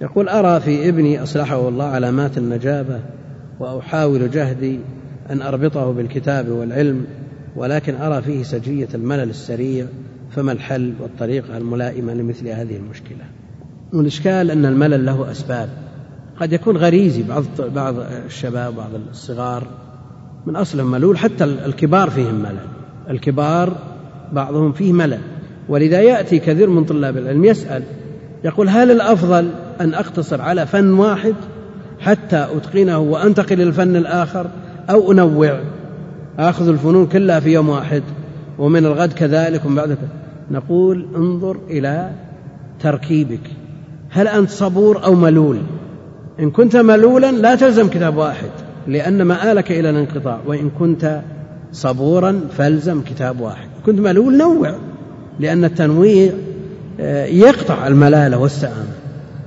يقول 0.00 0.28
أرى 0.28 0.60
في 0.60 0.88
ابني 0.88 1.22
أصلحه 1.22 1.68
الله 1.68 1.84
علامات 1.84 2.38
النجابة 2.38 3.00
وأحاول 3.60 4.30
جهدي 4.30 4.80
أن 5.30 5.42
أربطه 5.42 5.92
بالكتاب 5.92 6.48
والعلم 6.48 7.04
ولكن 7.56 7.94
أرى 7.94 8.22
فيه 8.22 8.42
سجية 8.42 8.88
الملل 8.94 9.30
السريع 9.30 9.86
فما 10.30 10.52
الحل 10.52 10.94
والطريقة 11.00 11.56
الملائمة 11.56 12.14
لمثل 12.14 12.48
هذه 12.48 12.76
المشكلة؟ 12.76 13.24
والإشكال 13.92 14.50
أن 14.50 14.66
الملل 14.66 15.06
له 15.06 15.30
أسباب. 15.30 15.68
قد 16.40 16.52
يكون 16.52 16.76
غريزي 16.76 17.22
بعض 17.22 17.44
بعض 17.74 17.94
الشباب 18.26 18.74
بعض 18.74 18.90
الصغار 19.10 19.87
من 20.48 20.56
أصلهم 20.56 20.90
ملول 20.90 21.18
حتى 21.18 21.44
الكبار 21.44 22.10
فيهم 22.10 22.34
ملل. 22.34 22.66
الكبار 23.10 23.72
بعضهم 24.32 24.72
فيه 24.72 24.92
ملل. 24.92 25.20
ولذا 25.68 26.00
يأتي 26.00 26.38
كثير 26.38 26.70
من 26.70 26.84
طلاب 26.84 27.16
العلم 27.16 27.44
يسأل 27.44 27.82
يقول 28.44 28.68
هل 28.68 28.90
الأفضل 28.90 29.50
أن 29.80 29.94
أقتصر 29.94 30.42
على 30.42 30.66
فن 30.66 30.92
واحد 30.92 31.34
حتى 32.00 32.46
أتقنه 32.56 32.98
وأنتقل 32.98 33.52
إلى 33.52 33.62
الفن 33.62 33.96
الآخر 33.96 34.46
أو 34.90 35.12
أنوع؟ 35.12 35.60
آخذ 36.38 36.68
الفنون 36.68 37.06
كلها 37.06 37.40
في 37.40 37.52
يوم 37.52 37.68
واحد 37.68 38.02
ومن 38.58 38.86
الغد 38.86 39.12
كذلك 39.12 39.64
ومن 39.64 39.74
بعد 39.74 39.98
نقول 40.50 41.06
انظر 41.16 41.56
إلى 41.70 42.10
تركيبك. 42.80 43.50
هل 44.10 44.28
أنت 44.28 44.50
صبور 44.50 45.04
أو 45.04 45.14
ملول؟ 45.14 45.58
إن 46.40 46.50
كنت 46.50 46.76
ملولا 46.76 47.32
لا 47.32 47.54
تلزم 47.54 47.88
كتاب 47.88 48.16
واحد. 48.16 48.50
لأن 48.88 49.22
مآلك 49.22 49.72
إلى 49.72 49.90
الانقطاع 49.90 50.38
وإن 50.46 50.70
كنت 50.78 51.20
صبورا 51.72 52.40
فالزم 52.58 53.02
كتاب 53.02 53.40
واحد. 53.40 53.68
كنت 53.86 54.00
ملول 54.00 54.36
نوع 54.36 54.74
لأن 55.40 55.64
التنويع 55.64 56.32
آه، 57.00 57.24
يقطع 57.26 57.86
الملالة 57.86 58.38
والسآمة 58.38 58.86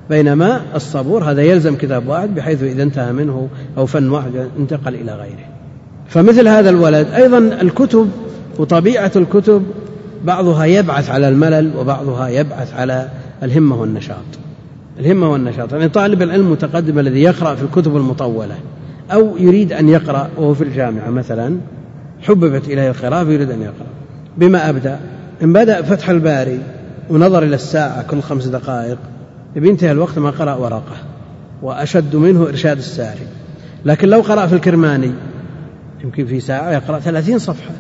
بينما 0.10 0.62
الصبور 0.76 1.24
هذا 1.24 1.42
يلزم 1.42 1.76
كتاب 1.76 2.08
واحد 2.08 2.36
بحيث 2.36 2.64
إذا 2.64 2.84
انتهى 2.84 3.14
منه 3.14 3.48
أو 3.78 3.86
فن 3.86 4.10
واحد 4.10 4.32
انتقل 4.60 4.96
إلى 4.96 5.12
غيره. 5.12 5.46
فمثل 6.08 6.48
هذا 6.48 6.70
الولد 6.70 7.08
أيضا 7.08 7.38
الكتب 7.38 8.10
وطبيعة 8.60 9.12
الكتب 9.16 9.64
بعضها 10.26 10.66
يبعث 10.66 11.10
على 11.10 11.30
الملل 11.30 11.72
وبعضها 11.78 12.28
يبعث 12.28 12.74
على 12.74 13.10
الهمة 13.44 13.82
والنشاط. 13.82 14.18
الهمة 15.00 15.32
والنشاط 15.32 15.74
يعني 15.74 15.90
طالب 15.90 16.22
العلم 16.22 16.46
المتقدم 16.46 17.00
الذي 17.00 17.22
يقرأ 17.22 17.56
في 17.56 17.64
الكتب 17.64 17.98
المطولة. 17.98 18.56
أو 19.14 19.38
يريد 19.38 19.74
أن 19.74 19.90
يقرأ 19.90 20.30
وهو 20.38 20.54
في 20.54 20.64
الجامعة 20.64 21.10
مثلا 21.10 21.58
حببت 22.22 22.68
إليه 22.68 22.90
القراءة 22.90 23.24
فيريد 23.24 23.52
أن 23.52 23.62
يقرأ. 23.62 23.88
بما 24.38 24.70
أبدأ 24.70 25.00
إن 25.44 25.54
بدأ 25.54 25.82
فتح 25.82 26.10
الباري 26.10 26.60
ونظر 27.10 27.44
إلى 27.44 27.56
الساعة 27.56 28.04
كل 28.04 28.22
خمس 28.22 28.46
دقائق 28.46 28.98
بينتهي 29.56 29.92
الوقت 29.92 30.20
ما 30.20 30.30
قرأ 30.30 30.56
ورقة 30.56 30.96
وأشد 31.62 32.16
منه 32.16 32.48
إرشاد 32.48 32.78
الساري. 32.78 33.28
لكن 33.86 34.10
لو 34.10 34.22
قرأ 34.22 34.48
في 34.48 34.56
الكرماني 34.56 35.12
يمكن 36.04 36.26
في 36.26 36.40
ساعة 36.40 36.72
يقرأ 36.72 37.00
ثلاثين 37.00 37.40
صفحة. 37.40 37.72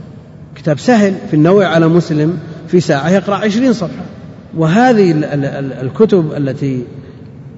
كتاب 0.56 0.80
سهل 0.80 1.16
في 1.30 1.34
النوع 1.34 1.66
على 1.66 1.88
مسلم 1.88 2.38
في 2.68 2.80
ساعة 2.80 3.10
يقرأ 3.10 3.36
عشرين 3.36 3.74
صفحة. 3.74 4.04
وهذه 4.58 5.16
الكتب 5.82 6.32
التي 6.38 6.84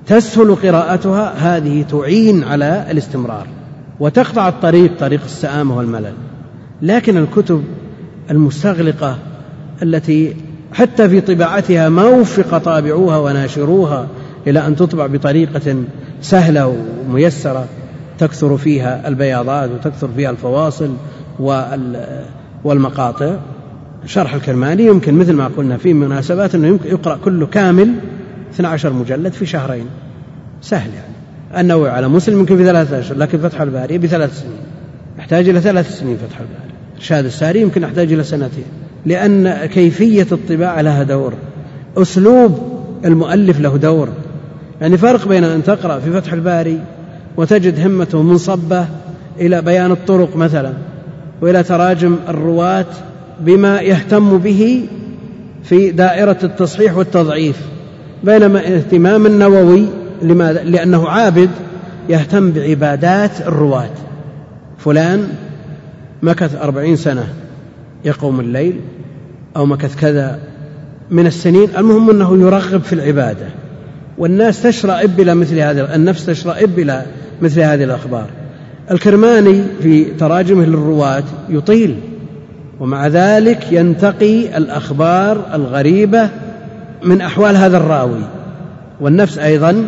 تسهل 0.08 0.56
قراءتها 0.56 1.34
هذه 1.38 1.86
تعين 1.92 2.44
على 2.44 2.86
الاستمرار. 2.92 3.48
وتقطع 4.00 4.48
الطريق 4.48 5.00
طريق 5.00 5.22
السآمة 5.26 5.78
والملل. 5.78 6.14
لكن 6.82 7.18
الكتب 7.18 7.64
المستغلقة 8.32 9.18
التي 9.84 10.36
حتى 10.74 11.10
في 11.10 11.22
طباعتها 11.22 11.90
ما 11.90 12.04
وفق 12.04 12.58
طابعوها 12.58 13.18
وناشروها 13.18 14.08
إلى 14.48 14.68
أن 14.68 14.76
تطبع 14.76 15.08
بطريقة 15.08 15.76
سهلة 16.22 16.78
وميسرة 17.08 17.66
تكثر 18.20 18.58
فيها 18.58 19.08
البياضات 19.08 19.72
وتكثر 19.72 20.10
فيها 20.16 20.30
الفواصل 20.30 20.94
والمقاطع. 22.64 23.36
شرح 24.06 24.34
الكرماني 24.34 24.86
يمكن 24.86 25.14
مثل 25.14 25.34
ما 25.34 25.48
قلنا 25.58 25.78
في 25.78 25.94
مناسبات 25.94 26.56
أنه 26.56 26.68
يمكن 26.68 26.90
يقرأ 26.90 27.18
كله 27.26 27.46
كامل 27.46 27.94
12 28.54 28.94
مجلد 28.94 29.34
في 29.34 29.46
شهرين. 29.46 29.86
سهل 30.62 30.90
يعني. 30.94 31.13
النووي 31.58 31.90
على 31.90 32.08
مسلم 32.08 32.40
يمكن 32.40 32.58
في 32.58 32.66
ثلاثة 32.66 33.00
أشهر 33.00 33.18
لكن 33.18 33.38
فتح 33.38 33.62
الباري 33.62 33.98
بثلاث 33.98 34.40
سنين. 34.40 34.58
يحتاج 35.20 35.50
إلى 35.50 35.62
ثلاث 35.62 36.00
سنين 36.00 36.18
فتح 36.18 36.40
الباري. 36.40 36.74
إرشاد 36.98 37.26
الساري 37.26 37.62
يمكن 37.62 37.84
يحتاج 37.84 38.14
إلى 38.14 38.24
سنتين. 38.24 38.66
لأن 39.06 39.66
كيفية 39.66 40.28
الطباعة 40.32 40.82
لها 40.82 41.04
دور. 41.04 41.34
أسلوب 41.98 42.60
المؤلف 43.06 43.60
له 43.60 43.78
دور. 43.78 44.10
يعني 44.82 44.98
فرق 44.98 45.28
بين 45.28 45.44
أن 45.44 45.64
تقرأ 45.64 46.00
في 46.00 46.12
فتح 46.12 46.34
الباري 46.34 46.80
وتجد 47.38 47.86
همته 47.86 48.22
منصبة 48.22 48.86
إلى 49.40 49.62
بيان 49.62 49.92
الطرق 49.92 50.36
مثلا 50.36 50.74
وإلى 51.42 51.64
تراجم 51.64 52.16
الرواة 52.30 52.86
بما 53.40 53.82
يهتم 53.82 54.38
به 54.38 54.86
في 55.64 55.92
دائرة 55.92 56.38
التصحيح 56.44 56.98
والتضعيف. 56.98 57.62
بينما 58.24 58.60
اهتمام 58.60 59.26
النووي 59.26 59.86
لماذا؟ 60.24 60.64
لأنه 60.64 61.10
عابد 61.10 61.50
يهتم 62.10 62.52
بعبادات 62.52 63.42
الرواة. 63.42 63.94
فلان 64.78 65.28
مكث 66.22 66.62
أربعين 66.62 66.96
سنة 66.96 67.28
يقوم 68.06 68.40
الليل 68.40 68.80
أو 69.56 69.66
مكث 69.66 69.96
كذا 69.96 70.40
من 71.12 71.28
السنين. 71.28 71.70
المهم 71.78 72.10
أنه 72.10 72.42
يرغب 72.42 72.82
في 72.82 72.94
العبادة 72.94 73.46
والناس 74.18 74.64
تشرئب 74.64 75.20
إلى 75.20 75.36
مثل 75.36 75.60
هذه 75.60 75.96
النفس 75.96 76.26
تشرئب 76.26 76.80
إلى 76.80 77.06
مثل 77.42 77.62
هذه 77.62 77.84
الأخبار. 77.84 78.28
الكرماني 78.92 79.64
في 79.82 80.04
تراجمه 80.04 80.66
للرواة 80.66 81.24
يطيل 81.50 82.00
ومع 82.80 83.08
ذلك 83.08 83.72
ينتقي 83.72 84.58
الأخبار 84.58 85.46
الغريبة 85.54 86.30
من 87.04 87.22
أحوال 87.22 87.58
هذا 87.58 87.78
الراوي. 87.78 88.24
والنفس 89.02 89.38
أيضا 89.38 89.86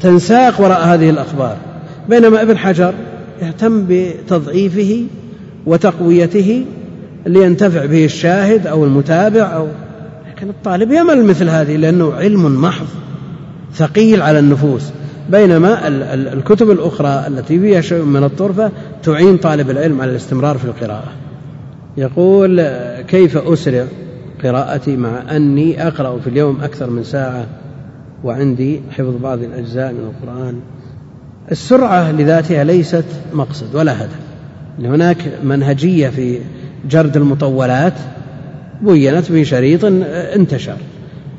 تنساق 0.00 0.60
وراء 0.60 0.84
هذه 0.86 1.10
الأخبار. 1.10 1.56
بينما 2.08 2.42
ابن 2.42 2.58
حجر 2.58 2.94
يهتم 3.42 3.86
بتضعيفه 3.88 5.04
وتقويته 5.66 6.64
لينتفع 7.26 7.86
به 7.86 8.04
الشاهد 8.04 8.66
أو 8.66 8.84
المتابع 8.84 9.56
أو 9.56 9.66
لكن 10.30 10.48
الطالب 10.48 10.92
يمل 10.92 11.24
مثل 11.24 11.48
هذه 11.48 11.76
لأنه 11.76 12.12
علم 12.14 12.62
محض 12.62 12.86
ثقيل 13.74 14.22
على 14.22 14.38
النفوس. 14.38 14.82
بينما 15.30 15.88
الكتب 16.14 16.70
الأخرى 16.70 17.24
التي 17.26 17.60
فيها 17.60 17.80
شيء 17.80 18.02
من 18.02 18.24
الطرفة 18.24 18.70
تعين 19.02 19.36
طالب 19.36 19.70
العلم 19.70 20.00
على 20.00 20.10
الاستمرار 20.10 20.58
في 20.58 20.64
القراءة. 20.64 21.12
يقول 21.96 22.62
كيف 23.08 23.36
أسرع 23.36 23.84
قراءتي 24.44 24.96
مع 24.96 25.36
أني 25.36 25.86
أقرأ 25.86 26.18
في 26.18 26.26
اليوم 26.26 26.58
أكثر 26.62 26.90
من 26.90 27.04
ساعة؟ 27.04 27.46
وعندي 28.24 28.80
حفظ 28.90 29.16
بعض 29.22 29.42
الأجزاء 29.42 29.92
من 29.92 30.00
القرآن. 30.00 30.60
السرعة 31.50 32.12
لذاتها 32.12 32.64
ليست 32.64 33.04
مقصد 33.32 33.74
ولا 33.74 34.04
هدف. 34.04 34.18
هناك 34.78 35.16
منهجية 35.44 36.08
في 36.08 36.38
جرد 36.88 37.16
المطولات 37.16 37.92
بينت 38.82 39.24
في 39.24 39.44
شريط 39.44 39.84
انتشر. 39.84 40.76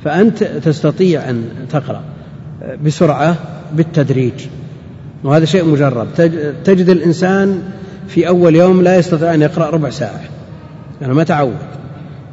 فأنت 0.03 0.43
تستطيع 0.43 1.29
أن 1.29 1.43
تقرأ 1.69 2.01
بسرعة 2.85 3.35
بالتدريج. 3.73 4.33
وهذا 5.23 5.45
شيء 5.45 5.65
مجرب. 5.65 6.07
تجد 6.63 6.89
الإنسان 6.89 7.61
في 8.07 8.27
أول 8.27 8.55
يوم 8.55 8.81
لا 8.81 8.97
يستطيع 8.97 9.33
أن 9.33 9.41
يقرأ 9.41 9.69
ربع 9.69 9.89
ساعة. 9.89 10.21
يعني 11.01 11.13
ما 11.13 11.23
تعود. 11.23 11.57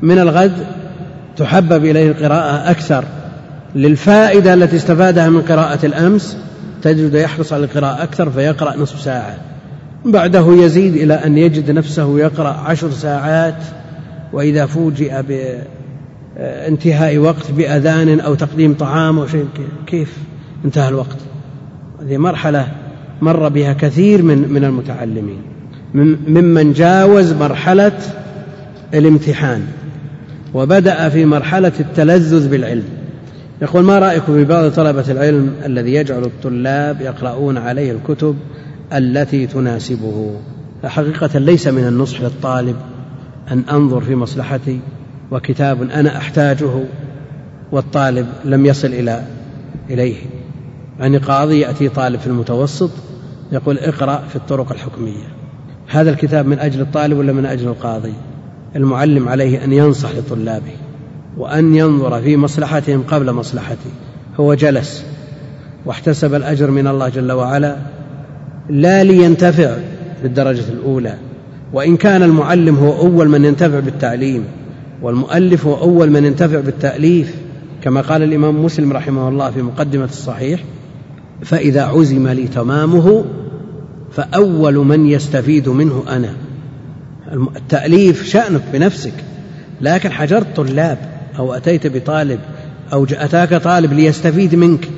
من 0.02 0.18
الغد 0.18 0.52
تحبب 1.36 1.84
إليه 1.84 2.10
القراءة 2.10 2.70
أكثر. 2.70 3.04
للفائدة 3.74 4.54
التي 4.54 4.76
استفادها 4.76 5.28
من 5.28 5.40
قراءة 5.42 5.86
الأمس 5.86 6.36
تجد 6.82 7.14
يحرص 7.14 7.52
على 7.52 7.64
القراءة 7.64 8.02
أكثر 8.02 8.30
فيقرأ 8.30 8.76
نصف 8.76 9.00
ساعة. 9.00 9.36
بعده 10.04 10.46
يزيد 10.64 10.96
إلى 10.96 11.14
أن 11.14 11.38
يجد 11.38 11.70
نفسه 11.70 12.18
يقرأ 12.18 12.48
عشر 12.48 12.90
ساعات 12.90 13.64
وإذا 14.32 14.66
فوجئ 14.66 15.22
بانتهاء 16.36 17.18
وقت 17.18 17.50
بأذان 17.50 18.20
أو 18.20 18.34
تقديم 18.34 18.74
طعام 18.74 19.18
أو 19.18 19.26
شيء 19.26 19.46
كيف 19.86 20.16
انتهى 20.64 20.88
الوقت؟ 20.88 21.16
هذه 22.02 22.16
مرحلة 22.16 22.68
مر 23.22 23.48
بها 23.48 23.72
كثير 23.72 24.22
من 24.22 24.52
من 24.52 24.64
المتعلمين. 24.64 25.42
ممن 25.94 26.72
جاوز 26.72 27.32
مرحلة 27.32 27.92
الامتحان 28.94 29.62
وبدأ 30.54 31.08
في 31.08 31.24
مرحلة 31.24 31.72
التلذذ 31.80 32.48
بالعلم. 32.48 33.01
يقول 33.62 33.84
ما 33.84 33.98
رأيكم 33.98 34.34
في 34.34 34.44
بعض 34.44 34.70
طلبة 34.70 35.10
العلم 35.10 35.54
الذي 35.64 35.94
يجعل 35.94 36.24
الطلاب 36.24 37.00
يقرؤون 37.00 37.58
عليه 37.58 37.92
الكتب 37.92 38.36
التي 38.92 39.46
تناسبه؟ 39.46 40.40
حقيقة 40.84 41.38
ليس 41.38 41.66
من 41.66 41.86
النصح 41.86 42.20
للطالب 42.20 42.76
أن 43.50 43.64
أنظر 43.70 44.00
في 44.00 44.14
مصلحتي 44.14 44.80
وكتاب 45.30 45.82
أنا 45.82 46.16
أحتاجه 46.16 46.84
والطالب 47.72 48.26
لم 48.44 48.66
يصل 48.66 48.88
إلى 48.88 49.22
إليه. 49.90 50.16
يعني 51.00 51.16
قاضي 51.16 51.60
يأتي 51.60 51.88
طالب 51.88 52.20
في 52.20 52.26
المتوسط 52.26 52.90
يقول 53.52 53.78
اقرأ 53.78 54.22
في 54.28 54.36
الطرق 54.36 54.72
الحكمية. 54.72 55.28
هذا 55.88 56.10
الكتاب 56.10 56.46
من 56.46 56.58
أجل 56.58 56.80
الطالب 56.80 57.18
ولا 57.18 57.32
من 57.32 57.46
أجل 57.46 57.68
القاضي؟ 57.68 58.14
المعلم 58.76 59.28
عليه 59.28 59.64
أن 59.64 59.72
ينصح 59.72 60.10
لطلابه. 60.14 60.81
وأن 61.36 61.76
ينظر 61.76 62.22
في 62.22 62.36
مصلحتهم 62.36 63.02
قبل 63.02 63.32
مصلحته. 63.32 63.90
هو 64.40 64.54
جلس 64.54 65.04
واحتسب 65.86 66.34
الأجر 66.34 66.70
من 66.70 66.86
الله 66.86 67.08
جل 67.08 67.32
وعلا. 67.32 67.76
لا 68.70 69.04
لينتفع 69.04 69.76
بالدرجة 70.22 70.64
الأولى. 70.68 71.14
وإن 71.72 71.96
كان 71.96 72.22
المعلم 72.22 72.76
هو 72.76 73.00
أول 73.00 73.28
من 73.28 73.44
ينتفع 73.44 73.80
بالتعليم 73.80 74.44
والمؤلف 75.02 75.66
هو 75.66 75.74
أول 75.74 76.10
من 76.10 76.24
ينتفع 76.24 76.60
بالتأليف 76.60 77.34
كما 77.82 78.00
قال 78.00 78.22
الإمام 78.22 78.64
مسلم 78.64 78.92
رحمه 78.92 79.28
الله 79.28 79.50
في 79.50 79.62
مقدمة 79.62 80.04
الصحيح 80.04 80.60
فإذا 81.42 81.82
عزم 81.82 82.28
لي 82.28 82.48
تمامه 82.48 83.24
فأول 84.12 84.74
من 84.74 85.06
يستفيد 85.06 85.68
منه 85.68 86.02
أنا. 86.08 86.34
التأليف 87.56 88.24
شأنك 88.24 88.62
بنفسك 88.72 89.14
لكن 89.80 90.12
حجرت 90.12 90.56
طلاب 90.56 90.98
أو 91.38 91.54
أتيت 91.54 91.86
بطالب 91.86 92.40
أو 92.92 93.04
أتاك 93.04 93.54
طالب 93.54 93.92
ليستفيد 93.92 94.54
منك. 94.54 94.88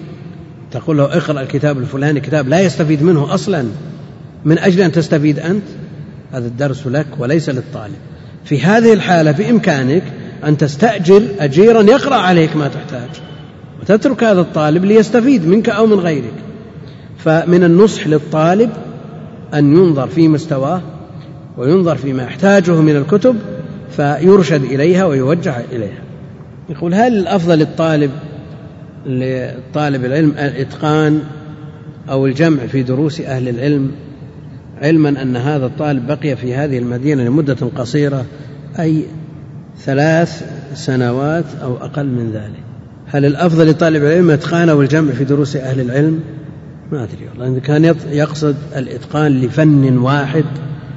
تقول 0.70 0.98
له 0.98 1.05
اقرأ 1.05 1.40
الكتاب 1.40 1.78
الفلاني 1.78 2.20
كتاب 2.20 2.48
لا 2.48 2.61
يستفيد 2.61 3.02
منه 3.02 3.35
أصلا. 3.35 3.65
من 4.44 4.59
أجل 4.59 4.81
أن 4.81 4.93
تستفيد 4.93 5.39
أنت؟ 5.39 5.65
هذا 6.32 6.47
الدرس 6.47 6.86
لك 6.86 7.06
وليس 7.19 7.48
للطالب. 7.48 7.97
في 8.44 8.61
هذه 8.61 8.93
الحالة 8.93 9.31
بإمكانك 9.31 10.02
أن 10.44 10.56
تستأجر 10.56 11.23
أجيرا 11.40 11.82
يقرأ 11.82 12.16
عليك 12.16 12.56
ما 12.56 12.69
تحتاج. 12.69 13.09
وتترك 13.81 14.24
هذا 14.24 14.40
الطالب 14.40 14.85
ليستفيد 14.85 15.47
منك 15.47 15.69
أو 15.69 15.86
من 15.86 15.98
غيرك. 15.98 16.35
فمن 17.19 17.65
النصح 17.65 18.06
للطالب 18.06 18.70
أن 19.55 19.77
ينظر 19.77 20.06
في 20.06 20.28
مستواه 20.28 20.82
وينظر 21.56 21.97
فيما 21.97 22.23
يحتاجه 22.23 22.81
من 22.81 22.97
الكتب 22.97 23.36
فيرشد 23.97 24.65
إليها 24.65 25.05
ويوجه 25.05 25.65
إليها. 25.73 26.03
يقول 26.68 26.94
هل 26.94 27.18
الأفضل 27.18 27.58
للطالب 27.58 28.10
لطالب 29.06 30.04
العلم 30.04 30.30
الإتقان 30.30 31.22
أو 32.10 32.26
الجمع 32.26 32.66
في 32.66 32.82
دروس 32.82 33.20
أهل 33.20 33.48
العلم 33.48 33.90
علما 34.82 35.22
أن 35.22 35.36
هذا 35.36 35.66
الطالب 35.66 36.06
بقي 36.06 36.36
في 36.36 36.54
هذه 36.54 36.78
المدينة 36.78 37.24
لمدة 37.24 37.56
قصيرة 37.76 38.24
أي 38.78 39.04
ثلاث 39.78 40.44
سنوات 40.74 41.44
أو 41.62 41.76
أقل 41.76 42.06
من 42.06 42.32
ذلك؟ 42.32 42.62
هل 43.06 43.24
الأفضل 43.24 43.70
لطالب 43.70 44.04
العلم 44.04 44.30
الإتقان 44.30 44.68
أو 44.68 44.82
الجمع 44.82 45.12
في 45.12 45.24
دروس 45.24 45.56
أهل 45.56 45.80
العلم؟ 45.80 46.20
ما 46.92 47.02
أدري 47.02 47.28
والله. 47.30 47.52
إذا 47.52 47.58
كان 47.58 47.84
يقصد 48.10 48.56
الإتقان 48.76 49.40
لفن 49.40 49.98
واحد 49.98 50.44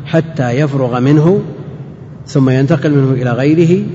حتى 0.05 0.51
يفرغ 0.51 0.99
منه 0.99 1.41
ثم 2.25 2.49
ينتقل 2.49 2.91
منه 2.91 3.21
إلى 3.21 3.31
غيره 3.31 3.85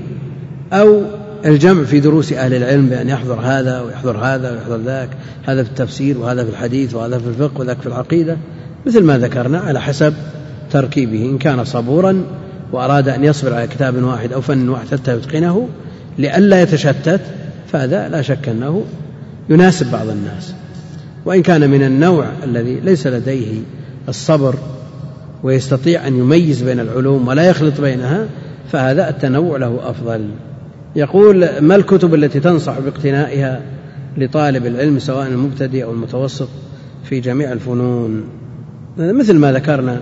أو 0.73 1.01
الجمع 1.45 1.83
في 1.83 1.99
دروس 1.99 2.33
أهل 2.33 2.53
العلم 2.53 2.89
بأن 2.89 3.09
يحضر 3.09 3.39
هذا 3.39 3.81
ويحضر 3.81 4.17
هذا 4.17 4.51
ويحضر 4.51 4.77
ذاك 4.77 5.09
هذا 5.43 5.63
في 5.63 5.69
التفسير 5.69 6.17
وهذا 6.17 6.43
في 6.43 6.49
الحديث 6.49 6.93
وهذا 6.95 7.17
في 7.17 7.27
الفقه 7.27 7.59
وذاك 7.59 7.81
في 7.81 7.87
العقيدة. 7.87 8.37
مثل 8.85 9.03
ما 9.03 9.17
ذكرنا 9.17 9.59
على 9.59 9.81
حسب 9.81 10.13
تركيبه 10.71 11.25
إن 11.25 11.37
كان 11.37 11.63
صبورا 11.63 12.23
وأراد 12.71 13.09
أن 13.09 13.23
يصبر 13.23 13.53
على 13.53 13.67
كتاب 13.67 14.03
واحد 14.03 14.33
أو 14.33 14.41
فن 14.41 14.69
واحد 14.69 14.87
حتى 14.91 15.17
يتقنه 15.17 15.69
لئلا 16.17 16.61
يتشتت 16.61 17.21
فهذا 17.71 18.09
لا 18.09 18.21
شك 18.21 18.49
أنه 18.49 18.83
يناسب 19.49 19.91
بعض 19.91 20.09
الناس. 20.09 20.53
وإن 21.25 21.41
كان 21.41 21.69
من 21.69 21.83
النوع 21.83 22.25
الذي 22.43 22.79
ليس 22.79 23.07
لديه 23.07 23.61
الصبر 24.09 24.55
ويستطيع 25.43 26.07
أن 26.07 26.17
يميز 26.17 26.61
بين 26.61 26.79
العلوم 26.79 27.27
ولا 27.27 27.43
يخلط 27.43 27.81
بينها 27.81 28.25
فهذا 28.71 29.09
التنوع 29.09 29.57
له 29.57 29.79
أفضل. 29.83 30.29
يقول 30.95 31.49
ما 31.59 31.75
الكتب 31.75 32.13
التي 32.13 32.39
تنصح 32.39 32.79
باقتنائها 32.79 33.61
لطالب 34.17 34.65
العلم 34.65 34.99
سواء 34.99 35.27
المبتدئ 35.27 35.83
أو 35.83 35.91
المتوسط 35.91 36.47
في 37.03 37.19
جميع 37.19 37.51
الفنون؟ 37.51 38.23
مثل 38.97 39.37
ما 39.37 39.51
ذكرنا 39.51 40.01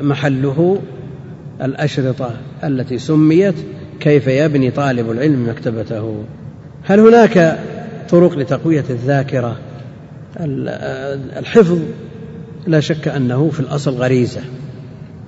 محله 0.00 0.78
الأشرطة 1.62 2.30
التي 2.64 2.98
سميت 2.98 3.54
كيف 4.00 4.26
يبني 4.26 4.70
طالب 4.70 5.10
العلم 5.10 5.48
مكتبته؟ 5.48 6.24
هل 6.82 7.00
هناك 7.00 7.58
طرق 8.10 8.38
لتقوية 8.38 8.84
الذاكرة؟ 8.90 9.56
الحفظ 11.36 11.78
لا 12.66 12.80
شك 12.80 13.08
أنه 13.08 13.50
في 13.50 13.60
الأصل 13.60 13.90
غريزة 13.90 14.40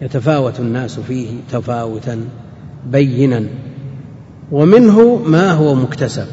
يتفاوت 0.02 0.60
الناس 0.60 1.00
فيه 1.00 1.28
تفاوتا 1.52 2.20
بينا. 2.86 3.44
ومنه 4.52 5.22
ما 5.26 5.52
هو 5.52 5.74
مكتسب. 5.74 6.26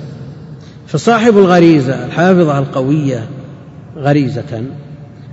فصاحب 0.88 1.38
الغريزة 1.38 2.06
الحافظة 2.06 2.60
القوية 2.60 3.28
غريزة. 3.98 4.64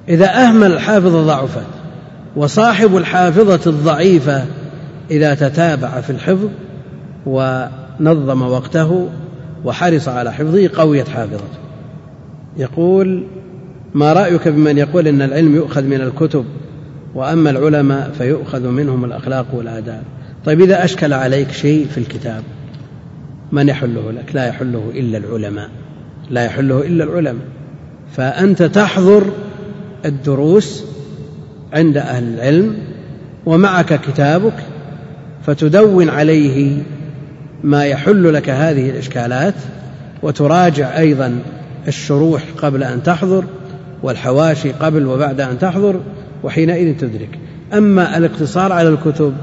إذا 0.09 0.35
أهمل 0.35 0.73
الحافظة 0.73 1.27
ضعفت 1.27 1.67
وصاحب 2.37 2.97
الحافظة 2.97 3.71
الضعيفة 3.71 4.45
إذا 5.11 5.35
تتابع 5.35 6.01
في 6.01 6.11
الحفظ 6.11 6.49
ونظم 7.27 8.43
وقته 8.43 9.09
وحرص 9.65 10.09
على 10.09 10.33
حفظه 10.33 10.71
قويت 10.77 11.09
حافظته. 11.09 11.59
يقول 12.57 13.27
ما 13.95 14.13
رأيك 14.13 14.49
بمن 14.49 14.79
يقول 14.79 15.09
إن 15.09 15.23
العلم 15.23 15.55
يؤخذ 15.55 15.83
من 15.83 16.01
الكتب 16.01 16.45
وأما 17.15 17.51
العلماء 17.51 18.11
فيؤخذ 18.19 18.69
منهم 18.69 19.05
الأخلاق 19.05 19.47
والآداب. 19.53 20.03
طيب 20.45 20.61
إذا 20.61 20.85
أشكل 20.85 21.13
عليك 21.13 21.51
شيء 21.51 21.87
في 21.87 21.99
الكتاب 21.99 22.43
من 23.53 23.69
يحله 23.69 24.13
لك؟ 24.13 24.35
لا 24.35 24.47
يحله 24.47 24.91
إلا 24.95 25.19
العلماء. 25.19 25.71
لا 26.31 26.45
يحله 26.45 26.87
إلا 26.87 27.05
العلماء. 27.05 27.45
فأنت 28.17 28.63
تحضر 28.63 29.25
الدروس 30.05 30.85
عند 31.73 31.97
أهل 31.97 32.35
العلم 32.35 32.79
ومعك 33.47 34.01
كتابك 34.01 34.55
فتدون 35.47 36.09
عليه 36.09 36.83
ما 37.65 37.85
يحل 37.85 38.35
لك 38.35 38.51
هذه 38.51 38.91
الإشكالات 38.91 39.55
وتراجع 40.23 40.99
أيضا 40.99 41.39
الشروح 41.89 42.43
قبل 42.59 42.83
أن 42.83 43.03
تحضر 43.03 43.45
والحواشي 44.03 44.73
قبل 44.73 45.07
وبعد 45.07 45.41
أن 45.41 45.59
تحضر 45.59 46.01
وحينئذ 46.43 46.97
تدرك. 46.97 47.39
أما 47.73 48.19
الاقتصار 48.19 48.73
على 48.73 48.89
الكتب 48.89 49.35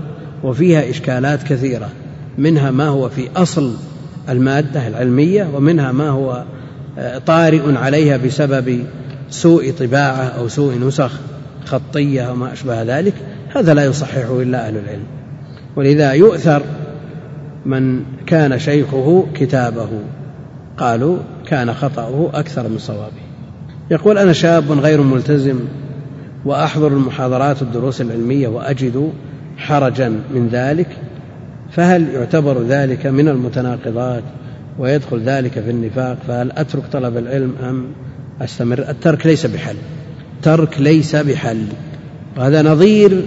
وفيها 0.43 0.89
إشكالات 0.89 1.43
كثيرة 1.43 1.89
منها 2.37 2.71
ما 2.71 2.87
هو 2.87 3.09
في 3.09 3.27
أصل 3.35 3.73
المادة 4.29 4.87
العلمية 4.87 5.47
ومنها 5.53 5.91
ما 5.91 6.09
هو 6.09 6.43
آه، 6.97 7.17
طارئ 7.17 7.75
عليها 7.75 8.17
بسبب 8.17 8.83
سوء 9.29 9.71
طباعة 9.71 10.23
أو 10.23 10.47
سوء 10.47 10.79
نسخ 10.79 11.11
خطية 11.65 12.31
وما 12.31 12.53
أشبه 12.53 12.83
ذلك. 12.83 13.13
هذا 13.55 13.73
لا 13.73 13.85
يصححه 13.85 14.41
إلا 14.41 14.67
أهل 14.67 14.77
العلم. 14.77 15.03
ولذا 15.75 16.11
يؤثر 16.11 16.61
من 17.65 18.03
كان 18.25 18.59
شيخه 18.59 19.25
كتابه. 19.33 19.89
قالوا 20.77 21.17
كان 21.47 21.73
خطأه 21.73 22.29
أكثر 22.33 22.67
من 22.67 22.77
صوابه. 22.77 23.27
يقول 23.91 24.17
أنا 24.17 24.33
شاب 24.33 24.71
غير 24.71 25.01
ملتزم 25.01 25.59
وأحضر 26.45 26.87
المحاضرات 26.87 27.61
الدروس 27.61 28.01
العلمية 28.01 28.47
وأجد 28.47 29.11
حرجا 29.57 30.09
من 30.09 30.49
ذلك. 30.51 30.87
فهل 31.71 32.07
يعتبر 32.13 32.63
ذلك 32.63 33.05
من 33.05 33.27
المتناقضات 33.27 34.23
ويدخل 34.79 35.21
ذلك 35.21 35.51
في 35.51 35.69
النفاق؟ 35.69 36.17
فهل 36.27 36.51
أترك 36.51 36.83
طلب 36.91 37.17
العلم 37.17 37.55
أم 37.63 37.85
أستمر؟ 38.41 38.79
الترك 38.89 39.25
ليس 39.25 39.45
بحل. 39.45 39.75
ترك 40.43 40.81
ليس 40.81 41.15
بحل. 41.15 41.65
وهذا 42.37 42.61
نظير 42.61 43.21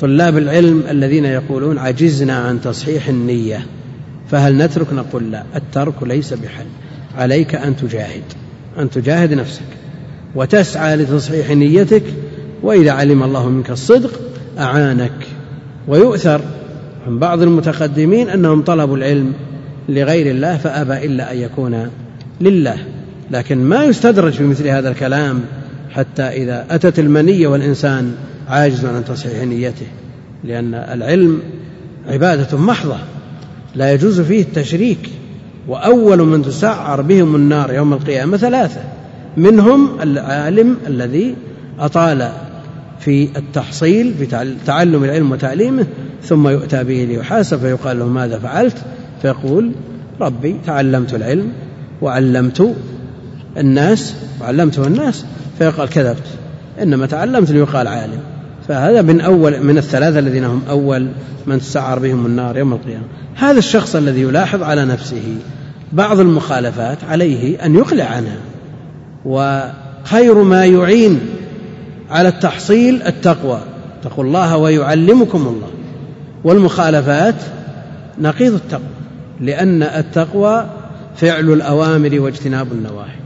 طلاب 0.00 0.38
العلم 0.38 0.82
الذين 0.90 1.24
يقولون 1.24 1.78
عجزنا 1.78 2.36
عن 2.36 2.60
تصحيح 2.60 3.08
النية. 3.08 3.66
فهل 4.30 4.58
نترك؟ 4.58 4.92
نقول 4.92 5.32
لا. 5.32 5.44
الترك 5.56 6.02
ليس 6.02 6.34
بحل. 6.34 6.66
عليك 7.18 7.54
أن 7.54 7.76
تجاهد. 7.76 8.22
أن 8.78 8.90
تجاهد 8.90 9.34
نفسك. 9.34 9.62
وتسعى 10.34 10.96
لتصحيح 10.96 11.50
نيتك. 11.50 12.02
وإذا 12.62 12.92
علم 12.92 13.22
الله 13.22 13.48
منك 13.48 13.70
الصدق 13.70 14.20
أعانك. 14.58 15.26
ويؤثر. 15.88 16.40
عن 17.08 17.18
بعض 17.18 17.42
المتقدمين 17.42 18.28
أنهم 18.28 18.62
طلبوا 18.62 18.96
العلم 18.96 19.32
لغير 19.88 20.30
الله 20.30 20.56
فأبى 20.56 21.06
إلا 21.06 21.32
أن 21.32 21.38
يكون 21.38 21.90
لله. 22.40 22.76
لكن 23.30 23.58
ما 23.58 23.84
يستدرج 23.84 24.32
في 24.32 24.44
مثل 24.44 24.68
هذا 24.68 24.88
الكلام 24.88 25.40
حتى 25.90 26.22
إذا 26.22 26.66
أتت 26.70 26.98
المنية 26.98 27.48
والإنسان 27.48 28.14
عاجز 28.48 28.84
عن 28.84 29.04
تصحيح 29.04 29.42
نيته 29.42 29.86
لأن 30.44 30.74
العلم 30.74 31.40
عبادة 32.08 32.58
محضة 32.58 32.98
لا 33.74 33.92
يجوز 33.92 34.20
فيه 34.20 34.42
التشريك 34.42 35.10
وأول 35.68 36.18
من 36.18 36.42
تسعر 36.42 37.00
بهم 37.00 37.36
النار 37.36 37.74
يوم 37.74 37.92
القيامة 37.92 38.36
ثلاثة 38.36 38.80
منهم 39.36 40.00
العالم 40.02 40.76
الذي 40.86 41.34
أطال 41.78 42.30
في 43.00 43.28
التحصيل 43.36 44.14
في 44.18 44.54
تعلم 44.66 45.04
العلم 45.04 45.32
وتعليمه 45.32 45.86
ثم 46.22 46.48
يؤتى 46.48 46.84
به 46.84 47.06
ليحاسب 47.08 47.58
فيقال 47.58 47.98
له 47.98 48.06
ماذا 48.06 48.38
فعلت؟ 48.38 48.76
فيقول 49.22 49.72
ربي 50.20 50.56
تعلمت 50.66 51.14
العلم 51.14 51.52
وعلمت 52.02 52.74
الناس 53.56 54.14
وعلمته 54.40 54.86
الناس. 54.86 55.24
فيقال 55.58 55.88
كذبت 55.88 56.26
إنما 56.82 57.06
تعلمت 57.06 57.50
ليقال 57.50 57.88
عالم. 57.88 58.20
فهذا 58.68 59.02
من 59.02 59.20
أول 59.20 59.62
من 59.62 59.78
الثلاثة 59.78 60.18
الذين 60.18 60.44
هم 60.44 60.62
أول 60.68 61.08
من 61.46 61.60
تسعر 61.60 61.98
بهم 61.98 62.26
النار 62.26 62.58
يوم 62.58 62.72
القيامة. 62.72 63.04
هذا 63.34 63.58
الشخص 63.58 63.96
الذي 63.96 64.20
يلاحظ 64.20 64.62
على 64.62 64.84
نفسه 64.84 65.36
بعض 65.92 66.20
المخالفات 66.20 67.04
عليه 67.04 67.64
أن 67.64 67.74
يقلع 67.74 68.04
عنها 68.04 68.38
وخير 69.24 70.42
ما 70.42 70.64
يعين 70.64 71.20
على 72.10 72.28
التحصيل 72.28 73.02
التقوى. 73.02 73.60
اتقوا 74.00 74.24
الله 74.24 74.56
ويعلمكم 74.56 75.46
الله. 75.46 75.68
والمخالفات 76.44 77.34
نقيض 78.20 78.54
التقوى 78.54 78.82
لأن 79.40 79.82
التقوى 79.82 80.66
فعل 81.16 81.52
الأوامر 81.52 82.20
واجتناب 82.20 82.72
النواهي. 82.72 83.18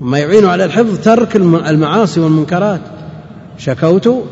وما 0.00 0.18
يعين 0.18 0.46
على 0.46 0.64
الحفظ 0.64 1.04
ترك 1.04 1.36
المعاصي 1.36 2.20
والمنكرات. 2.20 2.80
شكوت 3.58 4.24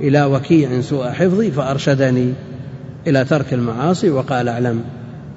إلى 0.00 0.24
وكيع 0.24 0.80
سوء 0.80 1.08
حفظي 1.08 1.50
فأرشدني 1.50 2.32
إلى 3.06 3.24
ترك 3.24 3.54
المعاصي 3.54 4.10
وقال 4.10 4.48
أعلم 4.48 4.80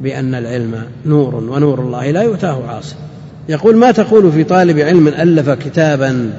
بأن 0.02 0.36
العلم 0.36 0.84
نور 1.06 1.36
ونور 1.36 1.80
الله 1.80 2.12
لا 2.12 2.22
يؤتاه 2.22 2.68
عاصي. 2.68 2.96
يقول 3.50 3.78
ما 3.78 3.92
تقول 3.92 4.32
في 4.32 4.44
طالب 4.44 4.80
علم 4.80 5.08
ألف 5.08 5.50
كتابا 5.50 6.34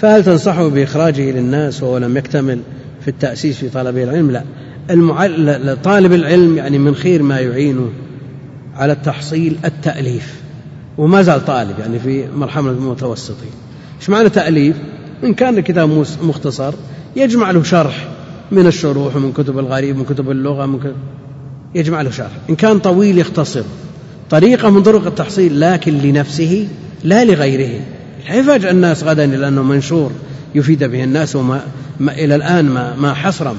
فهل 0.00 0.24
تنصحه 0.24 0.68
بإخراجه 0.68 1.30
للناس 1.30 1.82
وهو 1.82 1.98
لم 1.98 2.16
يكتمل 2.16 2.60
في 3.00 3.08
التأسيس 3.08 3.56
في 3.56 3.68
طلب 3.68 3.98
العلم؟ 3.98 4.30
لا. 4.30 4.44
المعل... 4.90 5.76
طالب 5.84 6.12
العلم 6.12 6.56
يعني 6.56 6.78
من 6.78 6.94
خير 6.94 7.22
ما 7.22 7.40
يعينه 7.40 7.90
على 8.74 8.92
التحصيل 8.92 9.56
التأليف. 9.64 10.40
وما 10.98 11.22
زال 11.22 11.44
طالب 11.44 11.78
يعني 11.78 11.98
في 11.98 12.24
مرحلة 12.36 12.70
المتوسطين. 12.70 13.50
إيش 14.00 14.10
معنى 14.10 14.28
تأليف؟ 14.28 14.76
إن 15.24 15.34
كان 15.34 15.58
الكتاب 15.58 16.04
مختصر 16.22 16.74
يجمع 17.16 17.50
له 17.50 17.62
شرح 17.62 18.08
من 18.52 18.66
الشروح 18.66 19.16
ومن 19.16 19.32
كتب 19.32 19.58
الغريب 19.58 19.96
من 19.96 20.04
كتب 20.04 20.30
اللغة 20.30 20.66
من 20.66 20.78
كتب 20.78 20.96
يجمع 21.74 22.02
له 22.02 22.10
شرح. 22.10 22.32
إن 22.50 22.56
كان 22.56 22.78
طويل 22.78 23.18
يختصر. 23.18 23.64
طريقة 24.30 24.70
من 24.70 24.82
طرق 24.82 25.06
التحصيل 25.06 25.60
لكن 25.60 25.98
لنفسه 25.98 26.68
لا 27.04 27.24
لغيره. 27.24 27.80
لا 28.28 28.34
يفاجأ 28.34 28.70
الناس 28.70 29.04
غدا 29.04 29.24
إلى 29.24 29.48
أنه 29.48 29.62
منشور 29.62 30.12
يفيد 30.54 30.84
به 30.84 31.04
الناس 31.04 31.36
وما 31.36 31.60
ما 32.00 32.12
إلى 32.12 32.34
الآن 32.34 32.64
ما, 32.64 32.94
ما 32.96 33.14
حصرم. 33.14 33.56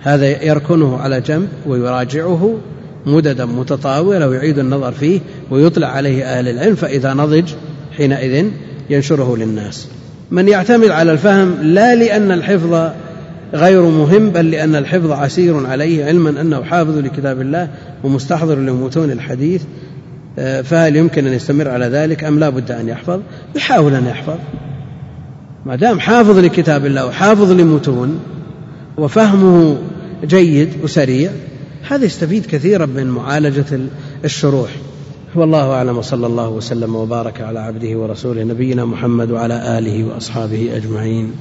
هذا 0.00 0.44
يركنه 0.44 0.96
على 0.96 1.20
جنب 1.20 1.48
ويراجعه 1.66 2.58
مددا 3.06 3.44
متطاولة 3.44 4.28
ويعيد 4.28 4.58
النظر 4.58 4.92
فيه 4.92 5.20
ويطلع 5.50 5.86
عليه 5.86 6.24
أهل 6.24 6.48
العلم 6.48 6.74
فإذا 6.74 7.14
نضج 7.14 7.52
حينئذ 7.96 8.46
ينشره 8.90 9.36
للناس. 9.36 9.88
من 10.30 10.48
يعتمد 10.48 10.88
على 10.88 11.12
الفهم 11.12 11.54
لا 11.62 11.94
لأن 11.94 12.32
الحفظ 12.32 12.90
غير 13.54 13.82
مهم 13.82 14.30
بل 14.30 14.50
لأن 14.50 14.76
الحفظ 14.76 15.10
عسير 15.10 15.66
عليه 15.66 16.04
علما 16.04 16.40
أنه 16.40 16.62
حافظ 16.62 16.98
لكتاب 16.98 17.40
الله 17.40 17.68
ومستحضر 18.04 18.58
لمتون 18.58 19.10
الحديث. 19.10 19.62
فهل 20.36 20.96
يمكن 20.96 21.26
أن 21.26 21.32
يستمر 21.32 21.68
على 21.68 21.86
ذلك 21.86 22.24
أم 22.24 22.38
لا 22.38 22.48
بد 22.48 22.70
أن 22.70 22.88
يحفظ؟ 22.88 23.20
يحاول 23.54 23.94
أن 23.94 24.06
يحفظ. 24.06 24.38
ما 25.66 25.76
دام 25.76 26.00
حافظ 26.00 26.38
لكتاب 26.38 26.86
الله 26.86 27.06
وحافظ 27.06 27.52
لمتون 27.52 28.20
وفهمه 28.96 29.78
جيد 30.24 30.68
وسريع 30.82 31.30
هذا 31.88 32.04
يستفيد 32.04 32.46
كثيرا 32.46 32.86
من 32.86 33.06
معالجة 33.06 33.80
الشروح. 34.24 34.70
والله 35.34 35.70
أعلم 35.70 35.98
وصلى 35.98 36.26
الله 36.26 36.48
وسلم 36.48 36.96
وبارك 36.96 37.40
على 37.40 37.58
عبده 37.58 37.98
ورسوله 37.98 38.42
نبينا 38.42 38.84
محمد 38.84 39.30
وعلى 39.30 39.78
آله 39.78 40.04
وأصحابه 40.04 40.76
أجمعين. 40.76 41.32